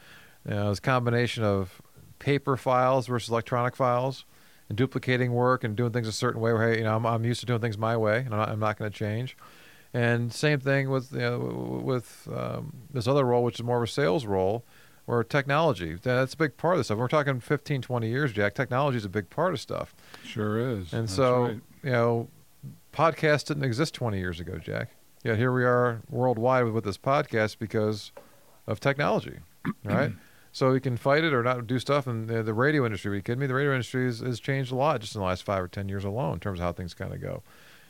you 0.47 0.53
know, 0.53 0.67
it 0.67 0.69
was 0.69 0.79
a 0.79 0.81
combination 0.81 1.43
of 1.43 1.81
paper 2.19 2.57
files 2.57 3.07
versus 3.07 3.29
electronic 3.29 3.75
files, 3.75 4.25
and 4.69 4.77
duplicating 4.77 5.33
work 5.33 5.63
and 5.63 5.75
doing 5.75 5.91
things 5.91 6.07
a 6.07 6.11
certain 6.11 6.41
way. 6.41 6.53
Where 6.53 6.71
hey, 6.71 6.79
you 6.79 6.83
know, 6.83 6.95
I'm, 6.95 7.05
I'm 7.05 7.25
used 7.25 7.39
to 7.41 7.45
doing 7.45 7.61
things 7.61 7.77
my 7.77 7.97
way, 7.97 8.19
and 8.19 8.33
I'm 8.33 8.39
not, 8.39 8.49
I'm 8.49 8.59
not 8.59 8.77
going 8.77 8.91
to 8.91 8.97
change. 8.97 9.37
And 9.93 10.33
same 10.33 10.59
thing 10.59 10.89
with 10.89 11.11
you 11.11 11.19
know, 11.19 11.81
with 11.83 12.27
um, 12.35 12.73
this 12.91 13.07
other 13.07 13.25
role, 13.25 13.43
which 13.43 13.55
is 13.55 13.63
more 13.63 13.77
of 13.77 13.83
a 13.83 13.91
sales 13.91 14.25
role, 14.25 14.65
or 15.07 15.23
technology. 15.23 15.97
That's 16.01 16.33
a 16.33 16.37
big 16.37 16.57
part 16.57 16.75
of 16.75 16.79
this 16.79 16.87
stuff. 16.87 16.97
We're 16.97 17.07
talking 17.07 17.39
15, 17.39 17.81
20 17.81 18.07
years, 18.07 18.31
Jack. 18.31 18.55
Technology 18.55 18.97
is 18.97 19.05
a 19.05 19.09
big 19.09 19.29
part 19.29 19.53
of 19.53 19.59
stuff. 19.59 19.93
Sure 20.23 20.59
is. 20.59 20.93
And 20.93 21.03
That's 21.03 21.15
so, 21.15 21.43
right. 21.43 21.59
you 21.83 21.91
know, 21.91 22.29
podcasts 22.93 23.45
didn't 23.45 23.63
exist 23.63 23.93
20 23.95 24.17
years 24.19 24.39
ago, 24.39 24.57
Jack. 24.57 24.89
Yet 25.23 25.37
here 25.37 25.51
we 25.51 25.63
are 25.63 26.01
worldwide 26.09 26.65
with, 26.65 26.83
this 26.83 26.97
podcast 26.97 27.57
because 27.59 28.11
of 28.67 28.79
technology, 28.79 29.37
right? 29.83 30.11
so 30.51 30.71
we 30.71 30.79
can 30.79 30.95
fight 30.97 31.23
it 31.23 31.33
or 31.33 31.41
not 31.41 31.65
do 31.65 31.79
stuff. 31.79 32.05
And 32.07 32.27
the, 32.29 32.43
the 32.43 32.53
radio 32.53 32.85
industry, 32.85 33.11
are 33.11 33.15
you 33.15 33.21
kidding 33.21 33.39
me? 33.39 33.47
The 33.47 33.53
radio 33.55 33.71
industry 33.71 34.05
has, 34.05 34.19
has 34.19 34.39
changed 34.39 34.71
a 34.71 34.75
lot 34.75 35.01
just 35.01 35.15
in 35.15 35.21
the 35.21 35.25
last 35.27 35.43
five 35.43 35.63
or 35.63 35.67
10 35.67 35.89
years 35.89 36.03
alone 36.05 36.33
in 36.35 36.39
terms 36.39 36.59
of 36.59 36.63
how 36.65 36.71
things 36.73 36.93
kind 36.93 37.13
of 37.13 37.19
go. 37.21 37.41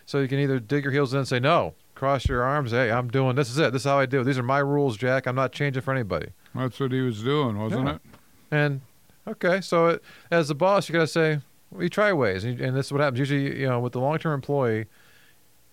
So 0.06 0.20
you 0.20 0.28
can 0.28 0.40
either 0.40 0.60
dig 0.60 0.84
your 0.84 0.94
heels 0.94 1.14
in 1.14 1.20
and 1.20 1.28
say, 1.28 1.40
no, 1.40 1.74
cross 1.96 2.28
your 2.28 2.44
arms. 2.44 2.72
Hey, 2.72 2.92
I'm 2.92 3.10
doing 3.10 3.36
this 3.36 3.50
is 3.50 3.58
it. 3.58 3.74
This 3.74 3.82
is 3.82 3.86
how 3.86 4.00
I 4.00 4.06
do. 4.06 4.22
it. 4.22 4.24
These 4.26 4.38
are 4.38 4.44
my 4.44 4.60
rules, 4.60 4.96
Jack. 4.98 5.28
I'm 5.28 5.36
not 5.36 5.52
changing 5.52 5.82
for 5.82 5.92
anybody. 5.94 6.28
That's 6.56 6.80
what 6.80 6.92
he 6.92 7.02
was 7.02 7.24
doing, 7.24 7.58
wasn't 7.58 7.88
Yeah. 7.88 7.96
it? 7.96 8.02
And 8.52 8.82
okay, 9.28 9.60
so 9.62 9.88
it, 9.88 10.04
as 10.30 10.48
the 10.50 10.56
boss, 10.56 10.88
you 10.88 10.94
got 10.94 11.00
to 11.00 11.08
say, 11.08 11.40
you 11.80 11.90
try 11.90 12.14
ways, 12.14 12.44
and, 12.44 12.60
this 12.76 12.88
is 12.88 12.92
what 12.92 13.02
happens. 13.02 13.20
Usually, 13.20 13.62
you 13.62 13.68
know, 13.68 13.80
with 13.80 13.94
the 13.94 14.00
long-term 14.00 14.34
employee, 14.34 14.86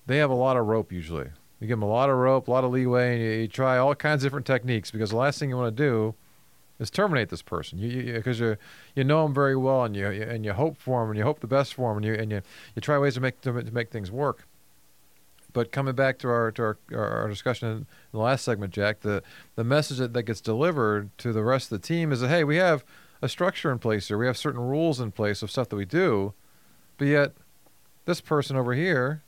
they 0.07 0.19
have 0.19 0.31
a 0.31 0.35
lot 0.35 0.57
of 0.57 0.67
rope. 0.67 0.93
Usually, 0.93 1.29
you 1.61 1.67
give 1.67 1.79
them 1.79 1.83
a 1.83 1.89
lot 1.89 2.11
of 2.11 2.17
rope, 2.17 2.49
a 2.49 2.51
lot 2.51 2.65
of 2.65 2.71
leeway, 2.71 3.15
and 3.15 3.23
you, 3.23 3.31
you 3.31 3.49
try 3.49 3.79
all 3.79 3.95
kinds 3.95 4.23
of 4.23 4.27
different 4.27 4.47
techniques 4.47 4.91
because 4.91 5.11
the 5.11 5.17
last 5.17 5.39
thing 5.39 5.51
you 5.51 5.57
want 5.57 5.77
to 5.77 5.83
do 5.83 6.15
is 6.79 6.91
terminate 6.91 7.29
this 7.29 7.43
person. 7.43 7.79
You 7.79 8.15
because 8.15 8.41
you, 8.41 8.47
you, 8.47 8.57
you 8.97 9.05
know 9.05 9.23
them 9.25 9.35
very 9.35 9.57
well, 9.57 9.85
and 9.85 9.95
you, 9.95 10.11
you, 10.11 10.23
and 10.23 10.45
you 10.45 10.53
hope 10.53 10.77
for 10.79 11.03
them, 11.03 11.11
and 11.11 11.19
you 11.19 11.25
hope 11.25 11.41
the 11.41 11.47
best 11.47 11.75
for 11.75 11.91
them, 11.91 11.99
and 11.99 12.07
you 12.07 12.15
and 12.15 12.31
you, 12.31 12.43
you 12.75 12.83
try 12.83 12.99
ways 12.99 13.15
to 13.15 13.21
make 13.21 13.41
to, 13.43 13.53
to 13.63 13.73
make 13.73 13.91
things 13.91 14.11
work. 14.11 14.47
But 15.53 15.73
coming 15.73 15.95
back 15.95 16.19
to 16.21 16.29
our 16.29 16.51
to 16.53 16.63
our, 16.63 16.79
our 16.93 17.29
discussion 17.29 17.69
in 17.69 17.87
the 18.13 18.19
last 18.19 18.45
segment, 18.45 18.73
Jack, 18.73 19.01
the 19.01 19.23
the 19.57 19.65
message 19.65 19.99
that, 19.99 20.13
that 20.15 20.23
gets 20.23 20.41
delivered 20.41 21.17
to 21.19 21.33
the 21.33 21.43
rest 21.43 21.71
of 21.71 21.81
the 21.81 21.87
team 21.87 22.13
is 22.13 22.21
that 22.21 22.29
hey, 22.29 22.45
we 22.45 22.57
have 22.57 22.85
a 23.23 23.29
structure 23.29 23.71
in 23.71 23.79
place 23.79 24.09
here. 24.09 24.19
We 24.19 24.27
have 24.27 24.37
certain 24.37 24.61
rules 24.61 25.01
in 25.01 25.13
place 25.13 25.43
of 25.43 25.51
stuff 25.51 25.69
that 25.69 25.77
we 25.77 25.85
do, 25.85 26.35
but 26.99 27.07
yet 27.07 27.33
this 28.05 28.21
person 28.21 28.57
over 28.57 28.75
here, 28.75 29.23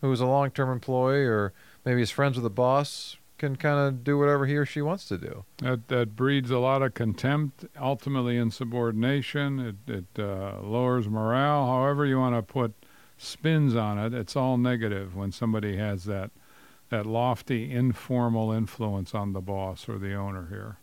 who 0.00 0.10
is 0.12 0.20
a 0.20 0.26
long-term 0.26 0.70
employee 0.70 1.24
or 1.24 1.52
maybe 1.84 2.02
is 2.02 2.10
friends 2.10 2.36
with 2.36 2.44
the 2.44 2.50
boss, 2.50 3.16
can 3.38 3.56
kind 3.56 3.78
of 3.78 4.04
do 4.04 4.16
whatever 4.16 4.46
he 4.46 4.56
or 4.56 4.64
she 4.64 4.80
wants 4.80 5.06
to 5.08 5.18
do. 5.18 5.44
That 5.58 5.88
that 5.88 6.16
breeds 6.16 6.50
a 6.50 6.58
lot 6.58 6.82
of 6.82 6.94
contempt, 6.94 7.64
ultimately 7.80 8.36
insubordination. 8.36 9.60
It 9.60 9.92
it 9.92 10.22
uh, 10.22 10.60
lowers 10.62 11.08
morale. 11.08 11.66
However 11.66 12.06
you 12.06 12.18
want 12.18 12.36
to 12.36 12.42
put 12.42 12.74
spins 13.18 13.74
on 13.74 13.98
it, 13.98 14.14
it's 14.14 14.36
all 14.36 14.56
negative 14.56 15.14
when 15.14 15.32
somebody 15.32 15.76
has 15.76 16.04
that 16.04 16.30
that 16.90 17.06
lofty 17.06 17.72
informal 17.72 18.52
influence 18.52 19.14
on 19.14 19.32
the 19.32 19.40
boss 19.40 19.88
or 19.88 19.98
the 19.98 20.14
owner 20.14 20.46
here. 20.48 20.78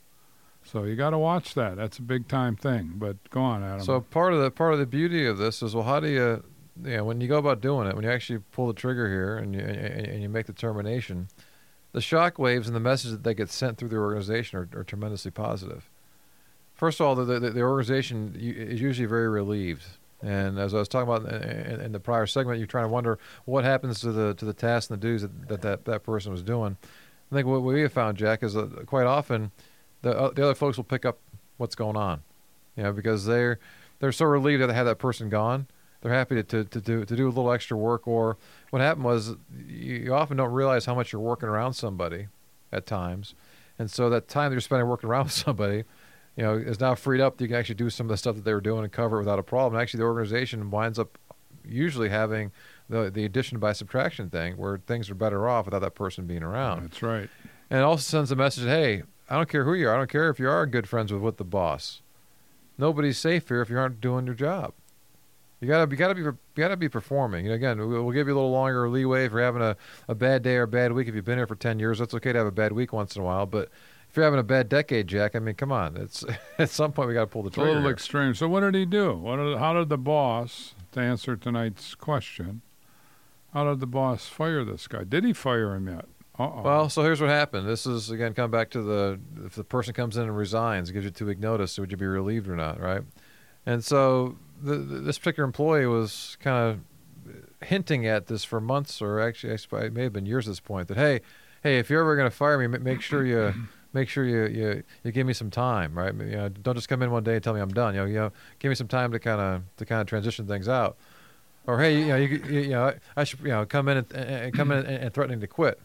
So 0.71 0.83
you 0.83 0.95
got 0.95 1.09
to 1.09 1.17
watch 1.17 1.53
that. 1.55 1.75
That's 1.75 1.97
a 1.97 2.01
big 2.01 2.29
time 2.29 2.55
thing. 2.55 2.93
But 2.95 3.17
go 3.29 3.41
on, 3.41 3.61
Adam. 3.61 3.81
So 3.81 3.99
part 3.99 4.33
of 4.33 4.41
the 4.41 4.49
part 4.49 4.71
of 4.71 4.79
the 4.79 4.85
beauty 4.85 5.25
of 5.25 5.37
this 5.37 5.61
is 5.61 5.75
well, 5.75 5.83
how 5.83 5.99
do 5.99 6.07
you, 6.07 6.43
you 6.81 6.97
know, 6.97 7.03
when 7.03 7.19
you 7.19 7.27
go 7.27 7.37
about 7.37 7.59
doing 7.59 7.87
it, 7.87 7.95
when 7.95 8.05
you 8.05 8.11
actually 8.11 8.39
pull 8.53 8.67
the 8.67 8.73
trigger 8.73 9.09
here 9.09 9.35
and 9.35 9.53
you 9.53 9.59
and, 9.59 10.07
and 10.07 10.21
you 10.21 10.29
make 10.29 10.45
the 10.45 10.53
termination, 10.53 11.27
the 11.91 11.99
shock 11.99 12.39
waves 12.39 12.67
and 12.67 12.75
the 12.75 12.79
message 12.79 13.11
that 13.11 13.23
they 13.23 13.33
get 13.33 13.49
sent 13.49 13.77
through 13.77 13.89
the 13.89 13.97
organization 13.97 14.59
are, 14.59 14.69
are 14.73 14.85
tremendously 14.85 15.29
positive. 15.29 15.89
First 16.73 17.01
of 17.01 17.05
all, 17.05 17.15
the, 17.15 17.37
the, 17.37 17.49
the 17.49 17.61
organization 17.61 18.37
is 18.39 18.79
usually 18.79 19.07
very 19.07 19.27
relieved. 19.27 19.83
And 20.21 20.57
as 20.57 20.73
I 20.73 20.77
was 20.77 20.87
talking 20.87 21.13
about 21.13 21.29
in, 21.81 21.91
the 21.91 21.99
prior 21.99 22.25
segment, 22.25 22.59
you're 22.59 22.67
trying 22.67 22.85
to 22.85 22.93
wonder 22.93 23.19
what 23.43 23.65
happens 23.65 23.99
to 24.01 24.13
the 24.13 24.35
to 24.35 24.45
the 24.45 24.53
tasks 24.53 24.89
and 24.89 25.01
the 25.01 25.05
duties 25.05 25.23
that 25.23 25.49
that, 25.49 25.61
that, 25.63 25.85
that 25.85 26.03
person 26.03 26.31
was 26.31 26.43
doing. 26.43 26.77
I 27.29 27.35
think 27.35 27.47
what 27.47 27.61
we 27.61 27.81
have 27.81 27.91
found, 27.91 28.17
Jack, 28.17 28.41
is 28.41 28.53
that 28.53 28.85
quite 28.85 29.05
often 29.05 29.51
the 30.01 30.17
uh, 30.17 30.31
the 30.31 30.43
other 30.43 30.55
folks 30.55 30.77
will 30.77 30.83
pick 30.83 31.05
up 31.05 31.19
what's 31.57 31.75
going 31.75 31.95
on, 31.95 32.23
you 32.75 32.83
know, 32.83 32.91
because 32.91 33.25
they're 33.25 33.59
they're 33.99 34.11
so 34.11 34.25
relieved 34.25 34.61
that 34.61 34.67
they 34.67 34.73
have 34.73 34.85
that 34.85 34.99
person 34.99 35.29
gone. 35.29 35.67
They're 36.01 36.11
happy 36.11 36.35
to, 36.35 36.43
to, 36.43 36.63
to 36.63 36.81
do 36.81 37.05
to 37.05 37.15
do 37.15 37.27
a 37.27 37.29
little 37.29 37.51
extra 37.51 37.77
work. 37.77 38.07
Or 38.07 38.37
what 38.71 38.81
happened 38.81 39.05
was 39.05 39.35
you 39.67 40.13
often 40.13 40.37
don't 40.37 40.51
realize 40.51 40.85
how 40.85 40.95
much 40.95 41.13
you're 41.13 41.21
working 41.21 41.47
around 41.47 41.73
somebody 41.73 42.27
at 42.71 42.85
times, 42.85 43.35
and 43.77 43.89
so 43.89 44.09
that 44.09 44.27
time 44.27 44.49
that 44.49 44.55
you're 44.55 44.61
spending 44.61 44.87
working 44.87 45.09
around 45.09 45.25
with 45.25 45.33
somebody, 45.45 45.83
you 46.35 46.43
know, 46.43 46.55
is 46.55 46.79
now 46.79 46.95
freed 46.95 47.21
up. 47.21 47.39
You 47.39 47.47
can 47.47 47.57
actually 47.57 47.75
do 47.75 47.89
some 47.89 48.07
of 48.07 48.09
the 48.09 48.17
stuff 48.17 48.35
that 48.35 48.45
they 48.45 48.53
were 48.53 48.61
doing 48.61 48.83
and 48.83 48.91
cover 48.91 49.17
it 49.17 49.19
without 49.19 49.39
a 49.39 49.43
problem. 49.43 49.75
And 49.75 49.81
actually, 49.81 49.99
the 49.99 50.05
organization 50.05 50.71
winds 50.71 50.97
up 50.97 51.17
usually 51.63 52.09
having 52.09 52.51
the 52.89 53.11
the 53.11 53.23
addition 53.25 53.59
by 53.59 53.73
subtraction 53.73 54.31
thing, 54.31 54.57
where 54.57 54.79
things 54.79 55.09
are 55.11 55.15
better 55.15 55.47
off 55.47 55.65
without 55.65 55.79
that 55.79 55.95
person 55.95 56.25
being 56.25 56.43
around. 56.43 56.83
That's 56.83 57.03
right. 57.03 57.29
And 57.69 57.79
it 57.79 57.83
also 57.83 58.01
sends 58.01 58.31
a 58.31 58.35
message: 58.35 58.65
Hey, 58.65 59.03
I 59.31 59.35
don't 59.35 59.47
care 59.47 59.63
who 59.63 59.73
you 59.73 59.87
are. 59.87 59.95
I 59.95 59.97
don't 59.97 60.09
care 60.09 60.29
if 60.29 60.39
you 60.39 60.49
are 60.49 60.65
good 60.65 60.89
friends 60.89 61.13
with, 61.13 61.21
with 61.21 61.37
the 61.37 61.45
boss. 61.45 62.01
Nobody's 62.77 63.17
safe 63.17 63.47
here 63.47 63.61
if 63.61 63.69
you 63.69 63.77
aren't 63.77 64.01
doing 64.01 64.25
your 64.25 64.35
job. 64.35 64.73
You 65.61 65.69
gotta, 65.69 65.89
you 65.89 65.95
gotta 65.95 66.15
be, 66.15 66.21
you 66.21 66.37
gotta 66.57 66.75
be 66.75 66.89
performing. 66.89 67.45
And 67.45 67.55
again, 67.55 67.77
we'll, 67.77 68.03
we'll 68.03 68.11
give 68.11 68.27
you 68.27 68.33
a 68.33 68.35
little 68.35 68.51
longer 68.51 68.89
leeway 68.89 69.23
if 69.23 69.31
you're 69.31 69.41
having 69.41 69.61
a, 69.61 69.77
a 70.09 70.15
bad 70.15 70.43
day 70.43 70.57
or 70.57 70.63
a 70.63 70.67
bad 70.67 70.91
week. 70.91 71.07
If 71.07 71.15
you've 71.15 71.23
been 71.23 71.37
here 71.37 71.47
for 71.47 71.55
ten 71.55 71.79
years, 71.79 71.99
that's 71.99 72.13
okay 72.15 72.33
to 72.33 72.39
have 72.39 72.47
a 72.47 72.51
bad 72.51 72.73
week 72.73 72.91
once 72.91 73.15
in 73.15 73.21
a 73.21 73.25
while. 73.25 73.45
But 73.45 73.69
if 74.09 74.17
you're 74.17 74.25
having 74.25 74.39
a 74.39 74.43
bad 74.43 74.67
decade, 74.67 75.07
Jack, 75.07 75.33
I 75.33 75.39
mean, 75.39 75.55
come 75.55 75.71
on. 75.71 75.95
It's 75.95 76.25
at 76.57 76.69
some 76.69 76.91
point 76.91 77.07
we 77.07 77.13
got 77.13 77.21
to 77.21 77.27
pull 77.27 77.43
the 77.43 77.51
trigger. 77.51 77.67
It's 77.67 77.71
a 77.71 77.75
little 77.75 77.87
here. 77.87 77.93
extreme. 77.93 78.33
So 78.33 78.49
what 78.49 78.59
did 78.61 78.75
he 78.75 78.85
do? 78.85 79.13
What 79.13 79.37
did, 79.37 79.57
how 79.59 79.73
did 79.73 79.87
the 79.87 79.97
boss, 79.97 80.75
to 80.91 80.99
answer 80.99 81.37
tonight's 81.37 81.95
question, 81.95 82.63
how 83.53 83.69
did 83.69 83.79
the 83.79 83.87
boss 83.87 84.27
fire 84.27 84.65
this 84.65 84.87
guy? 84.87 85.05
Did 85.05 85.23
he 85.23 85.31
fire 85.31 85.73
him 85.75 85.87
yet? 85.87 86.05
Uh-oh. 86.39 86.61
Well, 86.61 86.89
so 86.89 87.03
here's 87.03 87.21
what 87.21 87.29
happened. 87.29 87.67
This 87.67 87.85
is 87.85 88.09
again 88.09 88.33
come 88.33 88.51
back 88.51 88.69
to 88.71 88.81
the 88.81 89.19
if 89.45 89.55
the 89.55 89.63
person 89.63 89.93
comes 89.93 90.17
in 90.17 90.23
and 90.23 90.35
resigns, 90.35 90.89
gives 90.91 91.05
you 91.05 91.11
two 91.11 91.25
week 91.25 91.39
notice, 91.39 91.77
would 91.77 91.91
you 91.91 91.97
be 91.97 92.05
relieved 92.05 92.47
or 92.47 92.55
not, 92.55 92.79
right? 92.79 93.03
And 93.65 93.83
so 93.83 94.37
the, 94.61 94.75
the, 94.75 94.99
this 94.99 95.19
particular 95.19 95.45
employee 95.45 95.85
was 95.85 96.37
kind 96.39 96.57
of 96.57 96.79
hinting 97.63 98.07
at 98.07 98.27
this 98.27 98.43
for 98.43 98.59
months, 98.59 99.01
or 99.01 99.19
actually, 99.19 99.53
it 99.53 99.93
may 99.93 100.03
have 100.03 100.13
been 100.13 100.25
years 100.25 100.47
at 100.47 100.51
this 100.51 100.59
point. 100.59 100.87
That 100.87 100.97
hey, 100.97 101.21
hey, 101.63 101.77
if 101.79 101.89
you're 101.89 102.01
ever 102.01 102.15
going 102.15 102.29
to 102.29 102.35
fire 102.35 102.57
me, 102.57 102.77
make 102.79 103.01
sure 103.01 103.25
you 103.25 103.53
make 103.93 104.09
sure 104.09 104.25
you, 104.25 104.45
you 104.47 104.83
you 105.03 105.11
give 105.11 105.27
me 105.27 105.33
some 105.33 105.49
time, 105.49 105.97
right? 105.97 106.13
You 106.13 106.37
know, 106.37 106.49
don't 106.49 106.75
just 106.75 106.89
come 106.89 107.01
in 107.01 107.11
one 107.11 107.23
day 107.23 107.35
and 107.35 107.43
tell 107.43 107.53
me 107.53 107.59
I'm 107.59 107.73
done. 107.73 107.93
You 107.93 108.01
know, 108.01 108.05
you 108.05 108.15
know, 108.15 108.31
give 108.59 108.69
me 108.69 108.75
some 108.75 108.87
time 108.87 109.11
to 109.11 109.19
kind 109.19 109.41
of 109.41 109.63
to 109.77 109.85
kind 109.85 110.01
of 110.01 110.07
transition 110.07 110.47
things 110.47 110.67
out. 110.67 110.97
Or 111.67 111.79
hey, 111.79 111.99
you 111.99 112.07
know, 112.07 112.15
you, 112.15 112.43
you, 112.49 112.69
know, 112.69 112.93
I 113.15 113.23
should 113.23 113.39
you 113.41 113.49
know 113.49 113.65
come 113.65 113.87
in 113.87 113.97
and, 113.97 114.11
and 114.13 114.53
come 114.53 114.71
in 114.71 114.79
and, 114.79 115.03
and 115.03 115.13
threatening 115.13 115.41
to 115.41 115.47
quit. 115.47 115.79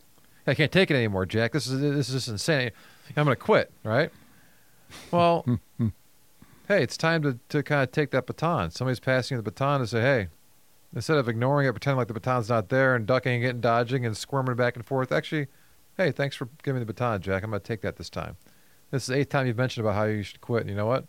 I 0.47 0.55
can't 0.55 0.71
take 0.71 0.91
it 0.91 0.95
anymore, 0.95 1.27
Jack. 1.27 1.53
This 1.53 1.67
is 1.67 1.81
this 1.81 2.09
is 2.09 2.29
insane. 2.29 2.71
I'm 3.17 3.25
going 3.25 3.37
to 3.37 3.43
quit, 3.43 3.71
right? 3.85 4.11
Well, 5.11 5.45
hey, 6.69 6.83
it's 6.83 6.97
time 6.97 7.23
to, 7.23 7.39
to 7.49 7.63
kind 7.63 7.83
of 7.83 7.93
take 7.93 8.11
that 8.11 8.27
baton. 8.27 8.71
Somebody's 8.71 9.01
passing 9.01 9.37
you 9.37 9.43
the 9.43 9.51
baton 9.51 9.81
and 9.81 9.89
say, 9.89 10.01
hey, 10.01 10.29
instead 10.95 11.17
of 11.17 11.29
ignoring 11.29 11.67
it, 11.67 11.73
pretending 11.73 11.99
like 11.99 12.09
the 12.09 12.15
baton's 12.15 12.49
not 12.49 12.69
there 12.69 12.95
and 12.95 13.07
ducking 13.07 13.43
it 13.43 13.49
and 13.49 13.61
dodging 13.61 14.05
and 14.07 14.17
squirming 14.17 14.57
back 14.57 14.77
and 14.77 14.85
forth, 14.85 15.13
actually, 15.13 15.47
hey, 15.97 16.13
thanks 16.13 16.37
for 16.37 16.49
giving 16.63 16.81
me 16.81 16.85
the 16.85 16.93
baton, 16.93 17.21
Jack. 17.21 17.43
I'm 17.43 17.51
going 17.51 17.61
to 17.61 17.67
take 17.67 17.81
that 17.83 17.97
this 17.97 18.11
time. 18.11 18.37
This 18.91 19.03
is 19.03 19.09
the 19.09 19.17
eighth 19.17 19.29
time 19.29 19.47
you've 19.47 19.57
mentioned 19.57 19.85
about 19.85 19.97
how 19.97 20.05
you 20.05 20.23
should 20.23 20.41
quit. 20.41 20.63
And 20.63 20.71
you 20.71 20.77
know 20.77 20.87
what? 20.87 21.05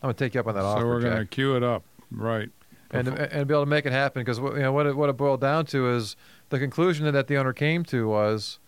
I'm 0.00 0.06
going 0.06 0.14
to 0.14 0.24
take 0.24 0.34
you 0.34 0.40
up 0.40 0.46
on 0.46 0.54
that 0.54 0.60
so 0.60 0.66
offer. 0.66 0.80
So 0.80 0.86
we're 0.86 1.00
going 1.00 1.18
to 1.18 1.26
cue 1.26 1.56
it 1.56 1.62
up, 1.62 1.82
right? 2.10 2.48
And, 2.90 3.08
and 3.08 3.46
be 3.46 3.52
able 3.52 3.64
to 3.64 3.66
make 3.66 3.84
it 3.84 3.92
happen 3.92 4.22
because 4.22 4.38
you 4.38 4.60
know 4.60 4.72
what 4.72 4.86
it, 4.86 4.96
what 4.96 5.10
it 5.10 5.16
boiled 5.16 5.42
down 5.42 5.66
to 5.66 5.90
is 5.90 6.16
the 6.48 6.58
conclusion 6.58 7.10
that 7.12 7.26
the 7.26 7.36
owner 7.36 7.52
came 7.52 7.84
to 7.86 8.08
was 8.08 8.60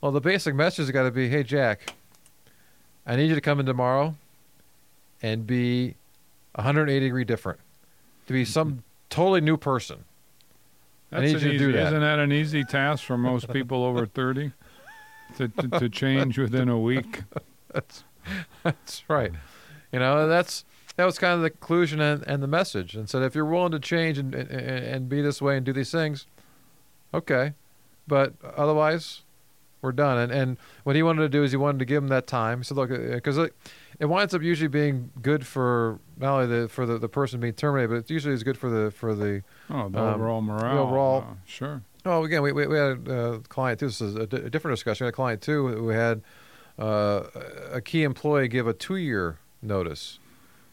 well, 0.00 0.12
the 0.12 0.20
basic 0.20 0.54
message 0.54 0.84
has 0.84 0.90
got 0.90 1.04
to 1.04 1.10
be, 1.10 1.28
hey, 1.28 1.42
Jack, 1.42 1.94
I 3.06 3.16
need 3.16 3.28
you 3.28 3.34
to 3.34 3.40
come 3.40 3.60
in 3.60 3.66
tomorrow 3.66 4.14
and 5.22 5.46
be 5.46 5.94
180 6.54 7.00
degree 7.00 7.24
different, 7.24 7.60
to 8.26 8.32
be 8.32 8.44
some 8.44 8.70
mm-hmm. 8.70 8.80
totally 9.10 9.40
new 9.40 9.56
person. 9.56 10.04
That's 11.10 11.22
I 11.22 11.26
need 11.26 11.32
you 11.32 11.38
to 11.40 11.48
easy, 11.48 11.58
do 11.58 11.72
that. 11.72 11.88
Isn't 11.88 12.00
that 12.00 12.18
an 12.18 12.32
easy 12.32 12.64
task 12.64 13.04
for 13.04 13.18
most 13.18 13.52
people 13.52 13.84
over 13.84 14.06
30 14.14 14.52
to, 15.36 15.48
to, 15.48 15.68
to 15.80 15.88
change 15.88 16.38
within 16.38 16.68
a 16.68 16.78
week? 16.78 17.22
that's, 17.72 18.04
that's 18.62 19.02
right. 19.08 19.32
You 19.92 19.98
know, 19.98 20.28
that's 20.28 20.64
that 20.96 21.04
was 21.04 21.18
kind 21.18 21.34
of 21.34 21.40
the 21.40 21.50
conclusion 21.50 22.00
and, 22.00 22.22
and 22.26 22.42
the 22.42 22.46
message. 22.46 22.94
And 22.94 23.08
said, 23.08 23.22
if 23.22 23.34
you're 23.34 23.44
willing 23.44 23.72
to 23.72 23.80
change 23.80 24.18
and, 24.18 24.34
and, 24.34 24.50
and 24.50 25.08
be 25.08 25.22
this 25.22 25.40
way 25.40 25.56
and 25.56 25.64
do 25.64 25.72
these 25.72 25.90
things, 25.90 26.26
okay. 27.14 27.54
But 28.06 28.34
otherwise, 28.56 29.22
we're 29.82 29.92
done. 29.92 30.18
And 30.18 30.32
and 30.32 30.58
what 30.84 30.96
he 30.96 31.02
wanted 31.02 31.22
to 31.22 31.28
do 31.28 31.42
is 31.42 31.50
he 31.50 31.56
wanted 31.56 31.78
to 31.78 31.84
give 31.84 32.02
him 32.02 32.08
that 32.08 32.26
time. 32.26 32.58
He 32.58 32.64
said, 32.64 32.76
look, 32.76 32.90
because 32.90 33.38
uh, 33.38 33.44
it, 33.44 33.56
it 33.98 34.06
winds 34.06 34.34
up 34.34 34.42
usually 34.42 34.68
being 34.68 35.10
good 35.20 35.46
for 35.46 35.98
not 36.16 36.34
only 36.34 36.46
the 36.46 36.68
for 36.68 36.86
the, 36.86 36.98
the 36.98 37.08
person 37.08 37.40
being 37.40 37.54
terminated, 37.54 37.88
but 37.88 37.96
it 37.96 38.10
usually 38.10 38.34
is 38.34 38.42
good 38.42 38.58
for 38.58 38.70
the 38.70 38.90
for 38.90 39.14
the 39.14 39.42
oh 39.70 39.88
the 39.88 40.00
um, 40.00 40.14
overall 40.14 40.40
morale. 40.40 40.74
The 40.74 40.80
overall, 40.80 41.20
uh, 41.22 41.34
sure. 41.46 41.82
Oh, 42.06 42.24
again, 42.24 42.40
we, 42.40 42.52
we, 42.52 42.66
we 42.66 42.78
had 42.78 43.06
a 43.08 43.40
client 43.48 43.78
too. 43.80 43.86
This 43.86 44.00
is 44.00 44.16
a, 44.16 44.26
d- 44.26 44.38
a 44.38 44.48
different 44.48 44.74
discussion. 44.74 45.04
We 45.04 45.08
had 45.08 45.12
a 45.12 45.16
client 45.16 45.42
too 45.42 45.68
who 45.68 45.88
had 45.88 46.22
uh, 46.78 47.24
a 47.72 47.82
key 47.82 48.04
employee 48.04 48.48
give 48.48 48.66
a 48.66 48.72
two-year 48.72 49.38
notice 49.60 50.18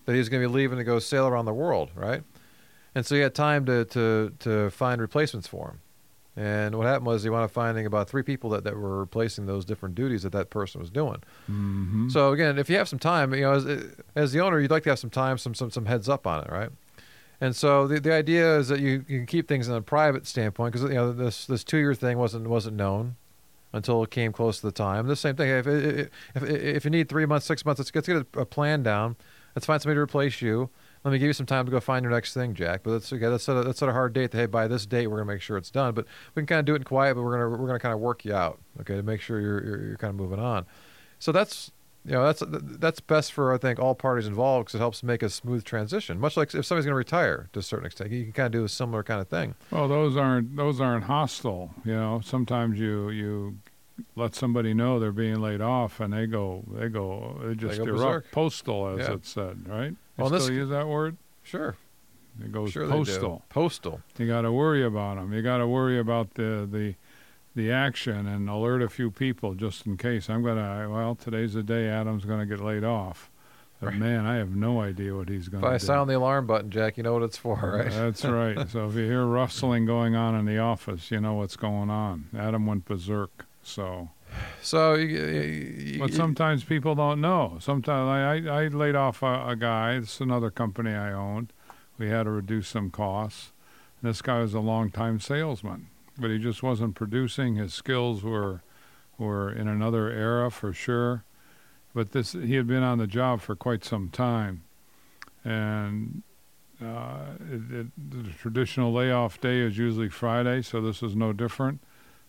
that 0.06 0.16
he's 0.16 0.30
going 0.30 0.42
to 0.42 0.48
be 0.48 0.54
leaving 0.54 0.78
to 0.78 0.86
go 0.86 1.00
sail 1.00 1.28
around 1.28 1.44
the 1.44 1.54
world, 1.54 1.92
right? 1.96 2.24
And 2.96 3.06
so 3.06 3.16
he 3.16 3.22
had 3.22 3.36
time 3.36 3.66
to 3.66 3.84
to 3.86 4.34
to 4.40 4.70
find 4.70 5.02
replacements 5.02 5.48
for 5.48 5.72
him. 5.72 5.80
And 6.38 6.76
what 6.76 6.86
happened 6.86 7.08
was 7.08 7.24
he 7.24 7.32
wound 7.32 7.46
up 7.46 7.52
finding 7.52 7.88
about 7.88 8.08
three 8.08 8.22
people 8.22 8.52
that, 8.52 8.64
that 8.64 8.78
were 8.78 9.00
replacing 9.00 9.48
those 9.48 9.66
different 9.66 9.96
duties 9.96 10.22
that 10.22 10.34
that 10.34 10.52
person 10.52 10.80
was 10.80 10.92
doing. 10.92 11.24
Mm-hmm. 11.50 12.10
So 12.10 12.32
again, 12.32 12.60
if 12.60 12.70
you 12.70 12.78
have 12.78 12.88
some 12.88 13.00
time, 13.00 13.34
you 13.34 13.42
know, 13.42 13.54
as, 13.54 13.66
as 14.16 14.32
the 14.34 14.42
owner, 14.42 14.60
you'd 14.60 14.70
like 14.70 14.84
to 14.84 14.90
have 14.90 15.00
some 15.00 15.10
time, 15.10 15.40
some 15.40 15.56
some 15.56 15.72
some 15.72 15.88
heads 15.88 16.08
up 16.08 16.28
on 16.28 16.44
it, 16.44 16.52
right? 16.52 16.70
And 17.42 17.56
so 17.56 17.88
the 17.88 18.00
the 18.00 18.14
idea 18.14 18.60
is 18.60 18.68
that 18.68 18.80
you, 18.80 19.04
you 19.08 19.18
can 19.18 19.26
keep 19.26 19.48
things 19.48 19.68
in 19.68 19.74
a 19.74 19.82
private 19.82 20.28
standpoint 20.28 20.74
because 20.74 20.88
you 20.88 20.96
know 20.96 21.12
this 21.12 21.48
this 21.48 21.64
two 21.64 21.78
year 21.78 21.96
thing 21.96 22.20
wasn't 22.20 22.48
wasn't 22.48 22.78
known 22.78 23.16
until 23.74 24.04
it 24.04 24.12
came 24.12 24.32
close 24.32 24.60
to 24.60 24.68
the 24.68 24.72
time. 24.72 25.08
The 25.08 25.16
same 25.16 25.36
thing. 25.36 25.50
If 25.50 25.66
if 25.66 26.10
if, 26.36 26.44
if 26.44 26.86
you 26.86 26.92
need 26.92 27.10
three 27.10 27.26
months, 27.26 27.48
six 27.48 27.66
months, 27.66 27.80
let's, 27.80 27.94
let's 27.96 28.08
get 28.08 28.18
a, 28.36 28.42
a 28.42 28.46
plan 28.46 28.84
down. 28.84 29.16
Let's 29.56 29.66
find 29.66 29.82
somebody 29.82 29.98
to 29.98 30.02
replace 30.02 30.40
you 30.40 30.70
let 31.08 31.14
me 31.14 31.20
give 31.20 31.28
you 31.28 31.34
some 31.34 31.46
time 31.46 31.66
to 31.66 31.72
go 31.72 31.80
find 31.80 32.04
your 32.04 32.12
next 32.12 32.34
thing, 32.34 32.54
Jack. 32.54 32.82
But 32.84 32.92
let's 32.92 33.14
okay, 33.14 33.30
let's 33.30 33.46
set 33.46 33.56
a, 33.56 33.62
let's 33.62 33.80
set 33.80 33.88
a 33.88 33.94
hard 33.94 34.12
date. 34.12 34.32
That, 34.32 34.38
hey, 34.40 34.46
by 34.46 34.68
this 34.68 34.86
date, 34.86 35.08
we're 35.08 35.20
gonna 35.20 35.32
make 35.32 35.42
sure 35.42 35.56
it's 35.56 35.72
done. 35.72 35.94
But 35.94 36.06
we 36.36 36.42
can 36.42 36.48
kind 36.48 36.60
of 36.60 36.66
do 36.66 36.74
it 36.74 36.80
in 36.80 36.84
quiet. 36.84 37.16
But 37.16 37.24
we're 37.24 37.32
gonna 37.32 37.50
we're 37.50 37.68
gonna 37.68 37.80
kind 37.80 37.94
of 37.94 38.02
work 38.02 38.26
you 38.26 38.34
out, 38.34 38.60
okay, 38.82 38.98
to 38.98 39.04
make 39.04 39.22
sure 39.22 39.40
you're 39.40 39.64
you're, 39.64 39.84
you're 39.86 39.98
kind 39.98 40.10
of 40.10 40.18
moving 40.18 40.40
on. 40.40 40.66
So 41.20 41.32
that's 41.32 41.72
you 42.04 42.12
know 42.12 42.26
that's 42.26 42.44
that's 42.46 43.00
best 43.00 43.32
for 43.32 43.54
I 43.54 43.58
think 43.58 43.80
all 43.80 43.96
parties 43.96 44.28
involved 44.28 44.66
because 44.66 44.76
it 44.76 44.80
helps 44.80 45.02
make 45.02 45.24
a 45.24 45.30
smooth 45.30 45.64
transition. 45.64 46.20
Much 46.20 46.36
like 46.36 46.54
if 46.54 46.66
somebody's 46.66 46.86
going 46.86 46.92
to 46.92 46.96
retire 46.96 47.48
to 47.54 47.60
a 47.60 47.64
certain 47.64 47.86
extent, 47.86 48.12
you 48.12 48.26
can 48.26 48.34
kind 48.34 48.48
of 48.48 48.52
do 48.52 48.66
a 48.66 48.70
similar 48.70 49.02
kind 49.02 49.22
of 49.22 49.30
thing. 49.30 49.56
Well, 49.72 49.88
those 49.88 50.18
aren't 50.18 50.58
those 50.58 50.82
aren't 50.82 51.06
hostile. 51.06 51.74
You 51.86 51.94
know, 51.94 52.20
sometimes 52.22 52.78
you 52.78 53.12
you 53.12 53.60
let 54.16 54.36
somebody 54.36 54.74
know 54.74 55.00
they're 55.00 55.12
being 55.12 55.40
laid 55.42 55.62
off, 55.62 56.00
and 56.00 56.14
they 56.14 56.26
go 56.28 56.64
they 56.72 56.90
go 56.90 57.40
they 57.44 57.56
just 57.56 57.78
go 57.78 57.86
erupt. 57.86 57.98
berserk. 57.98 58.32
Postal, 58.32 58.88
as 59.00 59.08
Yeah. 59.08 59.14
it 59.16 59.26
said, 59.26 59.68
right? 59.68 59.90
You 59.92 59.98
Well, 60.18 60.30
still 60.40 60.52
use 60.52 60.70
that 60.70 60.88
word? 60.88 61.18
Sure, 61.44 61.76
It 62.44 62.52
goes 62.52 62.72
sure 62.72 62.86
they 62.86 62.92
do. 62.94 62.98
postal. 62.98 63.46
Postal. 63.50 64.02
You 64.18 64.28
got 64.28 64.42
to 64.42 64.52
worry 64.52 64.84
about 64.84 65.16
them. 65.18 65.34
You 65.34 65.42
got 65.42 65.58
to 65.60 65.68
worry 65.68 65.98
about 66.00 66.34
the 66.36 66.68
the 66.72 66.96
the 67.56 67.72
action 67.72 68.28
and 68.28 68.48
alert 68.48 68.84
a 68.84 68.90
few 68.90 69.10
people 69.10 69.56
just 69.56 69.88
in 69.88 69.98
case. 69.98 70.30
I'm 70.30 70.44
gonna 70.44 70.88
well, 70.92 71.16
today's 71.16 71.54
the 71.54 71.64
day 71.64 71.88
Adam's 71.88 72.24
gonna 72.26 72.46
get 72.46 72.60
laid 72.60 72.84
off. 72.84 73.32
But 73.80 73.88
Right. 73.90 73.96
man, 74.00 74.26
I 74.26 74.36
have 74.36 74.56
no 74.56 74.82
idea 74.82 75.16
what 75.16 75.30
he's 75.30 75.48
gonna 75.50 75.66
If 75.66 75.72
I 75.74 75.78
do. 75.78 75.86
sound 75.86 76.10
the 76.10 76.18
alarm 76.18 76.46
button, 76.48 76.70
Jack, 76.70 76.98
you 76.98 77.04
know 77.04 77.14
what 77.14 77.24
it's 77.24 77.38
for, 77.38 77.56
right? 77.56 77.90
That's 77.92 78.24
right. 78.26 78.58
So 78.70 78.88
if 78.90 78.94
you 78.96 79.06
hear 79.06 79.26
rustling 79.26 79.86
going 79.88 80.16
on 80.16 80.36
in 80.36 80.46
the 80.46 80.60
office, 80.60 81.10
you 81.10 81.20
know 81.20 81.34
what's 81.34 81.56
going 81.56 81.90
on. 81.90 82.26
Adam 82.38 82.68
went 82.68 82.86
berserk. 82.86 83.47
So, 83.68 84.10
So, 84.62 84.94
you, 84.96 85.98
but 86.00 86.14
sometimes 86.14 86.64
people 86.64 86.96
don't 86.96 87.20
know. 87.20 87.58
Sometimes 87.60 88.08
I, 88.08 88.50
I, 88.50 88.64
I 88.64 88.68
laid 88.70 88.96
off 88.96 89.22
a, 89.22 89.50
a 89.50 89.56
guy. 89.58 89.96
It's 89.96 90.22
another 90.22 90.50
company 90.50 90.92
I 90.92 91.12
owned. 91.12 91.52
We 91.98 92.10
had 92.10 92.24
to 92.24 92.30
reduce 92.30 92.70
some 92.70 92.90
costs. 92.90 93.52
This 94.02 94.22
guy 94.22 94.40
was 94.40 94.54
a 94.54 94.62
long-time 94.62 95.20
salesman, 95.20 95.88
but 96.18 96.30
he 96.30 96.38
just 96.38 96.64
wasn't 96.64 96.96
producing. 96.96 97.56
His 97.56 97.74
skills 97.74 98.24
were 98.24 98.62
were 99.18 99.52
in 99.52 99.68
another 99.68 100.10
era 100.12 100.50
for 100.50 100.72
sure. 100.72 101.26
But 101.94 102.14
this 102.14 102.32
he 102.32 102.56
had 102.56 102.68
been 102.68 102.84
on 102.84 103.00
the 103.00 103.08
job 103.08 103.42
for 103.42 103.56
quite 103.56 103.84
some 103.84 104.10
time, 104.10 104.64
and 105.44 106.22
uh, 106.82 107.36
it, 107.52 107.76
it, 107.80 107.88
the 107.98 108.32
traditional 108.40 108.94
layoff 108.94 109.42
day 109.42 109.60
is 109.60 109.78
usually 109.78 110.10
Friday, 110.10 110.62
so 110.62 110.80
this 110.80 111.02
was 111.02 111.16
no 111.16 111.34
different. 111.34 111.82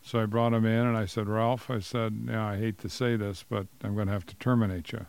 So 0.03 0.21
I 0.21 0.27
brought 0.27 0.55
him 0.55 0.65
in 0.65 0.87
and 0.87 0.97
I 0.97 1.05
said, 1.05 1.29
Ralph, 1.29 1.71
I 1.71 1.81
said, 1.81 2.27
yeah, 2.29 2.47
I 2.47 2.57
hate 2.57 2.79
to 2.79 2.89
say 2.89 3.17
this, 3.17 3.45
but 3.49 3.67
I'm 3.85 3.95
going 3.95 4.07
to 4.07 4.13
have 4.13 4.27
to 4.27 4.37
terminate 4.37 4.93
you. 4.93 5.07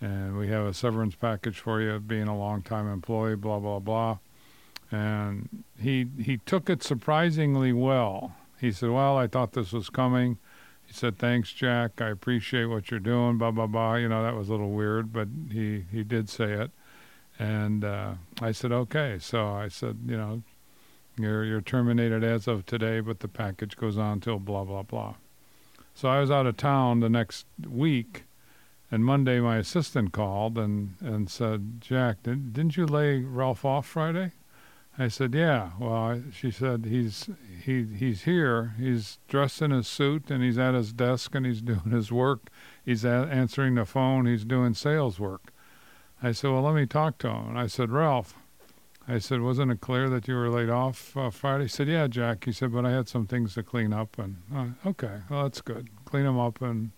And 0.00 0.38
we 0.38 0.48
have 0.48 0.64
a 0.66 0.72
severance 0.72 1.14
package 1.14 1.58
for 1.58 1.80
you, 1.80 1.98
being 1.98 2.28
a 2.28 2.38
long-time 2.38 2.90
employee, 2.90 3.36
blah 3.36 3.58
blah 3.58 3.80
blah. 3.80 4.18
And 4.90 5.64
he 5.78 6.06
he 6.18 6.38
took 6.38 6.70
it 6.70 6.82
surprisingly 6.82 7.72
well. 7.72 8.34
He 8.58 8.72
said, 8.72 8.90
"Well, 8.90 9.16
I 9.16 9.26
thought 9.26 9.52
this 9.52 9.72
was 9.72 9.90
coming." 9.90 10.38
He 10.86 10.94
said, 10.94 11.18
"Thanks, 11.18 11.52
Jack. 11.52 12.00
I 12.00 12.08
appreciate 12.08 12.64
what 12.66 12.90
you're 12.90 12.98
doing." 12.98 13.36
Blah 13.36 13.50
blah 13.50 13.66
blah. 13.66 13.96
You 13.96 14.08
know 14.08 14.22
that 14.22 14.34
was 14.34 14.48
a 14.48 14.52
little 14.52 14.70
weird, 14.70 15.12
but 15.12 15.28
he 15.50 15.84
he 15.92 16.02
did 16.02 16.28
say 16.30 16.52
it. 16.52 16.70
And 17.38 17.84
uh, 17.84 18.14
I 18.40 18.52
said, 18.52 18.72
"Okay." 18.72 19.18
So 19.20 19.48
I 19.48 19.68
said, 19.68 19.98
"You 20.06 20.16
know, 20.16 20.42
you're 21.22 21.44
you're 21.44 21.60
terminated 21.60 22.24
as 22.24 22.48
of 22.48 22.66
today, 22.66 23.00
but 23.00 23.20
the 23.20 23.28
package 23.28 23.76
goes 23.76 23.98
on 23.98 24.20
till 24.20 24.38
blah 24.38 24.64
blah 24.64 24.82
blah." 24.82 25.14
So 25.94 26.08
I 26.08 26.20
was 26.20 26.30
out 26.30 26.46
of 26.46 26.56
town 26.56 27.00
the 27.00 27.08
next 27.08 27.46
week, 27.68 28.24
and 28.90 29.04
Monday 29.04 29.40
my 29.40 29.56
assistant 29.56 30.12
called 30.12 30.58
and 30.58 30.94
and 31.00 31.30
said, 31.30 31.80
"Jack, 31.80 32.22
did, 32.22 32.52
didn't 32.52 32.76
you 32.76 32.86
lay 32.86 33.20
Ralph 33.20 33.64
off 33.64 33.86
Friday?" 33.86 34.32
I 34.98 35.08
said, 35.08 35.34
"Yeah." 35.34 35.70
Well, 35.78 35.92
I, 35.92 36.22
she 36.32 36.50
said, 36.50 36.84
"He's 36.86 37.30
he 37.64 37.84
he's 37.84 38.22
here. 38.22 38.74
He's 38.78 39.18
dressed 39.28 39.62
in 39.62 39.70
his 39.70 39.86
suit 39.86 40.30
and 40.30 40.42
he's 40.42 40.58
at 40.58 40.74
his 40.74 40.92
desk 40.92 41.34
and 41.34 41.46
he's 41.46 41.62
doing 41.72 41.90
his 41.90 42.10
work. 42.12 42.50
He's 42.84 43.04
a- 43.04 43.28
answering 43.30 43.76
the 43.76 43.84
phone. 43.84 44.26
He's 44.26 44.44
doing 44.44 44.74
sales 44.74 45.18
work." 45.18 45.52
I 46.22 46.32
said, 46.32 46.50
"Well, 46.50 46.62
let 46.62 46.74
me 46.74 46.86
talk 46.86 47.18
to 47.18 47.28
him." 47.28 47.48
And 47.50 47.58
I 47.58 47.66
said, 47.66 47.90
"Ralph." 47.90 48.34
I 49.10 49.18
said, 49.18 49.40
"Wasn't 49.40 49.72
it 49.72 49.80
clear 49.80 50.08
that 50.08 50.28
you 50.28 50.34
were 50.34 50.48
laid 50.48 50.70
off 50.70 51.16
uh, 51.16 51.30
Friday?" 51.30 51.64
He 51.64 51.68
said, 51.68 51.88
"Yeah, 51.88 52.06
Jack." 52.06 52.44
He 52.44 52.52
said, 52.52 52.72
"But 52.72 52.86
I 52.86 52.90
had 52.92 53.08
some 53.08 53.26
things 53.26 53.54
to 53.54 53.62
clean 53.62 53.92
up." 53.92 54.18
And 54.18 54.36
uh, 54.54 54.88
okay, 54.90 55.18
well, 55.28 55.42
that's 55.42 55.60
good. 55.60 55.88
Clean 56.04 56.24
them 56.24 56.38
up 56.38 56.62
and 56.62 56.92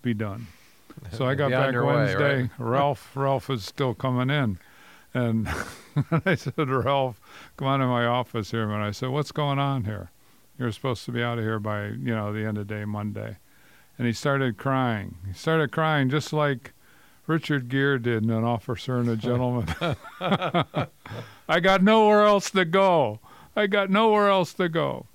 be 0.00 0.14
done. 0.14 0.46
So 1.12 1.26
I 1.26 1.34
got 1.36 1.48
Be 1.48 1.54
back 1.54 1.74
way, 1.74 1.80
Wednesday. 1.80 2.40
right? 2.42 2.50
Ralph, 2.58 3.14
Ralph 3.14 3.50
is 3.50 3.64
still 3.64 3.94
coming 3.94 4.30
in, 4.30 4.58
and 5.12 5.48
I 6.24 6.34
said, 6.36 6.56
Ralph, 6.56 7.20
come 7.56 7.68
on 7.68 7.80
to 7.80 7.86
my 7.86 8.06
office 8.06 8.50
here. 8.50 8.70
And 8.70 8.82
I 8.82 8.90
said, 8.90 9.10
what's 9.10 9.32
going 9.32 9.58
on 9.58 9.84
here? 9.84 10.10
You're 10.58 10.72
supposed 10.72 11.04
to 11.06 11.12
be 11.12 11.22
out 11.22 11.38
of 11.38 11.44
here 11.44 11.58
by 11.58 11.86
you 11.86 12.14
know 12.14 12.32
the 12.32 12.46
end 12.46 12.56
of 12.56 12.66
day 12.66 12.84
Monday, 12.84 13.36
and 13.98 14.06
he 14.06 14.12
started 14.12 14.56
crying. 14.56 15.16
He 15.26 15.34
started 15.34 15.70
crying 15.70 16.08
just 16.08 16.32
like 16.32 16.72
Richard 17.32 17.70
Gere 17.70 17.98
did 17.98 18.24
in 18.24 18.30
An 18.30 18.44
Officer 18.44 18.98
and 18.98 19.08
a 19.08 19.16
Gentleman. 19.16 19.66
I 21.48 21.60
got 21.60 21.82
nowhere 21.82 22.26
else 22.26 22.50
to 22.50 22.66
go. 22.66 23.20
I 23.56 23.68
got 23.68 23.88
nowhere 23.88 24.28
else 24.28 24.52
to 24.54 24.68
go. 24.68 25.06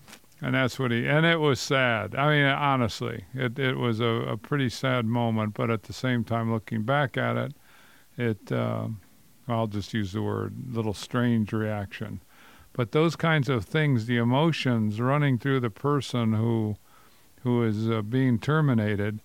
And 0.42 0.56
that's 0.56 0.80
what 0.80 0.90
he, 0.90 1.08
and 1.08 1.28
it 1.28 1.40
was 1.40 1.60
sad. 1.60 2.16
I 2.16 2.30
mean, 2.32 2.46
honestly, 2.46 3.26
it, 3.36 3.60
it 3.60 3.78
was 3.78 4.00
a, 4.00 4.06
a 4.06 4.36
pretty 4.36 4.68
sad 4.70 5.06
moment, 5.06 5.54
but 5.54 5.70
at 5.70 5.84
the 5.84 5.94
same 5.94 6.24
time, 6.24 6.52
looking 6.52 6.82
back 6.82 7.18
at 7.18 7.38
it, 7.38 7.54
it, 8.18 8.52
uh, 8.52 8.88
I'll 9.48 9.68
just 9.68 9.94
use 9.94 10.14
the 10.14 10.24
word, 10.24 10.56
little 10.72 10.96
strange 10.96 11.54
reaction. 11.54 12.22
But 12.74 12.94
those 12.94 13.16
kinds 13.16 13.48
of 13.48 13.64
things, 13.64 14.08
the 14.08 14.18
emotions 14.18 15.00
running 15.00 15.38
through 15.38 15.60
the 15.60 15.70
person 15.70 16.34
who, 16.34 16.78
who 17.42 17.64
is 17.64 17.88
uh, 17.88 18.02
being 18.02 18.40
terminated, 18.40 19.22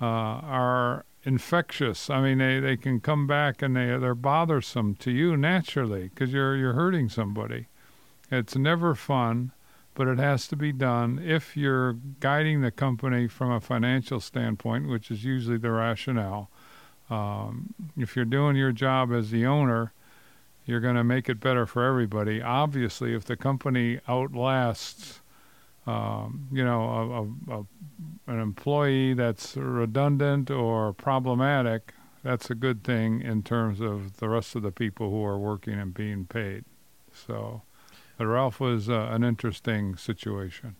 uh, 0.00 0.04
are 0.04 1.04
infectious. 1.24 2.10
I 2.10 2.20
mean, 2.20 2.38
they, 2.38 2.60
they 2.60 2.76
can 2.76 3.00
come 3.00 3.26
back 3.26 3.62
and 3.62 3.76
they 3.76 3.96
they're 3.98 4.14
bothersome 4.14 4.94
to 4.96 5.10
you 5.10 5.36
naturally 5.36 6.08
because 6.08 6.32
you're 6.32 6.56
you're 6.56 6.74
hurting 6.74 7.08
somebody. 7.08 7.66
It's 8.30 8.56
never 8.56 8.94
fun, 8.94 9.52
but 9.94 10.06
it 10.06 10.18
has 10.18 10.46
to 10.48 10.56
be 10.56 10.72
done 10.72 11.18
if 11.22 11.56
you're 11.56 11.94
guiding 12.20 12.60
the 12.60 12.70
company 12.70 13.26
from 13.26 13.50
a 13.50 13.60
financial 13.60 14.20
standpoint, 14.20 14.88
which 14.88 15.10
is 15.10 15.24
usually 15.24 15.58
the 15.58 15.70
rationale. 15.70 16.50
Um, 17.10 17.74
if 17.96 18.14
you're 18.14 18.26
doing 18.26 18.54
your 18.54 18.72
job 18.72 19.12
as 19.12 19.30
the 19.30 19.46
owner, 19.46 19.92
you're 20.66 20.80
going 20.80 20.96
to 20.96 21.04
make 21.04 21.30
it 21.30 21.40
better 21.40 21.64
for 21.64 21.84
everybody. 21.84 22.42
Obviously, 22.42 23.14
if 23.14 23.24
the 23.24 23.36
company 23.36 24.00
outlasts, 24.06 25.20
um, 25.88 26.48
you 26.52 26.62
know, 26.62 26.82
a, 27.48 27.52
a, 27.52 27.60
a, 27.60 27.66
an 28.26 28.40
employee 28.40 29.14
that's 29.14 29.56
redundant 29.56 30.50
or 30.50 30.92
problematic, 30.92 31.94
that's 32.22 32.50
a 32.50 32.54
good 32.54 32.84
thing 32.84 33.22
in 33.22 33.42
terms 33.42 33.80
of 33.80 34.18
the 34.18 34.28
rest 34.28 34.54
of 34.54 34.60
the 34.60 34.70
people 34.70 35.10
who 35.10 35.24
are 35.24 35.38
working 35.38 35.78
and 35.78 35.94
being 35.94 36.26
paid. 36.26 36.66
So, 37.14 37.62
but 38.18 38.26
Ralph 38.26 38.60
was 38.60 38.90
uh, 38.90 39.08
an 39.10 39.24
interesting 39.24 39.96
situation. 39.96 40.76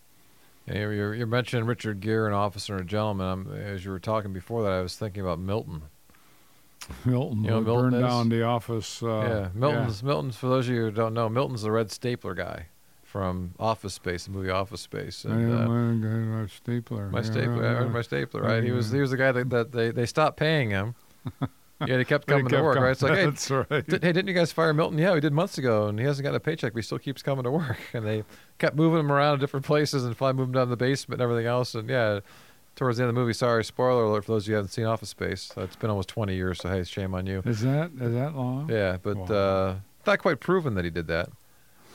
Yeah, 0.67 0.91
you're, 0.91 1.15
you're, 1.15 1.25
mentioning 1.25 1.65
Richard 1.65 2.01
Gere, 2.01 2.27
an 2.27 2.33
officer 2.33 2.73
and 2.75 2.83
a 2.83 2.85
gentleman. 2.85 3.25
I'm, 3.25 3.51
as 3.51 3.83
you 3.83 3.89
were 3.89 3.99
talking 3.99 4.31
before 4.31 4.61
that, 4.61 4.71
I 4.71 4.81
was 4.81 4.95
thinking 4.95 5.23
about 5.23 5.39
Milton. 5.39 5.81
Milton 7.03 7.43
You 7.43 7.49
know 7.49 7.61
Milton 7.61 7.89
burned 7.89 7.95
is? 7.95 8.01
down 8.01 8.29
the 8.29 8.43
office. 8.43 9.01
Uh, 9.01 9.07
yeah, 9.07 9.49
Milton's 9.55 10.03
Milton's. 10.03 10.35
For 10.35 10.47
those 10.47 10.69
of 10.69 10.75
you 10.75 10.81
who 10.83 10.91
don't 10.91 11.15
know, 11.15 11.29
Milton's 11.29 11.63
the 11.63 11.71
red 11.71 11.91
stapler 11.91 12.35
guy 12.35 12.67
from 13.09 13.53
Office 13.59 13.93
Space, 13.95 14.25
the 14.25 14.31
movie 14.31 14.49
Office 14.49 14.81
Space. 14.81 15.25
And, 15.25 15.51
uh, 15.51 15.67
my, 15.67 16.41
my 16.41 16.47
stapler. 16.47 17.09
my 17.09 17.19
Yeah, 17.19 17.23
stapler, 17.25 17.63
yeah, 17.63 17.81
yeah. 17.81 17.87
my 17.87 18.01
stapler, 18.01 18.41
right? 18.43 18.63
He 18.63 18.71
was 18.71 18.91
he 18.91 19.01
was 19.01 19.11
the 19.11 19.17
guy 19.17 19.31
that, 19.31 19.49
that 19.49 19.71
they 19.71 19.91
they 19.91 20.05
stopped 20.05 20.37
paying 20.37 20.69
him. 20.69 20.95
yeah, 21.87 21.97
he 21.97 22.05
kept 22.05 22.27
But 22.27 22.35
he 22.35 22.43
coming 22.43 22.49
to 22.57 22.61
work, 22.63 22.77
right? 22.77 22.91
It's 22.91 23.01
like, 23.01 23.13
hey, 23.17 23.25
that's 23.31 23.49
right. 23.49 23.67
Did, 23.87 24.03
hey, 24.03 24.11
didn't 24.11 24.27
you 24.27 24.33
guys 24.33 24.51
fire 24.51 24.73
Milton? 24.73 24.97
Yeah, 24.99 25.13
we 25.13 25.19
did 25.21 25.33
months 25.33 25.57
ago, 25.57 25.87
and 25.87 25.97
he 25.99 26.05
hasn't 26.05 26.23
got 26.23 26.35
a 26.35 26.39
paycheck, 26.39 26.73
but 26.73 26.79
he 26.79 26.83
still 26.83 26.99
keeps 26.99 27.21
coming 27.23 27.43
to 27.43 27.51
work. 27.51 27.77
And 27.93 28.05
they 28.05 28.23
kept 28.59 28.75
moving 28.75 28.99
him 28.99 29.11
around 29.11 29.37
to 29.37 29.39
different 29.41 29.65
places 29.65 30.05
and 30.05 30.15
finally 30.15 30.37
moved 30.41 30.49
him 30.49 30.53
down 30.53 30.67
to 30.67 30.71
the 30.71 30.77
basement 30.77 31.21
and 31.21 31.29
everything 31.29 31.47
else. 31.47 31.73
And 31.75 31.89
yeah, 31.89 32.19
towards 32.75 32.97
the 32.97 33.03
end 33.03 33.09
of 33.09 33.15
the 33.15 33.21
movie, 33.21 33.33
sorry, 33.33 33.63
spoiler 33.65 34.03
alert 34.03 34.25
for 34.25 34.33
those 34.33 34.43
of 34.43 34.49
you 34.49 34.53
who 34.53 34.57
haven't 34.57 34.71
seen 34.71 34.85
Office 34.85 35.09
Space. 35.09 35.51
Uh, 35.57 35.61
It's 35.61 35.75
been 35.75 35.89
almost 35.89 36.09
20 36.09 36.35
years, 36.35 36.59
so 36.61 36.69
hey, 36.69 36.83
shame 36.83 37.13
on 37.15 37.25
you. 37.25 37.41
Is 37.45 37.61
that 37.61 37.91
is 37.99 38.13
that 38.13 38.35
long? 38.35 38.69
Yeah, 38.69 38.97
but 39.01 39.17
Wow. 39.17 39.35
uh, 39.35 39.75
not 40.05 40.19
quite 40.19 40.39
proven 40.39 40.75
that 40.75 40.85
he 40.85 40.91
did 40.91 41.07
that. 41.07 41.29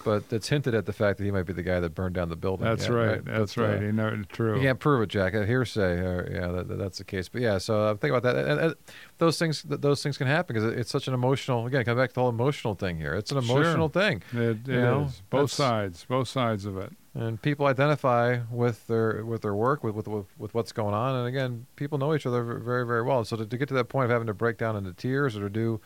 But 0.05 0.25
it's 0.31 0.49
hinted 0.49 0.75
at 0.75 0.87
the 0.87 0.93
fact 0.93 1.19
that 1.19 1.25
he 1.25 1.31
might 1.31 1.45
be 1.47 1.53
the 1.53 1.63
guy 1.63 1.81
that 1.81 1.95
burned 1.95 2.15
down 2.15 2.29
the 2.29 2.37
building. 2.37 2.67
That's 2.67 2.87
Yeah, 2.89 2.95
right. 2.95 3.25
That's 3.25 3.55
But, 3.55 3.63
uh, 3.63 3.69
right. 3.69 3.83
You 3.83 3.93
know, 3.93 4.23
true. 4.29 4.57
you 4.57 4.63
can't 4.63 4.79
prove 4.79 5.03
it, 5.03 5.09
Jack. 5.09 5.35
A 5.35 5.47
hearsay. 5.47 5.99
Uh, 6.01 6.31
yeah, 6.31 6.49
that, 6.49 6.69
that- 6.69 6.79
that's 6.79 6.99
the 6.99 7.05
case. 7.05 7.29
But 7.29 7.41
yeah, 7.43 7.59
so 7.59 7.81
uh, 7.81 7.95
think 7.95 8.15
about 8.15 8.23
that. 8.23 8.37
And, 8.47 8.61
and 8.61 8.75
those 9.19 9.39
things, 9.39 9.63
th- 9.63 9.81
those 9.81 10.03
things 10.03 10.19
can 10.19 10.27
happen 10.27 10.55
because 10.55 10.73
it's 10.79 10.91
such 10.91 11.09
an 11.09 11.15
emotional. 11.15 11.67
Again, 11.67 11.85
come 11.85 11.97
back 11.97 12.11
to 12.11 12.15
the 12.15 12.21
whole 12.21 12.31
emotional 12.31 12.75
thing 12.75 12.99
here. 12.99 13.15
It's 13.15 13.33
an 13.33 13.41
Sure. 13.43 13.57
emotional 13.63 13.89
thing, 13.89 14.23
It, 14.33 14.39
it 14.39 14.59
You 14.69 14.81
know, 14.81 15.05
is. 15.05 15.23
Both 15.31 15.51
sides. 15.53 16.05
Both 16.09 16.29
sides 16.29 16.65
of 16.67 16.77
it. 16.77 16.93
and 17.15 17.41
people 17.41 17.67
identify 17.67 18.41
with 18.51 18.87
their 18.89 19.25
with 19.25 19.43
their 19.43 19.55
work, 19.55 19.85
with 19.85 19.95
with 19.95 20.09
with, 20.09 20.27
with 20.37 20.53
what's 20.55 20.73
going 20.73 20.95
on. 20.95 21.15
And 21.15 21.27
again, 21.29 21.67
people 21.77 21.97
know 21.97 22.15
each 22.15 22.27
other 22.27 22.43
very 22.43 22.85
very 22.85 23.03
well. 23.03 23.25
So 23.25 23.37
to, 23.37 23.47
to 23.47 23.57
get 23.57 23.69
to 23.69 23.75
that 23.75 23.85
point 23.89 24.07
of 24.07 24.11
having 24.11 24.27
to 24.27 24.35
break 24.35 24.59
down 24.59 24.75
into 24.77 24.93
tears 24.93 25.37
or 25.37 25.41
to 25.43 25.49
do 25.49 25.81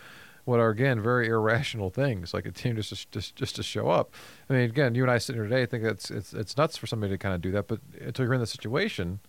what 0.49 0.61
are 0.61 0.71
again 0.71 0.99
very 1.01 1.27
irrational 1.29 1.91
things 1.91 2.33
like 2.33 2.47
a 2.47 2.51
team 2.51 2.75
just 2.77 3.11
just 3.13 3.37
just 3.37 3.55
to 3.57 3.63
show 3.63 3.87
up. 3.91 4.15
I 4.49 4.55
mean, 4.55 4.63
again, 4.63 4.95
you 4.95 5.03
and 5.03 5.11
I 5.11 5.19
sitting 5.19 5.41
here 5.43 5.49
today 5.49 5.67
think 5.67 5.85
it's 5.85 6.11
it's 6.11 6.33
it's 6.33 6.57
nuts 6.57 6.77
for 6.79 6.87
somebody 6.87 7.13
to 7.13 7.19
kind 7.19 7.35
of 7.35 7.41
do 7.43 7.51
that, 7.53 7.69
but 7.69 7.81
until 8.01 8.25
you're 8.25 8.35
in 8.35 8.41
the 8.41 8.47
situation, 8.47 9.21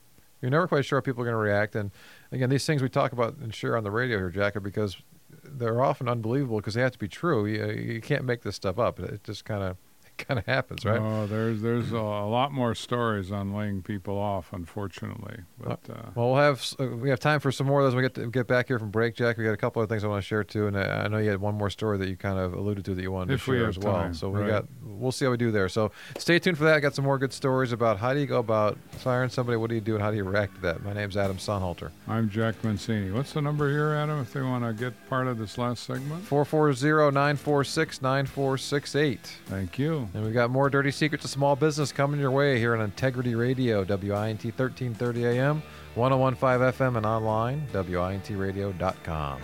You're 0.42 0.52
never 0.52 0.68
quite 0.68 0.86
sure 0.86 0.98
how 1.00 1.02
people 1.02 1.22
are 1.22 1.26
going 1.26 1.34
to 1.34 1.38
react. 1.38 1.76
And 1.76 1.92
again, 2.32 2.50
these 2.50 2.66
things 2.66 2.82
we 2.82 2.90
talk 2.90 3.12
about 3.12 3.38
and 3.38 3.54
share 3.54 3.76
on 3.76 3.84
the 3.84 3.92
radio 3.92 4.18
here, 4.18 4.30
Jack, 4.30 4.56
are 4.56 4.62
because 4.62 4.98
they're 5.44 5.82
often 5.82 6.08
unbelievable 6.08 6.58
because 6.58 6.74
they 6.76 6.82
have 6.82 6.94
to 6.94 7.00
be 7.00 7.08
true. 7.08 7.46
You, 7.46 7.66
you 7.72 8.02
can't 8.02 8.24
make 8.24 8.42
this 8.44 8.56
stuff 8.56 8.80
up. 8.80 9.00
It 9.00 9.24
just 9.24 9.46
kind 9.46 9.64
of 9.64 9.78
kind 10.28 10.40
of 10.40 10.46
happens, 10.46 10.86
right? 10.86 11.00
Oh, 11.00 11.26
there's 11.26 11.62
there's 11.62 11.92
a, 11.92 11.98
a, 11.98 12.30
lot 12.30 12.52
more 12.52 12.76
stories 12.76 13.32
on 13.32 13.54
laying 13.54 13.82
people 13.82 14.18
off, 14.18 14.52
unfortunately. 14.54 15.38
But 15.58 15.80
uh, 15.90 16.12
well, 16.16 16.32
we'll 16.32 16.42
have 16.42 16.76
uh, 16.80 16.88
we 16.88 17.10
have 17.10 17.20
time 17.20 17.40
for 17.40 17.52
some 17.52 17.68
more 17.68 17.80
of 17.80 17.86
those. 17.86 17.96
When 17.96 18.04
we 18.04 18.10
get 18.10 18.16
to, 18.16 18.30
get 18.30 18.48
back 18.48 18.68
here 18.68 18.80
from 18.80 18.92
break, 18.92 19.16
Jack. 19.16 19.38
We 19.38 19.46
got 19.46 19.54
a 19.54 19.58
couple 19.58 19.82
of 19.82 19.90
things 19.90 20.04
I 20.04 20.08
want 20.08 20.22
to 20.22 20.28
share 20.28 20.44
too, 20.44 20.68
and 20.68 20.78
I, 20.78 21.06
I 21.06 21.08
know 21.08 21.18
you 21.18 21.30
had 21.30 21.42
one 21.42 21.56
more 21.56 21.70
story 21.70 21.98
that 21.98 22.10
you 22.10 22.18
kind 22.18 22.38
of 22.38 22.54
alluded 22.54 22.86
to 22.86 22.96
that 22.96 23.02
you 23.02 23.12
wanted 23.12 23.34
if 23.34 23.46
to 23.46 23.58
share 23.58 23.70
as 23.70 23.80
well. 23.80 23.94
Time, 23.94 24.14
so 24.14 24.30
we 24.30 24.42
right. 24.42 24.50
got 24.50 24.66
we'll 24.84 25.12
see 25.12 25.26
how 25.26 25.32
we 25.32 25.38
do 25.38 25.52
there. 25.52 25.70
So 25.70 25.92
stay 26.18 26.40
tuned 26.40 26.58
for 26.58 26.66
that. 26.66 26.76
I 26.76 26.80
got 26.80 26.96
some 26.96 27.06
more 27.06 27.18
good 27.18 27.34
stories 27.34 27.72
about 27.72 27.98
how 27.98 28.14
do 28.14 28.20
you 28.20 28.26
go 28.26 28.40
about 28.40 28.78
firing 28.92 29.30
somebody, 29.30 29.58
what 29.58 29.70
do 29.70 29.76
you 29.76 29.82
do, 29.82 29.96
and 29.96 30.04
how 30.04 30.12
do 30.12 30.18
you 30.18 30.24
react 30.24 30.56
to 30.56 30.62
that. 30.62 30.84
My 30.84 30.94
name's 30.94 31.18
Adam 31.18 31.38
Sonhalter. 31.38 31.92
I'm 32.08 32.30
Jack 32.30 32.64
Mancini. 32.64 33.12
What's 33.12 33.34
the 33.34 33.42
number 33.42 33.70
here, 33.70 33.94
Adam? 33.94 34.20
If 34.20 34.34
they 34.34 34.42
want 34.42 34.66
to 34.66 34.74
get 34.74 34.94
part 35.10 35.28
of 35.28 35.38
this 35.38 35.58
last 35.58 35.86
segment, 35.86 36.26
440-946-9468. 36.26 39.20
Thank 39.46 39.80
you. 39.80 40.09
And 40.14 40.24
we've 40.24 40.34
got 40.34 40.50
more 40.50 40.70
dirty 40.70 40.92
secrets 40.92 41.24
of 41.24 41.30
small 41.30 41.56
business 41.56 41.92
coming 41.92 42.20
your 42.20 42.32
way 42.32 42.58
here 42.58 42.76
on 42.76 42.82
Integrity 42.82 43.36
Radio, 43.36 43.84
WINT 43.84 44.44
1330 44.44 45.26
AM, 45.26 45.62
1015 45.94 46.60
FM, 46.74 46.98
and 46.98 47.06
online, 47.06 47.68
WINTradio.com. 47.74 49.42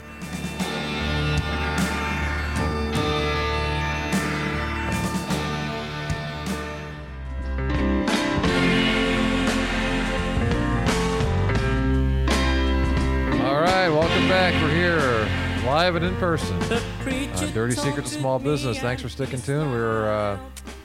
All 13.44 13.62
right, 13.62 13.90
welcome 13.90 14.28
back. 14.28 14.60
We're 14.64 14.74
here 14.74 15.45
live 15.66 15.96
and 15.96 16.06
in 16.06 16.16
person. 16.18 16.56
Uh, 16.62 17.52
Dirty 17.54 17.74
Secrets 17.74 18.14
of 18.14 18.20
Small 18.20 18.38
Business. 18.40 18.78
Thanks 18.80 19.02
for 19.02 19.10
sticking 19.10 19.42
tuned. 19.42 19.72
We're 19.72 20.08
uh, 20.08 20.40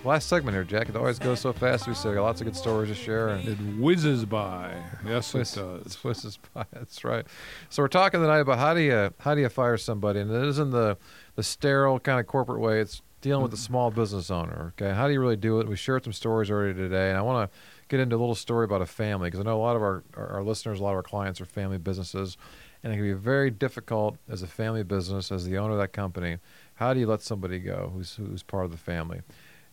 last 0.04 0.26
segment 0.28 0.54
here, 0.54 0.64
Jack. 0.64 0.88
It 0.88 0.96
always 0.96 1.18
goes 1.18 1.40
so 1.40 1.52
fast. 1.52 1.86
We 1.86 1.94
say 1.94 2.18
lots 2.18 2.40
of 2.40 2.46
good 2.46 2.56
stories 2.56 2.88
to 2.88 2.94
share, 2.94 3.28
and 3.28 3.46
It 3.46 3.58
whizzes 3.78 4.24
by. 4.24 4.74
Yes, 5.06 5.28
Swiss, 5.28 5.56
it 5.56 5.60
does. 5.60 5.92
Swiss 6.00 6.24
is 6.24 6.38
by. 6.54 6.64
That's 6.72 7.04
right. 7.04 7.26
So 7.68 7.82
we're 7.82 7.88
talking 7.88 8.20
tonight 8.20 8.38
about 8.40 8.58
how 8.58 8.72
do 8.72 8.80
you 8.80 9.12
how 9.20 9.34
do 9.34 9.42
you 9.42 9.48
fire 9.50 9.76
somebody, 9.76 10.20
and 10.20 10.30
it 10.30 10.44
isn't 10.48 10.70
the 10.70 10.96
the 11.36 11.42
sterile 11.42 12.00
kind 12.00 12.18
of 12.18 12.26
corporate 12.26 12.60
way. 12.60 12.80
It's 12.80 13.02
dealing 13.20 13.42
with 13.42 13.50
the 13.50 13.58
small 13.58 13.90
business 13.90 14.30
owner. 14.30 14.72
Okay, 14.80 14.94
how 14.94 15.06
do 15.06 15.12
you 15.12 15.20
really 15.20 15.36
do 15.36 15.60
it? 15.60 15.68
We 15.68 15.76
shared 15.76 16.04
some 16.04 16.14
stories 16.14 16.50
already 16.50 16.74
today, 16.74 17.10
and 17.10 17.18
I 17.18 17.22
want 17.22 17.50
to 17.50 17.58
get 17.88 18.00
into 18.00 18.16
a 18.16 18.18
little 18.18 18.34
story 18.34 18.64
about 18.64 18.80
a 18.80 18.86
family 18.86 19.28
because 19.28 19.40
I 19.40 19.42
know 19.42 19.58
a 19.58 19.60
lot 19.60 19.76
of 19.76 19.82
our, 19.82 20.02
our 20.16 20.28
our 20.36 20.42
listeners, 20.42 20.80
a 20.80 20.82
lot 20.82 20.90
of 20.90 20.96
our 20.96 21.02
clients 21.02 21.38
are 21.40 21.44
family 21.44 21.76
businesses, 21.76 22.38
and 22.82 22.92
it 22.92 22.96
can 22.96 23.04
be 23.04 23.12
very 23.12 23.50
difficult 23.50 24.16
as 24.28 24.42
a 24.42 24.46
family 24.46 24.82
business, 24.82 25.30
as 25.30 25.44
the 25.44 25.58
owner 25.58 25.72
of 25.72 25.78
that 25.78 25.92
company. 25.92 26.38
How 26.74 26.94
do 26.94 27.00
you 27.00 27.06
let 27.06 27.22
somebody 27.22 27.58
go 27.58 27.90
who's 27.94 28.14
who's 28.16 28.42
part 28.42 28.64
of 28.64 28.70
the 28.70 28.78
family? 28.78 29.20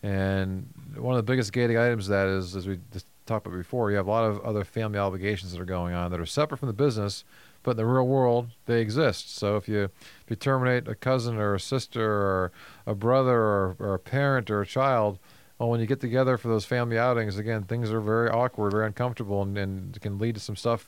And 0.03 0.67
one 0.95 1.15
of 1.15 1.17
the 1.17 1.31
biggest 1.31 1.51
gating 1.53 1.77
items 1.77 2.07
of 2.07 2.11
that 2.11 2.27
is, 2.27 2.55
as 2.55 2.67
we 2.67 2.79
talked 3.25 3.47
about 3.47 3.57
before, 3.57 3.89
you 3.91 3.97
have 3.97 4.07
a 4.07 4.11
lot 4.11 4.25
of 4.25 4.39
other 4.41 4.63
family 4.63 4.99
obligations 4.99 5.51
that 5.51 5.61
are 5.61 5.65
going 5.65 5.93
on 5.93 6.11
that 6.11 6.19
are 6.19 6.25
separate 6.25 6.57
from 6.57 6.67
the 6.67 6.73
business, 6.73 7.23
but 7.63 7.71
in 7.71 7.77
the 7.77 7.85
real 7.85 8.07
world 8.07 8.49
they 8.65 8.81
exist. 8.81 9.35
So 9.35 9.55
if 9.57 9.67
you 9.67 9.83
if 9.83 10.25
you 10.29 10.35
terminate 10.35 10.87
a 10.87 10.95
cousin 10.95 11.37
or 11.37 11.55
a 11.55 11.59
sister 11.59 12.05
or 12.05 12.51
a 12.85 12.93
brother 12.93 13.37
or, 13.37 13.75
or 13.79 13.93
a 13.93 13.99
parent 13.99 14.49
or 14.51 14.61
a 14.61 14.65
child, 14.65 15.17
well, 15.57 15.69
when 15.69 15.79
you 15.79 15.87
get 15.87 15.99
together 15.99 16.37
for 16.37 16.49
those 16.49 16.65
family 16.65 16.99
outings, 16.99 17.37
again, 17.37 17.63
things 17.63 17.91
are 17.91 18.01
very 18.01 18.29
awkward, 18.29 18.71
very 18.71 18.85
uncomfortable, 18.85 19.41
and, 19.41 19.57
and 19.57 19.99
can 20.01 20.19
lead 20.19 20.35
to 20.35 20.41
some 20.41 20.55
stuff 20.55 20.87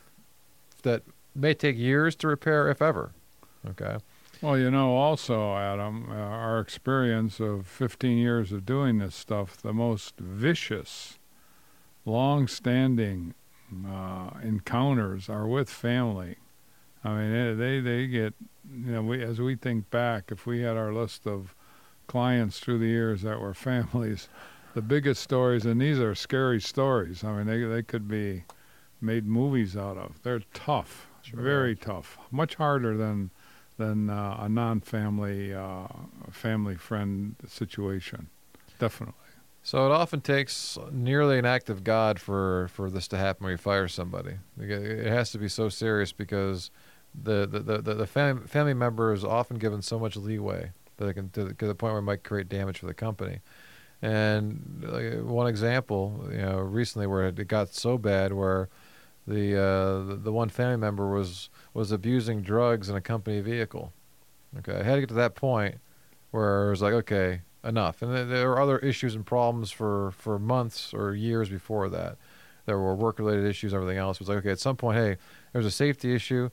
that 0.83 1.01
may 1.39 1.53
take 1.53 1.77
years 1.77 2.15
to 2.17 2.27
repair, 2.27 2.69
if 2.69 2.81
ever. 2.81 3.11
Okay. 3.67 3.97
Well, 4.41 4.57
you 4.57 4.71
know, 4.71 4.95
also, 4.95 5.55
Adam, 5.55 6.07
uh, 6.09 6.15
our 6.15 6.59
experience 6.59 7.39
of 7.41 7.67
15 7.67 8.17
years 8.17 8.51
of 8.53 8.65
doing 8.65 8.99
this 8.99 9.15
stuff, 9.15 9.57
the 9.57 9.73
most 9.73 10.17
vicious, 10.17 11.19
long 12.05 12.47
standing 12.47 13.33
uh, 13.85 14.29
encounters 14.41 15.29
are 15.29 15.45
with 15.45 15.69
family. 15.69 16.37
I 17.03 17.15
mean, 17.15 17.57
they, 17.57 17.81
they 17.81 18.07
get, 18.07 18.33
you 18.71 18.91
know, 18.93 19.01
we, 19.01 19.21
as 19.21 19.41
we 19.41 19.55
think 19.55 19.89
back, 19.89 20.31
if 20.31 20.45
we 20.45 20.61
had 20.61 20.77
our 20.77 20.93
list 20.93 21.27
of 21.27 21.53
clients 22.07 22.59
through 22.59 22.79
the 22.79 22.87
years 22.87 23.21
that 23.23 23.41
were 23.41 23.53
families, 23.53 24.29
the 24.73 24.81
biggest 24.81 25.21
stories, 25.21 25.65
and 25.65 25.81
these 25.81 25.99
are 25.99 26.15
scary 26.15 26.61
stories. 26.61 27.25
I 27.25 27.33
mean, 27.33 27.45
they, 27.45 27.63
they 27.63 27.83
could 27.83 28.07
be 28.07 28.43
made 29.01 29.25
movies 29.25 29.75
out 29.75 29.97
of. 29.97 30.21
They're 30.23 30.43
tough, 30.53 31.08
Sure. 31.23 31.41
very 31.41 31.75
tough, 31.75 32.17
much 32.31 32.55
harder 32.55 32.97
than 32.97 33.31
than 33.77 34.09
uh, 34.09 34.37
a 34.41 34.49
non-family 34.49 35.53
uh, 35.53 35.87
family 36.31 36.75
friend 36.75 37.35
situation. 37.47 38.27
Definitely. 38.77 39.15
So 39.63 39.85
it 39.85 39.91
often 39.91 40.21
takes 40.21 40.77
nearly 40.91 41.37
an 41.37 41.45
act 41.45 41.69
of 41.69 41.83
God 41.83 42.19
for, 42.19 42.69
for 42.73 42.89
this 42.89 43.07
to 43.09 43.17
happen 43.17 43.43
when 43.43 43.51
you 43.51 43.57
fire 43.57 43.87
somebody. 43.87 44.35
It 44.57 45.07
has 45.07 45.31
to 45.31 45.37
be 45.37 45.49
so 45.49 45.69
serious 45.69 46.11
because 46.11 46.71
the 47.13 47.45
the, 47.45 47.59
the, 47.59 47.77
the, 47.81 47.93
the 47.93 48.07
fam- 48.07 48.47
family 48.47 48.73
member 48.73 49.13
is 49.13 49.23
often 49.23 49.57
given 49.57 49.81
so 49.81 49.99
much 49.99 50.15
leeway 50.15 50.71
that 50.97 51.07
it 51.07 51.13
can 51.13 51.29
to 51.31 51.45
the, 51.45 51.53
to 51.53 51.67
the 51.67 51.75
point 51.75 51.93
where 51.93 51.99
it 51.99 52.03
might 52.03 52.23
create 52.23 52.49
damage 52.49 52.79
for 52.79 52.85
the 52.85 52.93
company. 52.93 53.39
And 54.01 54.83
like, 54.87 55.21
one 55.23 55.47
example, 55.47 56.27
you 56.31 56.37
know, 56.37 56.57
recently 56.57 57.05
where 57.05 57.27
it 57.27 57.47
got 57.47 57.73
so 57.73 57.97
bad 57.97 58.31
where 58.33 58.69
the 59.27 59.55
uh, 59.55 60.15
the, 60.23 60.31
one 60.31 60.49
family 60.49 60.77
member 60.77 61.09
was 61.09 61.49
was 61.73 61.91
abusing 61.91 62.41
drugs 62.41 62.89
in 62.89 62.95
a 62.95 63.01
company 63.01 63.41
vehicle. 63.41 63.93
Okay, 64.57 64.73
I 64.73 64.83
had 64.83 64.95
to 64.95 65.01
get 65.01 65.09
to 65.09 65.15
that 65.15 65.35
point 65.35 65.79
where 66.31 66.67
it 66.67 66.69
was 66.71 66.81
like, 66.81 66.93
okay, 66.93 67.41
enough. 67.63 68.01
And 68.01 68.31
there 68.31 68.49
were 68.49 68.59
other 68.59 68.79
issues 68.79 69.15
and 69.15 69.25
problems 69.25 69.71
for, 69.71 70.11
for 70.11 70.39
months 70.39 70.93
or 70.93 71.13
years 71.13 71.49
before 71.49 71.89
that. 71.89 72.17
There 72.65 72.77
were 72.77 72.95
work 72.95 73.19
related 73.19 73.45
issues, 73.45 73.73
everything 73.73 73.97
else. 73.97 74.17
It 74.17 74.21
was 74.21 74.29
like, 74.29 74.37
okay, 74.39 74.51
at 74.51 74.59
some 74.59 74.75
point, 74.75 74.97
hey, 74.97 75.17
there's 75.53 75.65
a 75.65 75.71
safety 75.71 76.13
issue. 76.13 76.49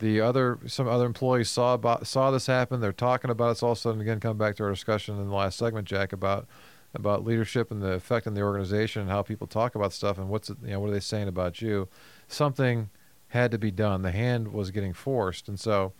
The 0.00 0.20
other 0.20 0.58
some 0.66 0.88
other 0.88 1.04
employees 1.04 1.50
saw 1.50 1.74
about 1.74 2.06
saw 2.06 2.30
this 2.30 2.46
happen. 2.46 2.80
They're 2.80 2.90
talking 2.90 3.30
about 3.30 3.48
it. 3.48 3.50
It's 3.52 3.62
all 3.62 3.72
of 3.72 3.78
a 3.78 3.80
sudden 3.80 4.00
again 4.00 4.18
come 4.18 4.38
back 4.38 4.56
to 4.56 4.64
our 4.64 4.70
discussion 4.70 5.18
in 5.18 5.28
the 5.28 5.34
last 5.34 5.58
segment, 5.58 5.86
Jack, 5.86 6.14
about 6.14 6.48
about 6.94 7.24
leadership 7.24 7.70
and 7.70 7.82
the 7.82 7.92
effect 7.92 8.26
on 8.26 8.34
the 8.34 8.42
organization 8.42 9.02
and 9.02 9.10
how 9.10 9.22
people 9.22 9.46
talk 9.46 9.74
about 9.74 9.92
stuff 9.92 10.18
and 10.18 10.28
what's 10.28 10.50
it, 10.50 10.58
you 10.62 10.70
know 10.70 10.80
what 10.80 10.90
are 10.90 10.94
they 10.94 11.00
saying 11.00 11.28
about 11.28 11.62
you. 11.62 11.88
Something 12.28 12.90
had 13.28 13.50
to 13.52 13.58
be 13.58 13.70
done. 13.70 14.02
The 14.02 14.10
hand 14.10 14.52
was 14.52 14.70
getting 14.70 14.92
forced, 14.92 15.48
and 15.48 15.58
so 15.58 15.92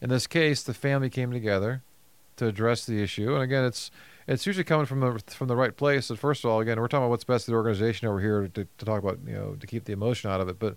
in 0.00 0.10
this 0.10 0.26
case, 0.26 0.62
the 0.62 0.74
family 0.74 1.08
came 1.08 1.32
together 1.32 1.82
to 2.36 2.46
address 2.46 2.84
the 2.84 3.02
issue. 3.02 3.34
And 3.34 3.42
again, 3.42 3.64
it's 3.64 3.90
it's 4.26 4.46
usually 4.46 4.64
coming 4.64 4.86
from 4.86 5.00
the 5.00 5.22
from 5.28 5.48
the 5.48 5.56
right 5.56 5.76
place. 5.76 6.10
And 6.10 6.18
first 6.18 6.44
of 6.44 6.50
all, 6.50 6.60
again, 6.60 6.78
we're 6.80 6.88
talking 6.88 7.04
about 7.04 7.10
what's 7.10 7.24
best 7.24 7.44
for 7.44 7.52
the 7.52 7.56
organization 7.56 8.08
over 8.08 8.20
here 8.20 8.48
to, 8.48 8.64
to 8.64 8.84
talk 8.84 9.02
about, 9.02 9.18
you 9.26 9.34
know, 9.34 9.56
to 9.58 9.66
keep 9.66 9.84
the 9.84 9.92
emotion 9.92 10.30
out 10.30 10.40
of 10.40 10.48
it. 10.48 10.58
But 10.58 10.76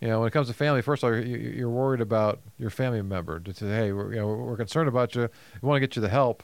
you 0.00 0.08
know, 0.08 0.20
when 0.20 0.28
it 0.28 0.32
comes 0.32 0.46
to 0.48 0.54
family, 0.54 0.80
first 0.80 1.02
of 1.02 1.08
all, 1.08 1.16
you're, 1.16 1.38
you're 1.38 1.70
worried 1.70 2.00
about 2.00 2.40
your 2.56 2.70
family 2.70 3.02
member. 3.02 3.40
To 3.40 3.52
say, 3.52 3.66
hey, 3.66 3.92
we're, 3.92 4.14
you 4.14 4.20
know, 4.20 4.28
we're 4.28 4.56
concerned 4.56 4.88
about 4.88 5.14
you. 5.14 5.28
We 5.60 5.68
want 5.68 5.76
to 5.76 5.80
get 5.80 5.96
you 5.96 6.02
the 6.02 6.08
help, 6.08 6.42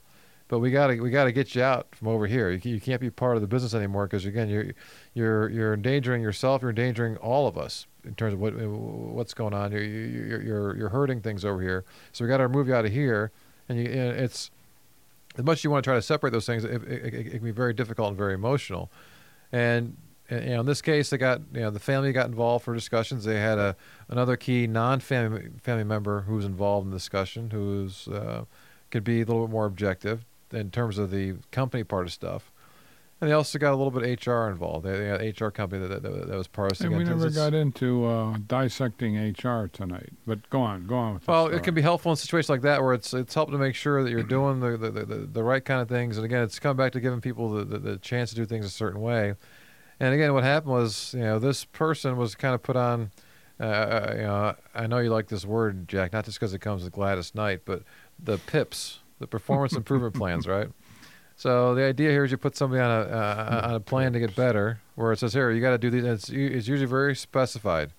but 0.49 0.59
we 0.59 0.71
got 0.71 0.89
to 0.89 1.01
we 1.01 1.11
got 1.11 1.25
to 1.25 1.33
get 1.33 1.55
you 1.55 1.63
out 1.63 1.95
from 1.95 2.09
over 2.09 2.27
here. 2.27 2.51
You, 2.51 2.75
you 2.75 2.81
can't 2.81 3.01
be 3.01 3.11
part 3.11 3.37
of 3.37 3.43
the 3.43 3.49
business 3.49 3.75
anymore 3.75 4.07
because 4.07 4.27
again, 4.27 4.49
you're 4.49 4.73
you're 5.15 5.49
you're 5.49 5.75
endangering 5.75 6.23
yourself. 6.23 6.63
You're 6.63 6.71
endangering 6.71 7.17
all 7.17 7.47
of 7.47 7.57
us 7.57 7.87
in 8.05 8.15
terms 8.15 8.35
of 8.35 8.41
what 8.41 8.55
what's 8.55 9.33
going 9.33 9.55
on. 9.55 9.73
You're 9.73 9.83
you're 9.83 10.43
you're, 10.43 10.77
you're 10.77 10.89
hurting 10.91 11.23
things 11.23 11.45
over 11.45 11.63
here. 11.63 11.85
So 12.13 12.25
we 12.25 12.29
got 12.29 12.39
to 12.39 12.49
move 12.49 12.69
you 12.69 12.75
out 12.75 12.85
of 12.85 12.93
here. 12.93 13.33
And, 13.69 13.79
you, 13.79 13.87
and 13.87 14.21
it's 14.21 14.51
as 15.39 15.45
much 15.45 15.59
as 15.59 15.65
you 15.65 15.71
want 15.71 15.83
to 15.83 15.89
try 15.89 15.97
to 15.97 16.03
separate 16.03 16.31
those 16.31 16.47
things, 16.47 16.65
it, 16.65 16.83
it, 16.85 17.05
it, 17.05 17.15
it 17.15 17.31
can 17.31 17.45
be 17.45 17.51
very 17.51 17.73
difficult 17.73 18.09
and 18.09 18.17
very 18.17 18.35
emotional. 18.35 18.91
And, 19.51 19.97
and, 20.29 20.45
you 20.45 20.51
know, 20.55 20.61
in 20.61 20.67
this 20.67 20.83
case, 20.83 21.09
they 21.09 21.17
got 21.17 21.41
you 21.55 21.61
know 21.61 21.71
the 21.71 21.81
family 21.81 22.13
got 22.13 22.27
involved 22.27 22.67
for 22.67 22.75
discussions. 22.75 23.25
They 23.25 23.41
had 23.41 23.59
a 23.59 23.77
another 24.11 24.37
key 24.37 24.67
non-family 24.67 25.49
family 25.63 25.85
member 25.85 26.21
who 26.21 26.35
was 26.35 26.45
involved 26.45 26.85
in 26.85 26.91
the 26.91 26.99
discussion, 26.99 27.51
who's 27.51 28.09
uh, 28.09 28.45
could 28.91 29.05
be 29.05 29.23
a 29.23 29.25
little 29.25 29.47
bit 29.47 29.51
more 29.51 29.65
objective 29.65 30.27
in 30.55 30.71
terms 30.71 30.99
of 30.99 31.11
the 31.11 31.35
company 31.51 31.85
part 31.85 32.07
of 32.07 32.13
stuff. 32.13 32.51
And 33.21 33.31
they 33.31 33.35
also 33.35 33.59
got 33.59 33.73
a 33.73 33.77
little 33.77 33.93
bit 33.93 34.03
of 34.03 34.27
HR 34.27 34.51
involved. 34.51 34.85
They, 34.85 34.99
they 34.99 35.07
had 35.07 35.21
an 35.23 35.35
HR 35.39 35.51
company 35.51 35.87
that, 35.87 36.03
that, 36.03 36.27
that 36.29 36.37
was 36.37 36.49
part 36.49 36.73
of 36.73 36.81
it. 36.81 36.85
And 36.85 36.97
we 36.97 37.05
never 37.05 37.27
it's- 37.27 37.35
got 37.35 37.55
into 37.55 38.05
uh, 38.05 38.37
dissecting 38.47 39.17
HR 39.17 39.69
tonight. 39.69 40.11
But 40.27 40.51
go 40.51 40.61
on, 40.61 40.87
go 40.87 40.97
on 40.97 41.15
with 41.15 41.29
Well, 41.29 41.47
it 41.47 41.63
can 41.63 41.75
be 41.75 41.81
helpful 41.81 42.11
in 42.11 42.17
situations 42.17 42.51
like 42.51 42.63
that 42.63 42.83
where 42.83 42.93
it's 42.93 43.15
it's 43.15 43.33
helped 43.33 43.53
to 43.53 43.59
make 43.59 43.77
sure 43.77 44.03
that 44.03 44.11
you're 44.11 44.23
doing 44.23 44.61
the 44.61 44.77
the, 44.77 44.91
the, 44.91 45.17
the 45.33 45.43
right 45.43 45.65
kind 45.65 45.81
of 45.81 45.89
things. 45.89 46.19
And 46.19 46.25
again, 46.27 46.43
it's 46.43 46.59
come 46.59 46.77
back 46.77 46.93
to 46.93 47.01
giving 47.01 47.21
people 47.21 47.51
the, 47.51 47.65
the, 47.65 47.79
the 47.79 47.97
chance 47.99 48.31
to 48.31 48.37
do 48.37 48.45
things 48.45 48.67
a 48.67 48.71
certain 48.71 49.01
way. 49.01 49.35
And 50.01 50.13
again, 50.13 50.35
what 50.35 50.43
happened 50.43 50.73
was, 50.73 51.15
you 51.15 51.21
know, 51.23 51.39
this 51.39 51.65
person 51.65 52.17
was 52.17 52.35
kind 52.35 52.55
of 52.55 52.63
put 52.63 52.77
on. 52.77 53.11
Uh, 53.61 54.07
you 54.17 54.23
know, 54.23 54.55
I 54.75 54.87
know 54.89 54.99
you 54.99 55.11
like 55.11 55.29
this 55.29 55.47
word, 55.47 55.87
Jack, 55.89 56.13
not 56.13 56.25
just 56.25 56.39
because 56.41 56.53
it 56.53 56.59
comes 56.59 56.83
with 56.83 56.93
Gladys 56.93 57.35
Knight, 57.37 57.61
but 57.65 57.85
the 58.19 58.39
PIPs, 58.39 58.99
the 59.19 59.27
performance 59.27 59.75
improvement 59.75 60.15
plans, 60.15 60.47
right? 60.47 60.69
So 61.37 61.75
the 61.75 61.83
idea 61.83 62.11
here 62.11 62.25
is 62.25 62.31
you 62.31 62.37
put 62.37 62.57
somebody 62.57 62.81
on 62.81 62.91
a 62.91 63.03
uh, 63.11 63.61
on 63.65 63.75
a 63.75 63.81
plan 63.81 64.13
to 64.13 64.21
get 64.21 64.37
better, 64.37 64.81
where 64.95 65.13
it 65.13 65.19
says 65.19 65.35
here 65.35 65.51
you 65.51 65.61
got 65.61 65.71
to 65.71 65.79
do 65.79 65.91
these. 65.91 66.05
It's, 66.05 66.29
it's 66.29 66.69
usually 66.69 66.87
very 66.87 67.17
specified. 67.17 67.93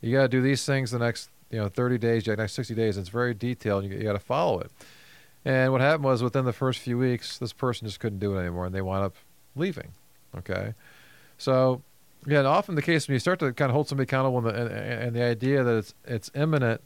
you 0.00 0.12
got 0.12 0.22
to 0.22 0.28
do 0.28 0.40
these 0.40 0.64
things 0.64 0.90
the 0.90 0.98
next 0.98 1.30
you 1.50 1.58
know 1.58 1.68
30 1.68 1.98
days, 1.98 2.24
the 2.24 2.36
next 2.36 2.54
60 2.54 2.74
days. 2.74 2.96
It's 2.96 3.08
very 3.08 3.34
detailed. 3.34 3.84
You, 3.84 3.90
you 3.90 4.02
got 4.02 4.14
to 4.14 4.18
follow 4.18 4.58
it. 4.60 4.72
And 5.44 5.72
what 5.72 5.80
happened 5.80 6.04
was 6.04 6.22
within 6.22 6.44
the 6.44 6.52
first 6.52 6.78
few 6.78 6.98
weeks, 6.98 7.38
this 7.38 7.52
person 7.52 7.86
just 7.86 8.00
couldn't 8.00 8.20
do 8.20 8.36
it 8.36 8.40
anymore, 8.40 8.66
and 8.66 8.74
they 8.74 8.82
wound 8.82 9.04
up 9.04 9.14
leaving. 9.56 9.92
Okay, 10.36 10.74
so 11.38 11.82
yeah, 12.26 12.38
and 12.38 12.46
often 12.46 12.74
the 12.74 12.82
case 12.82 13.06
when 13.06 13.14
you 13.14 13.18
start 13.18 13.38
to 13.40 13.52
kind 13.52 13.70
of 13.70 13.74
hold 13.74 13.88
somebody 13.88 14.04
accountable, 14.04 14.38
and 14.38 14.46
the, 14.46 14.54
and, 14.54 14.70
and 14.70 15.16
the 15.16 15.22
idea 15.22 15.62
that 15.62 15.76
it's 15.76 15.94
it's 16.04 16.30
imminent 16.34 16.80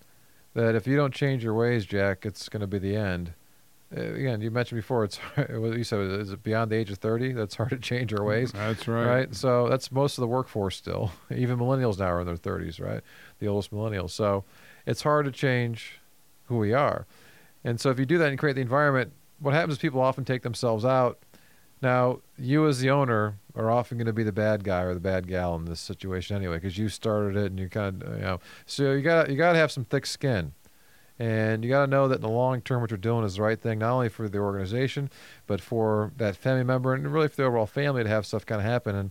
that 0.55 0.75
if 0.75 0.87
you 0.87 0.97
don't 0.97 1.15
change 1.15 1.45
your 1.45 1.55
ways, 1.55 1.85
Jack, 1.87 2.25
it's 2.25 2.49
going 2.49 2.63
to 2.63 2.67
be 2.67 2.79
the 2.79 2.97
end. 2.97 3.33
Uh, 3.95 4.01
again, 4.01 4.41
you 4.41 4.51
mentioned 4.51 4.79
before, 4.79 5.05
it's 5.05 5.19
you 5.49 5.85
said 5.85 6.01
is 6.01 6.33
it 6.33 6.43
beyond 6.43 6.71
the 6.71 6.77
age 6.77 6.91
of 6.91 6.99
thirty? 6.99 7.33
That's 7.33 7.55
hard 7.55 7.71
to 7.71 7.79
change 7.79 8.13
our 8.13 8.25
ways. 8.25 8.53
That's 8.53 8.89
right. 8.89 9.07
Right. 9.07 9.35
So 9.35 9.69
that's 9.69 9.93
most 9.93 10.19
of 10.19 10.23
the 10.23 10.29
workforce 10.29 10.77
still. 10.77 11.13
Even 11.35 11.59
millennials 11.59 11.99
now 11.99 12.07
are 12.07 12.21
in 12.21 12.27
their 12.27 12.37
thirties, 12.37 12.81
right? 12.81 13.03
The 13.39 13.49
oldest 13.49 13.71
millennials. 13.73 14.11
So 14.11 14.45
it's 14.87 15.03
hard 15.03 15.27
to 15.27 15.33
change 15.33 16.01
who 16.47 16.59
we 16.59 16.73
are. 16.73 17.07
And 17.65 17.81
so 17.81 17.91
if 17.91 17.99
you 17.99 18.07
do 18.07 18.19
that 18.19 18.29
and 18.29 18.39
create 18.39 18.55
the 18.55 18.63
environment, 18.63 19.13
what 19.39 19.55
happens 19.55 19.75
is 19.75 19.79
people 19.79 20.01
often 20.01 20.25
take 20.25 20.43
themselves 20.43 20.85
out. 20.85 21.19
Now, 21.83 22.21
you 22.39 22.67
as 22.67 22.81
the 22.81 22.91
owner 22.91 23.39
are 23.55 23.71
often 23.71 23.99
going 23.99 24.07
to 24.07 24.13
be 24.13 24.23
the 24.23 24.33
bad 24.33 24.65
guy 24.65 24.83
or 24.83 24.95
the 24.95 25.01
bad 25.01 25.27
gal 25.27 25.55
in 25.57 25.67
this 25.67 25.81
situation 25.81 26.37
anyway, 26.37 26.57
because 26.57 26.79
you 26.79 26.89
started 26.89 27.37
it 27.37 27.47
and 27.47 27.59
you 27.59 27.69
kind 27.69 28.03
of, 28.03 28.17
you 28.17 28.23
know, 28.23 28.41
so 28.65 28.93
you 28.93 29.03
got 29.03 29.29
you 29.31 29.37
got 29.37 29.53
to 29.53 29.59
have 29.59 29.71
some 29.71 29.85
thick 29.85 30.07
skin, 30.07 30.53
and 31.19 31.65
you 31.65 31.71
got 31.71 31.87
to 31.87 31.91
know 31.91 32.09
that 32.09 32.17
in 32.17 32.21
the 32.21 32.29
long 32.29 32.61
term, 32.61 32.81
what 32.81 32.91
you're 32.91 32.99
doing 32.99 33.25
is 33.25 33.37
the 33.37 33.43
right 33.43 33.61
thing, 33.61 33.79
not 33.79 33.93
only 33.93 34.09
for 34.09 34.29
the 34.29 34.39
organization, 34.39 35.11
but 35.47 35.61
for 35.61 36.13
that 36.17 36.37
family 36.37 36.65
member 36.65 36.93
and 36.95 37.07
really 37.13 37.29
for 37.29 37.37
the 37.37 37.45
overall 37.45 37.67
family 37.67 38.03
to 38.03 38.09
have 38.09 38.27
stuff 38.27 38.45
kind 38.45 38.61
of 38.61 38.67
happen. 38.67 38.95
And 38.95 39.11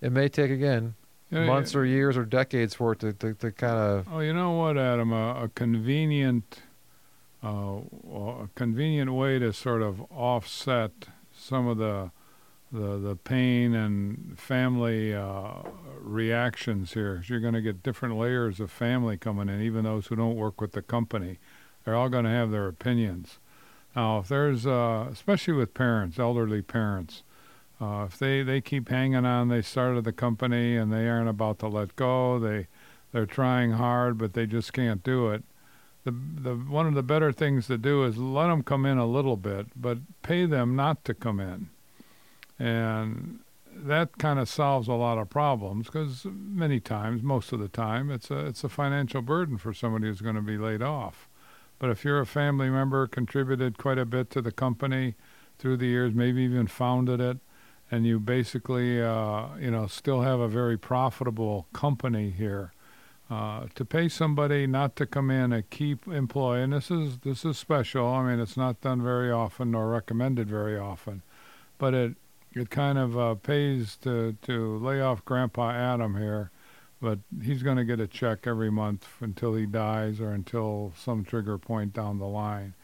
it 0.00 0.12
may 0.12 0.28
take 0.28 0.50
again 0.50 0.94
Yeah, 1.30 1.44
months 1.46 1.74
yeah. 1.74 1.80
or 1.80 1.84
years 1.84 2.16
or 2.16 2.24
decades 2.24 2.74
for 2.74 2.92
it 2.92 3.00
to, 3.00 3.12
to, 3.12 3.34
to 3.34 3.52
kind 3.52 3.76
of 3.78 4.06
Oh, 4.10 4.20
you 4.20 4.32
know 4.32 4.52
what, 4.52 4.78
Adam? 4.78 5.12
A, 5.12 5.44
a 5.44 5.48
convenient, 5.54 6.60
uh, 7.44 7.80
a 8.10 8.48
convenient 8.54 9.12
way 9.12 9.38
to 9.38 9.52
sort 9.52 9.82
of 9.82 10.00
offset 10.10 10.92
some 11.36 11.66
of 11.66 11.76
the 11.78 12.10
the 12.72 12.98
the 12.98 13.16
pain 13.16 13.74
and 13.74 14.38
family 14.38 15.14
uh, 15.14 15.62
reactions 16.00 16.94
here. 16.94 17.22
You're 17.26 17.40
going 17.40 17.54
to 17.54 17.60
get 17.60 17.82
different 17.82 18.16
layers 18.16 18.60
of 18.60 18.70
family 18.70 19.16
coming 19.16 19.48
in, 19.48 19.60
even 19.60 19.84
those 19.84 20.06
who 20.06 20.16
don't 20.16 20.36
work 20.36 20.60
with 20.60 20.72
the 20.72 20.82
company. 20.82 21.38
They're 21.84 21.94
all 21.94 22.08
going 22.08 22.24
to 22.24 22.30
have 22.30 22.50
their 22.50 22.68
opinions. 22.68 23.38
Now, 23.94 24.20
if 24.20 24.28
there's, 24.28 24.66
uh, 24.66 25.08
especially 25.10 25.54
with 25.54 25.74
parents, 25.74 26.18
elderly 26.18 26.62
parents, 26.62 27.22
uh, 27.80 28.06
if 28.06 28.18
they, 28.18 28.42
they 28.42 28.60
keep 28.60 28.88
hanging 28.88 29.26
on, 29.26 29.48
they 29.48 29.60
started 29.60 30.04
the 30.04 30.12
company 30.12 30.76
and 30.76 30.92
they 30.92 31.08
aren't 31.08 31.28
about 31.28 31.58
to 31.58 31.68
let 31.68 31.96
go. 31.96 32.38
They 32.38 32.68
they're 33.12 33.26
trying 33.26 33.72
hard, 33.72 34.16
but 34.16 34.32
they 34.32 34.46
just 34.46 34.72
can't 34.72 35.02
do 35.02 35.28
it. 35.30 35.42
The 36.04 36.12
the 36.12 36.54
one 36.54 36.86
of 36.86 36.94
the 36.94 37.02
better 37.02 37.32
things 37.32 37.66
to 37.66 37.76
do 37.76 38.04
is 38.04 38.16
let 38.16 38.46
them 38.46 38.62
come 38.62 38.86
in 38.86 38.98
a 38.98 39.06
little 39.06 39.36
bit, 39.36 39.66
but 39.76 39.98
pay 40.22 40.46
them 40.46 40.74
not 40.74 41.04
to 41.04 41.14
come 41.14 41.38
in, 41.38 41.68
and 42.62 43.40
that 43.74 44.18
kind 44.18 44.38
of 44.38 44.48
solves 44.48 44.86
a 44.86 44.92
lot 44.92 45.18
of 45.18 45.28
problems 45.28 45.86
because 45.86 46.24
many 46.26 46.78
times, 46.78 47.22
most 47.22 47.52
of 47.52 47.58
the 47.58 47.68
time, 47.68 48.10
it's 48.10 48.30
a 48.30 48.46
it's 48.46 48.62
a 48.62 48.68
financial 48.68 49.20
burden 49.20 49.58
for 49.58 49.74
somebody 49.74 50.06
who's 50.06 50.20
going 50.20 50.36
to 50.36 50.42
be 50.42 50.56
laid 50.56 50.80
off. 50.80 51.28
But 51.80 51.90
if 51.90 52.04
you're 52.04 52.20
a 52.20 52.26
family 52.26 52.70
member, 52.70 53.08
contributed 53.08 53.78
quite 53.78 53.98
a 53.98 54.04
bit 54.04 54.30
to 54.30 54.40
the 54.40 54.52
company 54.52 55.16
through 55.58 55.78
the 55.78 55.86
years, 55.86 56.14
maybe 56.14 56.42
even 56.42 56.68
founded 56.68 57.20
it, 57.20 57.38
and 57.90 58.06
you 58.06 58.20
basically, 58.20 59.02
uh, 59.02 59.46
you 59.58 59.70
know, 59.70 59.88
still 59.88 60.20
have 60.20 60.38
a 60.38 60.48
very 60.48 60.78
profitable 60.78 61.66
company 61.72 62.30
here. 62.30 62.72
Uh, 63.28 63.66
to 63.74 63.84
pay 63.84 64.08
somebody 64.08 64.66
not 64.66 64.94
to 64.94 65.06
come 65.06 65.30
in 65.30 65.52
a 65.52 65.62
key 65.62 65.96
employee, 66.06 66.62
and 66.62 66.72
this 66.72 66.92
is 66.92 67.18
this 67.18 67.44
is 67.44 67.58
special. 67.58 68.06
I 68.06 68.22
mean, 68.22 68.38
it's 68.38 68.56
not 68.56 68.80
done 68.82 69.02
very 69.02 69.32
often 69.32 69.72
nor 69.72 69.88
recommended 69.88 70.48
very 70.48 70.78
often, 70.78 71.22
but 71.78 71.94
it 71.94 72.14
it 72.54 72.70
kind 72.70 72.98
of 72.98 73.18
uh, 73.18 73.34
pays 73.36 73.96
to 74.02 74.36
to 74.42 74.78
lay 74.78 75.00
off 75.00 75.24
Grandpa 75.24 75.70
Adam 75.70 76.16
here, 76.16 76.50
but 77.00 77.18
he's 77.42 77.62
going 77.62 77.76
to 77.76 77.84
get 77.84 78.00
a 78.00 78.06
check 78.06 78.46
every 78.46 78.70
month 78.70 79.06
until 79.20 79.54
he 79.54 79.66
dies 79.66 80.20
or 80.20 80.30
until 80.30 80.92
some 80.96 81.24
trigger 81.24 81.58
point 81.58 81.92
down 81.92 82.18
the 82.18 82.26
line. 82.26 82.74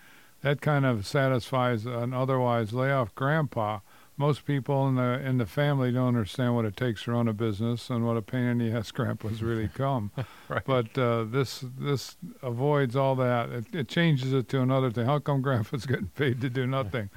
That 0.43 0.61
kind 0.61 0.87
of 0.87 1.07
satisfies 1.07 1.85
an 1.85 2.13
otherwise 2.15 2.73
lay 2.73 2.93
off 2.93 3.15
Grandpa 3.15 3.81
most 4.19 4.45
people 4.45 4.89
in 4.89 4.97
the 4.97 5.21
in 5.25 5.39
the 5.39 5.47
family 5.47 5.93
don't 5.93 6.09
understand 6.09 6.55
what 6.55 6.65
it 6.65 6.77
takes 6.77 7.05
to 7.05 7.13
run 7.13 7.29
a 7.29 7.33
business 7.33 7.89
and 7.89 8.05
what 8.05 8.17
a 8.17 8.23
pain 8.23 8.45
in 8.45 8.59
the 8.59 8.71
ass 8.77 8.91
grandpa's 8.91 9.43
really 9.43 9.69
come. 9.75 10.11
Right. 10.49 10.63
But 10.67 10.99
uh, 10.99 11.25
this 11.25 11.65
this 11.79 12.17
avoids 12.43 12.97
all 12.97 13.15
that. 13.15 13.49
It, 13.51 13.67
it 13.73 13.89
changes 13.89 14.33
it 14.33 14.49
to 14.51 14.61
another 14.61 14.91
thing. 14.91 15.07
How 15.07 15.21
come 15.21 15.41
grandpa's 15.41 15.87
getting 15.87 16.09
paid 16.09 16.41
to 16.41 16.51
do 16.51 16.67
nothing? 16.67 17.11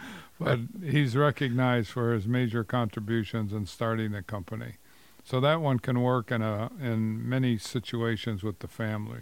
But 0.43 0.59
he's 0.83 1.15
recognized 1.15 1.89
for 1.89 2.13
his 2.13 2.27
major 2.27 2.63
contributions 2.63 3.53
in 3.53 3.65
starting 3.65 4.11
the 4.11 4.23
company. 4.23 4.75
So 5.23 5.39
that 5.39 5.61
one 5.61 5.79
can 5.79 6.01
work 6.01 6.31
in 6.31 6.41
a 6.41 6.71
in 6.79 7.27
many 7.27 7.57
situations 7.57 8.43
with 8.43 8.59
the 8.59 8.67
family. 8.67 9.21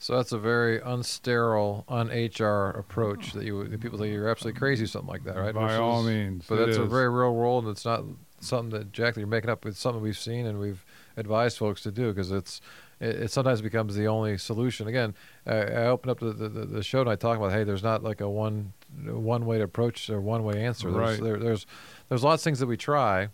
So 0.00 0.16
that's 0.16 0.30
a 0.30 0.38
very 0.38 0.78
unsterile, 0.78 1.84
un-HR 1.88 2.78
approach 2.78 3.32
that 3.32 3.44
you 3.44 3.66
that 3.66 3.80
people 3.80 3.98
think 3.98 4.12
you're 4.12 4.28
absolutely 4.28 4.58
crazy, 4.58 4.86
something 4.86 5.08
like 5.08 5.24
that, 5.24 5.36
right? 5.36 5.54
By 5.54 5.76
all 5.76 6.04
means, 6.04 6.44
But 6.48 6.56
that's 6.56 6.76
a 6.76 6.84
very 6.84 7.08
real 7.08 7.34
world, 7.34 7.64
and 7.64 7.72
it's 7.72 7.84
not 7.84 8.04
something 8.40 8.78
that 8.78 8.92
Jack 8.92 9.14
that 9.14 9.20
you're 9.20 9.26
making 9.26 9.50
up. 9.50 9.66
It's 9.66 9.80
something 9.80 10.00
we've 10.00 10.18
seen 10.18 10.46
and 10.46 10.60
we've 10.60 10.84
advised 11.16 11.58
folks 11.58 11.82
to 11.82 11.90
do 11.90 12.12
because 12.12 12.30
it's 12.30 12.60
it, 13.00 13.22
it 13.22 13.30
sometimes 13.32 13.60
becomes 13.60 13.96
the 13.96 14.06
only 14.06 14.38
solution. 14.38 14.86
Again, 14.86 15.14
I, 15.46 15.56
I 15.56 15.86
opened 15.86 16.10
up 16.12 16.20
the, 16.20 16.32
the, 16.32 16.48
the 16.48 16.82
show 16.84 17.00
and 17.00 17.10
I 17.10 17.16
talk 17.16 17.36
about 17.36 17.50
hey, 17.50 17.64
there's 17.64 17.82
not 17.82 18.04
like 18.04 18.20
a 18.20 18.28
one 18.28 18.74
one 19.04 19.46
way 19.46 19.58
to 19.58 19.64
approach 19.64 20.08
or 20.10 20.20
one 20.20 20.44
way 20.44 20.64
answer. 20.64 20.90
There's, 20.90 21.18
Right. 21.20 21.22
there, 21.22 21.38
there's 21.38 21.66
there's 22.08 22.24
lots 22.24 22.40
of 22.40 22.44
things 22.44 22.58
that 22.60 22.66
we 22.66 22.76
try, 22.76 23.28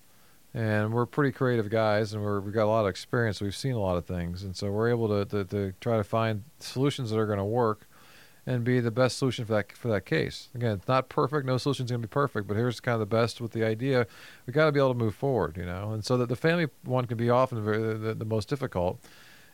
and 0.53 0.93
we're 0.93 1.07
pretty 1.07 1.33
creative 1.33 1.71
guys, 1.71 2.13
and 2.13 2.23
we're, 2.23 2.41
we've 2.41 2.55
got 2.55 2.65
a 2.65 2.67
lot 2.71 2.83
of 2.83 2.89
experience. 2.89 3.41
We've 3.41 3.55
seen 3.57 3.73
a 3.73 3.81
lot 3.81 3.97
of 3.97 4.05
things, 4.05 4.43
and 4.43 4.57
so 4.57 4.71
we're 4.71 4.91
able 4.91 5.09
to 5.09 5.25
to, 5.27 5.45
to 5.45 5.73
try 5.81 5.97
to 5.97 6.05
find 6.05 6.45
solutions 6.59 7.11
that 7.11 7.19
are 7.19 7.27
going 7.27 7.39
to 7.39 7.45
work, 7.45 7.89
and 8.47 8.63
be 8.65 8.79
the 8.81 8.91
best 8.91 9.17
solution 9.19 9.45
for 9.45 9.53
that 9.55 9.73
for 9.73 9.89
that 9.89 10.05
case. 10.05 10.49
Again, 10.55 10.73
it's 10.73 10.89
not 10.89 11.09
perfect. 11.09 11.47
No 11.47 11.57
solution's 11.57 11.91
going 11.91 12.03
to 12.03 12.09
be 12.09 12.13
perfect, 12.13 12.47
but 12.47 12.57
here's 12.57 12.79
kind 12.81 12.95
of 12.95 13.01
the 13.01 13.07
best 13.17 13.41
with 13.41 13.53
the 13.53 13.65
idea. 13.65 14.07
We 14.47 14.53
got 14.53 14.67
to 14.67 14.73
be 14.73 14.81
able 14.81 14.93
to 14.93 14.99
move 14.99 15.15
forward, 15.15 15.57
you 15.57 15.65
know, 15.65 15.93
and 15.93 16.05
so 16.05 16.17
that 16.19 16.29
the 16.29 16.37
family 16.37 16.67
one 16.85 17.07
can 17.07 17.17
be 17.17 17.31
often 17.31 17.65
very, 17.65 17.79
the, 17.97 18.15
the 18.15 18.25
most 18.25 18.49
difficult. 18.49 19.01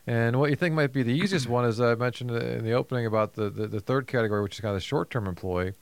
And 0.07 0.39
what 0.39 0.49
you 0.49 0.55
think 0.55 0.73
might 0.75 0.91
be 0.93 1.03
the 1.03 1.11
easiest 1.23 1.47
one 1.47 1.65
is 1.65 1.79
I 1.79 1.95
mentioned 1.95 2.31
in 2.31 2.63
the 2.63 2.73
opening 2.73 3.05
about 3.05 3.33
the, 3.33 3.49
the, 3.49 3.67
the 3.67 3.79
third 3.79 4.07
category, 4.07 4.41
which 4.41 4.55
is 4.55 4.59
kind 4.61 4.71
of 4.75 4.77
the 4.81 4.85
short-term 4.85 5.27
employee. 5.27 5.73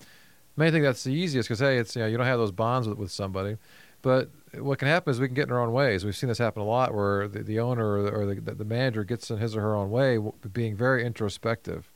May 0.57 0.71
think 0.71 0.83
that's 0.83 1.03
the 1.05 1.13
easiest 1.13 1.47
because 1.47 1.59
hey, 1.59 1.77
it's 1.77 1.95
you 1.95 2.01
know 2.01 2.07
you 2.07 2.17
don't 2.17 2.25
have 2.25 2.37
those 2.39 2.51
bonds 2.51 2.85
with, 2.87 2.97
with 2.97 3.11
somebody, 3.11 3.55
but 4.01 4.29
what 4.55 4.77
can 4.77 4.89
happen 4.89 5.11
is 5.11 5.19
we 5.19 5.27
can 5.27 5.35
get 5.35 5.47
in 5.47 5.53
our 5.53 5.61
own 5.61 5.71
ways. 5.71 6.03
We've 6.03 6.15
seen 6.15 6.27
this 6.27 6.37
happen 6.37 6.61
a 6.61 6.65
lot 6.65 6.93
where 6.93 7.29
the, 7.29 7.43
the 7.43 7.59
owner 7.59 7.93
or, 7.93 8.01
the, 8.03 8.11
or 8.11 8.25
the, 8.25 8.55
the 8.55 8.65
manager 8.65 9.05
gets 9.05 9.29
in 9.31 9.37
his 9.37 9.55
or 9.55 9.61
her 9.61 9.75
own 9.75 9.89
way, 9.89 10.17
being 10.51 10.75
very 10.75 11.05
introspective. 11.05 11.89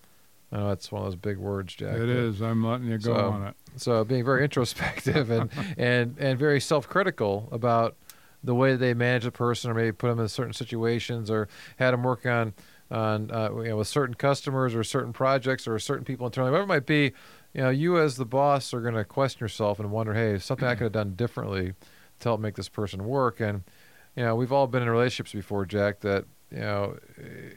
I 0.51 0.57
know 0.57 0.67
that's 0.69 0.91
one 0.91 1.01
of 1.01 1.07
those 1.07 1.15
big 1.15 1.39
words, 1.39 1.73
Jack. 1.73 1.97
It 1.97 2.07
is. 2.09 2.41
I'm 2.41 2.63
letting 2.63 2.87
you 2.87 2.99
go 2.99 3.15
So- 3.15 3.29
on 3.31 3.47
it. 3.47 3.55
so 3.75 4.03
being 4.05 4.23
very 4.23 4.43
introspective 4.43 5.29
and, 5.31 5.49
and, 5.77 6.15
and 6.19 6.37
very 6.39 6.61
self-critical 6.61 7.49
about 7.51 7.97
the 8.43 8.53
way 8.53 8.75
they 8.75 8.93
manage 8.93 9.25
a 9.25 9.31
person 9.31 9.71
or 9.71 9.73
maybe 9.73 9.91
put 9.91 10.09
them 10.09 10.19
in 10.19 10.27
certain 10.27 10.53
situations 10.53 11.31
or 11.31 11.47
had 11.77 11.91
them 11.91 12.03
work 12.03 12.25
on 12.25 12.53
on 12.91 13.31
uh, 13.31 13.49
you 13.57 13.69
know 13.69 13.77
with 13.77 13.87
certain 13.87 14.13
customers 14.13 14.75
or 14.75 14.83
certain 14.83 15.13
projects 15.13 15.67
or 15.67 15.79
certain 15.79 16.05
people 16.05 16.25
internally 16.25 16.51
whatever 16.51 16.65
it 16.65 16.75
might 16.75 16.85
be 16.85 17.13
you 17.53 17.61
know 17.61 17.69
you 17.69 17.97
as 17.97 18.17
the 18.17 18.25
boss 18.25 18.73
are 18.73 18.81
going 18.81 18.93
to 18.93 19.05
question 19.05 19.39
yourself 19.39 19.79
and 19.79 19.91
wonder 19.91 20.13
hey 20.13 20.31
is 20.31 20.43
something 20.43 20.67
i 20.67 20.75
could 20.75 20.83
have 20.83 20.91
done 20.91 21.15
differently 21.15 21.73
to 22.19 22.29
help 22.29 22.39
make 22.39 22.55
this 22.55 22.69
person 22.69 23.05
work 23.05 23.39
and 23.39 23.63
you 24.15 24.23
know 24.23 24.35
we've 24.35 24.51
all 24.51 24.67
been 24.67 24.83
in 24.83 24.89
relationships 24.89 25.31
before 25.31 25.65
jack 25.65 26.01
that 26.01 26.25
you 26.51 26.59
know 26.59 26.95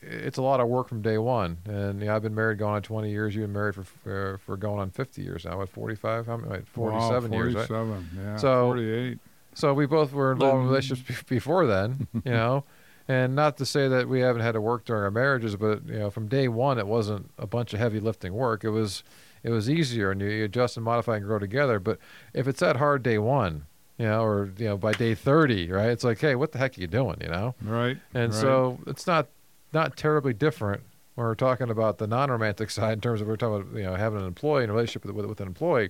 it's 0.00 0.38
a 0.38 0.42
lot 0.42 0.60
of 0.60 0.68
work 0.68 0.88
from 0.88 1.02
day 1.02 1.18
one 1.18 1.58
and 1.66 2.00
you 2.00 2.06
know, 2.06 2.16
i've 2.16 2.22
been 2.22 2.34
married 2.34 2.58
going 2.58 2.74
on 2.74 2.82
20 2.82 3.10
years 3.10 3.34
you've 3.34 3.44
been 3.44 3.52
married 3.52 3.74
for 3.74 3.82
for, 3.82 4.38
for 4.46 4.56
going 4.56 4.80
on 4.80 4.90
50 4.90 5.22
years 5.22 5.44
now 5.44 5.58
what 5.58 5.68
45 5.68 6.26
how 6.26 6.36
many 6.36 6.50
wait, 6.50 6.68
47 6.68 7.30
wow, 7.30 7.36
years 7.36 7.54
right 7.54 7.66
47, 7.66 8.10
yeah. 8.16 8.36
So- 8.36 8.66
48. 8.68 9.18
So 9.56 9.72
we 9.72 9.86
both 9.86 10.12
were 10.12 10.32
involved 10.32 10.60
in 10.60 10.66
relationships 10.66 11.22
be- 11.22 11.36
before 11.36 11.66
then, 11.66 12.06
you 12.12 12.20
know, 12.32 12.64
and 13.08 13.34
not 13.34 13.56
to 13.56 13.64
say 13.64 13.88
that 13.88 14.06
we 14.06 14.20
haven't 14.20 14.42
had 14.42 14.52
to 14.52 14.60
work 14.60 14.84
during 14.84 15.02
our 15.02 15.10
marriages, 15.10 15.56
but 15.56 15.86
you 15.86 15.98
know, 15.98 16.10
from 16.10 16.28
day 16.28 16.46
one, 16.46 16.78
it 16.78 16.86
wasn't 16.86 17.30
a 17.38 17.46
bunch 17.46 17.72
of 17.72 17.80
heavy 17.80 17.98
lifting 17.98 18.34
work. 18.34 18.64
It 18.64 18.70
was, 18.70 19.02
it 19.42 19.48
was 19.50 19.70
easier, 19.70 20.10
and 20.10 20.20
you, 20.20 20.28
you 20.28 20.44
adjust 20.44 20.76
and 20.76 20.84
modify 20.84 21.16
and 21.16 21.24
grow 21.24 21.38
together. 21.38 21.80
But 21.80 21.98
if 22.34 22.46
it's 22.46 22.60
that 22.60 22.76
hard 22.76 23.02
day 23.02 23.16
one, 23.16 23.64
you 23.96 24.04
know, 24.04 24.22
or 24.22 24.52
you 24.58 24.66
know, 24.66 24.76
by 24.76 24.92
day 24.92 25.14
thirty, 25.14 25.70
right? 25.70 25.88
It's 25.88 26.04
like, 26.04 26.20
hey, 26.20 26.34
what 26.34 26.52
the 26.52 26.58
heck 26.58 26.76
are 26.76 26.80
you 26.82 26.86
doing, 26.86 27.16
you 27.22 27.28
know? 27.28 27.54
Right. 27.62 27.96
And 28.12 28.34
right. 28.34 28.40
so 28.40 28.78
it's 28.86 29.06
not 29.06 29.28
not 29.72 29.96
terribly 29.96 30.34
different 30.34 30.82
when 31.14 31.26
we're 31.26 31.34
talking 31.34 31.70
about 31.70 31.96
the 31.96 32.06
non-romantic 32.06 32.68
side 32.70 32.92
in 32.92 33.00
terms 33.00 33.22
of 33.22 33.26
we're 33.26 33.36
talking 33.36 33.62
about 33.62 33.78
you 33.78 33.84
know 33.84 33.94
having 33.94 34.20
an 34.20 34.26
employee 34.26 34.64
and 34.64 34.70
a 34.70 34.74
relationship 34.74 35.06
with, 35.06 35.16
with, 35.16 35.24
with 35.24 35.40
an 35.40 35.46
employee. 35.46 35.88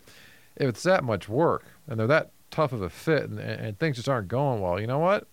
If 0.54 0.68
it's 0.68 0.84
that 0.84 1.02
much 1.02 1.28
work 1.28 1.64
and 1.88 1.98
they're 1.98 2.06
that 2.06 2.30
tough 2.56 2.72
of 2.72 2.80
a 2.80 2.88
fit 2.88 3.24
and, 3.24 3.38
and 3.38 3.78
things 3.78 3.96
just 3.96 4.08
aren't 4.08 4.28
going 4.28 4.62
well, 4.62 4.80
you 4.80 4.86
know 4.86 4.98
what? 4.98 5.28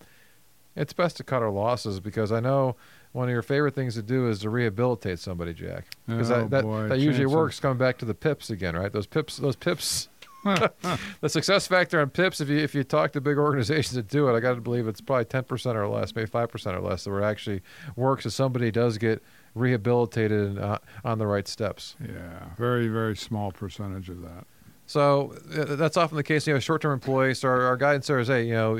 It's 0.75 0.91
best 0.91 1.15
to 1.17 1.23
cut 1.23 1.41
our 1.41 1.51
losses 1.51 2.01
because 2.01 2.31
I 2.33 2.41
know 2.41 2.75
one 3.13 3.29
of 3.29 3.31
your 3.31 3.43
favorite 3.43 3.75
things 3.75 3.93
to 3.93 4.01
do 4.01 4.27
is 4.27 4.39
to 4.39 4.49
rehabilitate 4.49 5.19
somebody, 5.19 5.53
Jack. 5.53 5.85
Because 6.05 6.31
Oh, 6.31 6.41
that, 6.41 6.49
that, 6.49 6.63
boy, 6.63 6.87
that 6.89 6.99
usually 6.99 7.27
works 7.27 7.61
coming 7.61 7.77
back 7.77 7.97
to 7.99 8.05
the 8.05 8.13
pips 8.13 8.49
again, 8.49 8.75
right? 8.75 8.91
Those 8.91 9.07
pips, 9.07 9.37
those 9.37 9.55
pips. 9.55 10.09
the 10.43 11.29
success 11.29 11.67
factor 11.67 12.01
on 12.01 12.09
pips, 12.09 12.41
if 12.41 12.49
you 12.49 12.57
if 12.57 12.75
you 12.75 12.83
talk 12.83 13.13
to 13.13 13.21
big 13.21 13.37
organizations 13.37 13.93
that 13.95 14.09
do 14.09 14.27
it, 14.27 14.35
I 14.35 14.41
got 14.41 14.55
to 14.55 14.61
believe 14.61 14.89
it's 14.89 14.99
probably 14.99 15.23
ten 15.23 15.45
percent 15.45 15.77
or 15.77 15.87
less, 15.87 16.13
maybe 16.13 16.25
five 16.25 16.49
percent 16.49 16.75
or 16.75 16.81
less, 16.81 17.05
that 17.05 17.11
where 17.11 17.21
it 17.21 17.25
actually 17.25 17.61
works 17.95 18.25
if 18.25 18.33
somebody 18.33 18.69
does 18.69 18.97
get 18.97 19.23
rehabilitated 19.55 20.41
and 20.41 20.59
uh, 20.59 20.79
on 21.05 21.17
the 21.17 21.27
right 21.27 21.47
steps. 21.47 21.95
Yeah, 22.05 22.49
very, 22.57 22.89
very 22.89 23.15
small 23.15 23.53
percentage 23.53 24.09
of 24.09 24.21
that. 24.23 24.45
So 24.93 25.33
uh, 25.57 25.75
that's 25.75 25.97
often 25.97 26.17
the 26.17 26.23
case. 26.23 26.45
You 26.45 26.53
know, 26.53 26.59
short-term 26.59 26.93
employees. 26.93 27.39
So 27.39 27.47
our, 27.49 27.61
our 27.63 27.77
guidance 27.77 28.05
there 28.05 28.19
is, 28.19 28.27
hey, 28.27 28.43
you 28.43 28.53
know, 28.53 28.79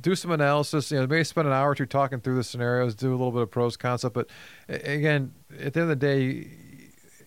do 0.00 0.14
some 0.14 0.30
analysis. 0.30 0.90
You 0.90 1.00
know, 1.00 1.06
maybe 1.06 1.22
spend 1.24 1.46
an 1.46 1.52
hour 1.52 1.70
or 1.70 1.74
two 1.74 1.84
talking 1.84 2.20
through 2.20 2.36
the 2.36 2.44
scenarios, 2.44 2.94
do 2.94 3.10
a 3.10 3.12
little 3.12 3.30
bit 3.30 3.42
of 3.42 3.50
pros 3.50 3.76
concept. 3.76 4.14
But 4.14 4.28
again, 4.70 5.32
at 5.60 5.74
the 5.74 5.80
end 5.80 5.90
of 5.90 6.00
the 6.00 6.06
day, 6.06 6.48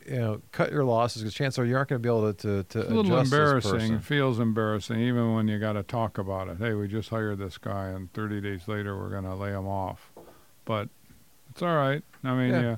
you 0.08 0.18
know, 0.20 0.42
cut 0.52 0.72
your 0.72 0.84
losses 0.84 1.22
because 1.22 1.36
chances 1.36 1.60
are 1.60 1.66
you 1.66 1.76
aren't 1.78 1.90
going 1.90 2.02
to 2.02 2.04
be 2.04 2.10
able 2.10 2.34
to 2.34 2.42
to, 2.42 2.64
to 2.64 2.80
It's 2.80 2.90
a 2.90 2.94
little 2.94 3.14
adjust 3.20 3.34
embarrassing. 3.34 4.00
feels 4.00 4.40
embarrassing, 4.40 5.00
even 5.00 5.36
when 5.36 5.48
you 5.48 5.60
got 5.60 5.74
to 5.74 5.84
talk 5.84 6.18
about 6.18 6.48
it. 6.48 6.58
Hey, 6.58 6.74
we 6.74 6.88
just 6.88 7.10
hired 7.10 7.38
this 7.38 7.60
guy, 7.60 7.90
and 7.90 8.12
30 8.14 8.42
days 8.42 8.68
later 8.68 8.98
we're 8.98 9.12
going 9.12 9.26
to 9.26 9.36
lay 9.36 9.52
him 9.52 9.68
off. 9.68 10.12
But 10.66 10.90
it's 11.52 11.62
all 11.62 11.76
right. 11.76 12.04
I 12.24 12.34
mean, 12.34 12.50
Yeah. 12.50 12.62
yeah. 12.62 12.76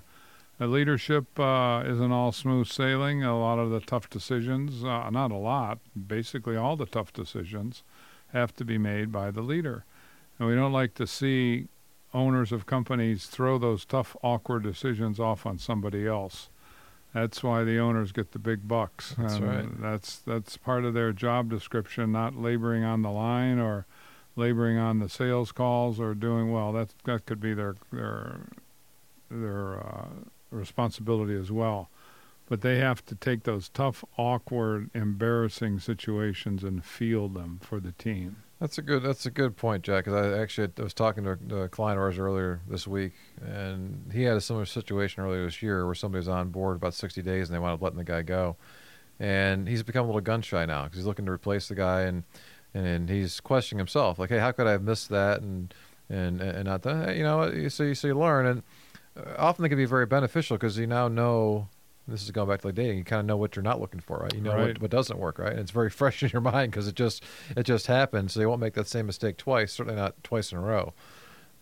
Uh, 0.63 0.67
leadership 0.67 1.39
uh, 1.39 1.83
isn't 1.85 2.11
all 2.11 2.31
smooth 2.31 2.67
sailing. 2.67 3.23
A 3.23 3.37
lot 3.37 3.59
of 3.59 3.69
the 3.69 3.79
tough 3.79 4.09
decisions, 4.09 4.83
uh, 4.83 5.09
not 5.09 5.31
a 5.31 5.35
lot, 5.35 5.79
basically 6.07 6.55
all 6.55 6.75
the 6.75 6.85
tough 6.85 7.11
decisions, 7.11 7.83
have 8.31 8.55
to 8.55 8.65
be 8.65 8.77
made 8.77 9.11
by 9.11 9.31
the 9.31 9.41
leader. 9.41 9.83
And 10.39 10.47
we 10.47 10.55
don't 10.55 10.73
like 10.73 10.93
to 10.95 11.07
see 11.07 11.67
owners 12.13 12.51
of 12.51 12.65
companies 12.65 13.25
throw 13.25 13.57
those 13.57 13.85
tough, 13.85 14.15
awkward 14.23 14.63
decisions 14.63 15.19
off 15.19 15.45
on 15.45 15.57
somebody 15.57 16.07
else. 16.07 16.49
That's 17.13 17.43
why 17.43 17.63
the 17.63 17.77
owners 17.77 18.11
get 18.11 18.31
the 18.31 18.39
big 18.39 18.67
bucks. 18.67 19.15
That's 19.17 19.35
And 19.35 19.45
right. 19.45 19.81
That's 19.81 20.17
that's 20.17 20.57
part 20.57 20.83
of 20.83 20.95
their 20.95 21.13
job 21.13 21.49
description, 21.49 22.11
not 22.11 22.35
laboring 22.35 22.83
on 22.83 23.03
the 23.03 23.11
line 23.11 23.59
or 23.59 23.85
laboring 24.35 24.79
on 24.79 24.97
the 24.97 25.09
sales 25.09 25.51
calls 25.51 25.99
or 25.99 26.15
doing 26.15 26.51
well. 26.51 26.71
That 26.71 26.89
that 27.03 27.27
could 27.27 27.39
be 27.39 27.53
their 27.53 27.75
their 27.91 28.47
their 29.29 29.77
uh, 29.77 30.05
responsibility 30.53 31.35
as 31.35 31.51
well. 31.51 31.89
But 32.47 32.61
they 32.61 32.77
have 32.77 33.05
to 33.05 33.15
take 33.15 33.43
those 33.43 33.69
tough, 33.69 34.03
awkward, 34.17 34.89
embarrassing 34.93 35.79
situations 35.79 36.63
and 36.63 36.83
field 36.83 37.33
them 37.33 37.59
for 37.63 37.79
the 37.79 37.93
team. 37.93 38.37
That's 38.59 38.77
a 38.77 38.81
good. 38.81 39.03
That's 39.03 39.25
a 39.25 39.31
good 39.31 39.57
point, 39.57 39.83
Jack. 39.83 40.05
Because 40.05 40.25
I 40.25 40.41
actually 40.41 40.69
I 40.77 40.83
was 40.83 40.93
talking 40.93 41.23
to 41.23 41.61
a 41.61 41.69
client 41.69 41.97
of 41.97 42.03
ours 42.03 42.17
earlier 42.17 42.61
this 42.67 42.87
week, 42.87 43.13
and 43.41 44.09
he 44.13 44.23
had 44.23 44.37
a 44.37 44.41
similar 44.41 44.65
situation 44.65 45.23
earlier 45.23 45.43
this 45.45 45.61
year 45.61 45.85
where 45.85 45.95
somebody 45.95 46.19
was 46.19 46.29
on 46.29 46.49
board 46.49 46.77
about 46.77 46.93
60 46.93 47.21
days, 47.21 47.49
and 47.49 47.55
they 47.55 47.59
wound 47.59 47.73
up 47.73 47.81
letting 47.81 47.97
the 47.97 48.05
guy 48.05 48.21
go. 48.21 48.55
And 49.19 49.67
he's 49.67 49.83
become 49.83 50.03
a 50.03 50.07
little 50.07 50.21
gun 50.21 50.41
shy 50.41 50.65
now 50.65 50.83
because 50.83 50.97
he's 50.97 51.05
looking 51.05 51.25
to 51.25 51.31
replace 51.31 51.67
the 51.67 51.75
guy, 51.75 52.01
and 52.01 52.23
and 52.73 53.09
he's 53.09 53.39
questioning 53.39 53.79
himself, 53.79 54.17
like, 54.17 54.29
hey, 54.29 54.39
how 54.39 54.51
could 54.51 54.67
I 54.67 54.71
have 54.71 54.81
missed 54.83 55.09
that, 55.09 55.41
and 55.41 55.73
and 56.09 56.41
and 56.41 56.65
not 56.65 56.83
that, 56.83 57.15
you 57.15 57.23
know, 57.23 57.67
so 57.69 57.83
you 57.83 57.95
so 57.95 58.07
you 58.07 58.17
learn, 58.17 58.45
and 58.45 58.63
often 59.37 59.63
they 59.63 59.69
can 59.69 59.77
be 59.77 59.85
very 59.85 60.05
beneficial 60.05 60.57
because 60.57 60.77
you 60.77 60.87
now 60.87 61.07
know. 61.07 61.67
This 62.05 62.21
is 62.21 62.31
going 62.31 62.49
back 62.49 62.59
to 62.61 62.67
like 62.67 62.75
dating. 62.75 62.97
You 62.97 63.05
kind 63.05 63.21
of 63.21 63.25
know 63.25 63.37
what 63.37 63.55
you're 63.55 63.63
not 63.63 63.79
looking 63.79 64.01
for, 64.01 64.17
right? 64.17 64.33
You 64.35 64.41
know 64.41 64.53
Right. 64.53 64.67
what, 64.73 64.81
what 64.81 64.91
doesn't 64.91 65.17
work, 65.17 65.39
right? 65.39 65.51
And 65.53 65.61
it's 65.61 65.71
very 65.71 65.89
fresh 66.01 66.21
in 66.21 66.29
your 66.31 66.41
mind 66.41 66.71
because 66.71 66.85
it 66.87 66.95
just 66.95 67.23
it 67.55 67.63
just 67.63 67.87
happened, 67.87 68.29
so 68.29 68.41
you 68.41 68.49
won't 68.49 68.59
make 68.59 68.73
that 68.73 68.87
same 68.87 69.05
mistake 69.05 69.37
twice. 69.37 69.71
Certainly 69.71 69.95
not 70.01 70.21
twice 70.21 70.51
in 70.51 70.57
a 70.57 70.61
row. 70.61 70.93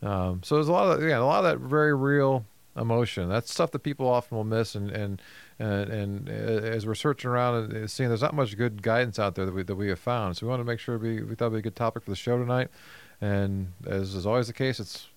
Um, 0.02 0.42
so 0.44 0.56
there's 0.56 0.68
a 0.68 0.72
lot 0.72 0.98
of 0.98 1.08
yeah, 1.08 1.20
a 1.20 1.22
lot 1.22 1.46
of 1.46 1.52
that 1.60 1.64
very 1.64 1.94
real 1.94 2.46
emotion. 2.76 3.30
That's 3.30 3.54
stuff 3.54 3.70
that 3.72 3.80
people 3.84 4.08
often 4.08 4.36
will 4.36 4.44
miss, 4.44 4.74
and 4.74 4.90
and 4.90 5.22
and, 5.60 5.90
and 5.92 6.30
uh, 6.30 6.32
as 6.32 6.88
we're 6.88 6.96
searching 6.96 7.30
around 7.30 7.72
and 7.76 7.92
seeing, 7.92 8.10
there's 8.10 8.24
not 8.24 8.34
much 8.34 8.58
good 8.58 8.82
guidance 8.82 9.20
out 9.20 9.36
there 9.36 9.46
that 9.46 9.54
we 9.54 9.62
that 9.62 9.76
we 9.76 9.90
have 9.90 10.00
found. 10.00 10.38
So 10.38 10.48
we 10.48 10.50
want 10.50 10.62
to 10.62 10.66
make 10.66 10.80
sure 10.80 10.98
we 10.98 11.22
we 11.22 11.36
thought 11.36 11.48
it'd 11.48 11.54
be 11.54 11.60
a 11.60 11.62
good 11.62 11.76
topic 11.76 12.02
for 12.04 12.10
the 12.10 12.16
show 12.16 12.40
tonight. 12.40 12.70
And 13.24 13.74
as 13.86 14.16
is 14.16 14.26
always 14.26 14.48
the 14.48 14.54
case, 14.54 14.80
it's 14.80 15.08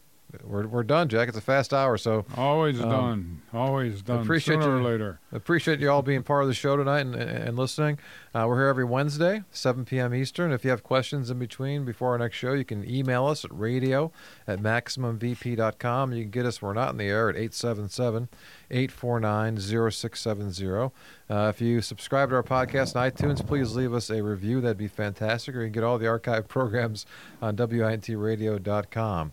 we're 0.43 0.67
we're 0.67 0.83
done, 0.83 1.09
Jack. 1.09 1.29
It's 1.29 1.37
a 1.39 1.41
fast 1.41 1.73
hour, 1.73 1.97
so 1.97 2.25
Always 2.37 2.81
Um, 2.81 2.89
done. 2.91 3.43
Always 3.53 4.03
done. 4.03 4.23
appreciate 4.23 4.61
Sooner 4.63 4.75
or 4.77 4.79
you- 4.81 4.85
later. 4.85 5.21
Appreciate 5.33 5.81
you 5.81 5.91
all 5.91 6.03
being 6.03 6.23
part 6.23 6.43
of 6.43 6.49
the 6.49 6.55
show 6.55 6.77
tonight 6.77 7.01
and, 7.01 7.15
and 7.15 7.57
listening. 7.57 7.99
Uh, 8.35 8.47
we're 8.49 8.59
here 8.59 8.69
every 8.69 8.85
Wednesday, 8.85 9.43
7 9.53 9.85
p.m. 9.85 10.13
Eastern. 10.15 10.51
If 10.53 10.65
you 10.65 10.71
have 10.71 10.83
questions 10.83 11.31
in 11.31 11.39
between 11.39 11.85
before 11.85 12.11
our 12.13 12.19
next 12.19 12.37
show, 12.37 12.53
you 12.53 12.65
can 12.65 12.89
email 12.89 13.27
us 13.27 13.45
at 13.45 13.57
radio 13.57 14.11
at 14.49 14.61
MaximumVP.com. 14.61 16.13
You 16.13 16.23
can 16.25 16.31
get 16.31 16.47
us, 16.47 16.61
we're 16.61 16.73
not 16.73 16.91
in 16.91 16.97
the 16.99 17.05
air, 17.05 17.29
at 17.29 17.37
877 17.37 18.29
849 18.71 19.59
0670. 19.91 20.91
Uh, 21.31 21.49
If 21.49 21.61
you 21.61 21.81
subscribe 21.81 22.31
to 22.31 22.37
our 22.37 22.43
podcast 22.43 22.97
on 22.97 23.11
iTunes, 23.11 23.47
please 23.47 23.75
leave 23.77 23.95
us 23.95 24.11
a 24.11 24.21
review. 24.23 24.61
That'd 24.61 24.77
be 24.79 24.89
fantastic. 24.89 25.55
Or 25.55 25.61
you 25.61 25.67
can 25.67 25.73
get 25.73 25.85
all 25.85 25.99
the 25.99 26.09
archive 26.09 26.49
programs 26.49 27.07
on 27.41 27.57
WINTradio.com. 27.57 29.33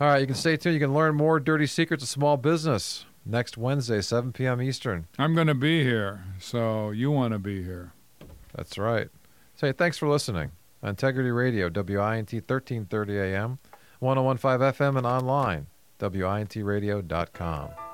All 0.00 0.06
right, 0.06 0.20
you 0.20 0.26
can 0.26 0.36
stay 0.36 0.56
tuned. 0.56 0.74
You 0.74 0.80
can 0.80 0.94
learn 0.94 1.16
more 1.16 1.40
dirty 1.40 1.66
secrets 1.66 2.04
of 2.04 2.08
small 2.08 2.36
business 2.36 3.04
next 3.26 3.58
Wednesday, 3.58 4.00
7 4.00 4.32
p.m. 4.32 4.62
Eastern. 4.62 5.08
I'm 5.18 5.34
going 5.34 5.48
to 5.48 5.54
be 5.54 5.82
here, 5.82 6.22
so 6.38 6.90
you 6.90 7.10
want 7.10 7.32
to 7.32 7.38
be 7.40 7.64
here. 7.64 7.92
That's 8.54 8.78
right. 8.78 9.08
Say 9.56 9.72
thanks 9.72 9.98
for 9.98 10.08
listening. 10.08 10.52
Integrity 10.82 11.30
Radio, 11.30 11.68
WINT 11.68 12.32
1330 12.32 13.18
AM, 13.18 13.58
1015 13.98 14.72
FM, 14.72 14.98
and 14.98 15.06
online, 15.06 15.66
WINTradio.com. 15.98 17.87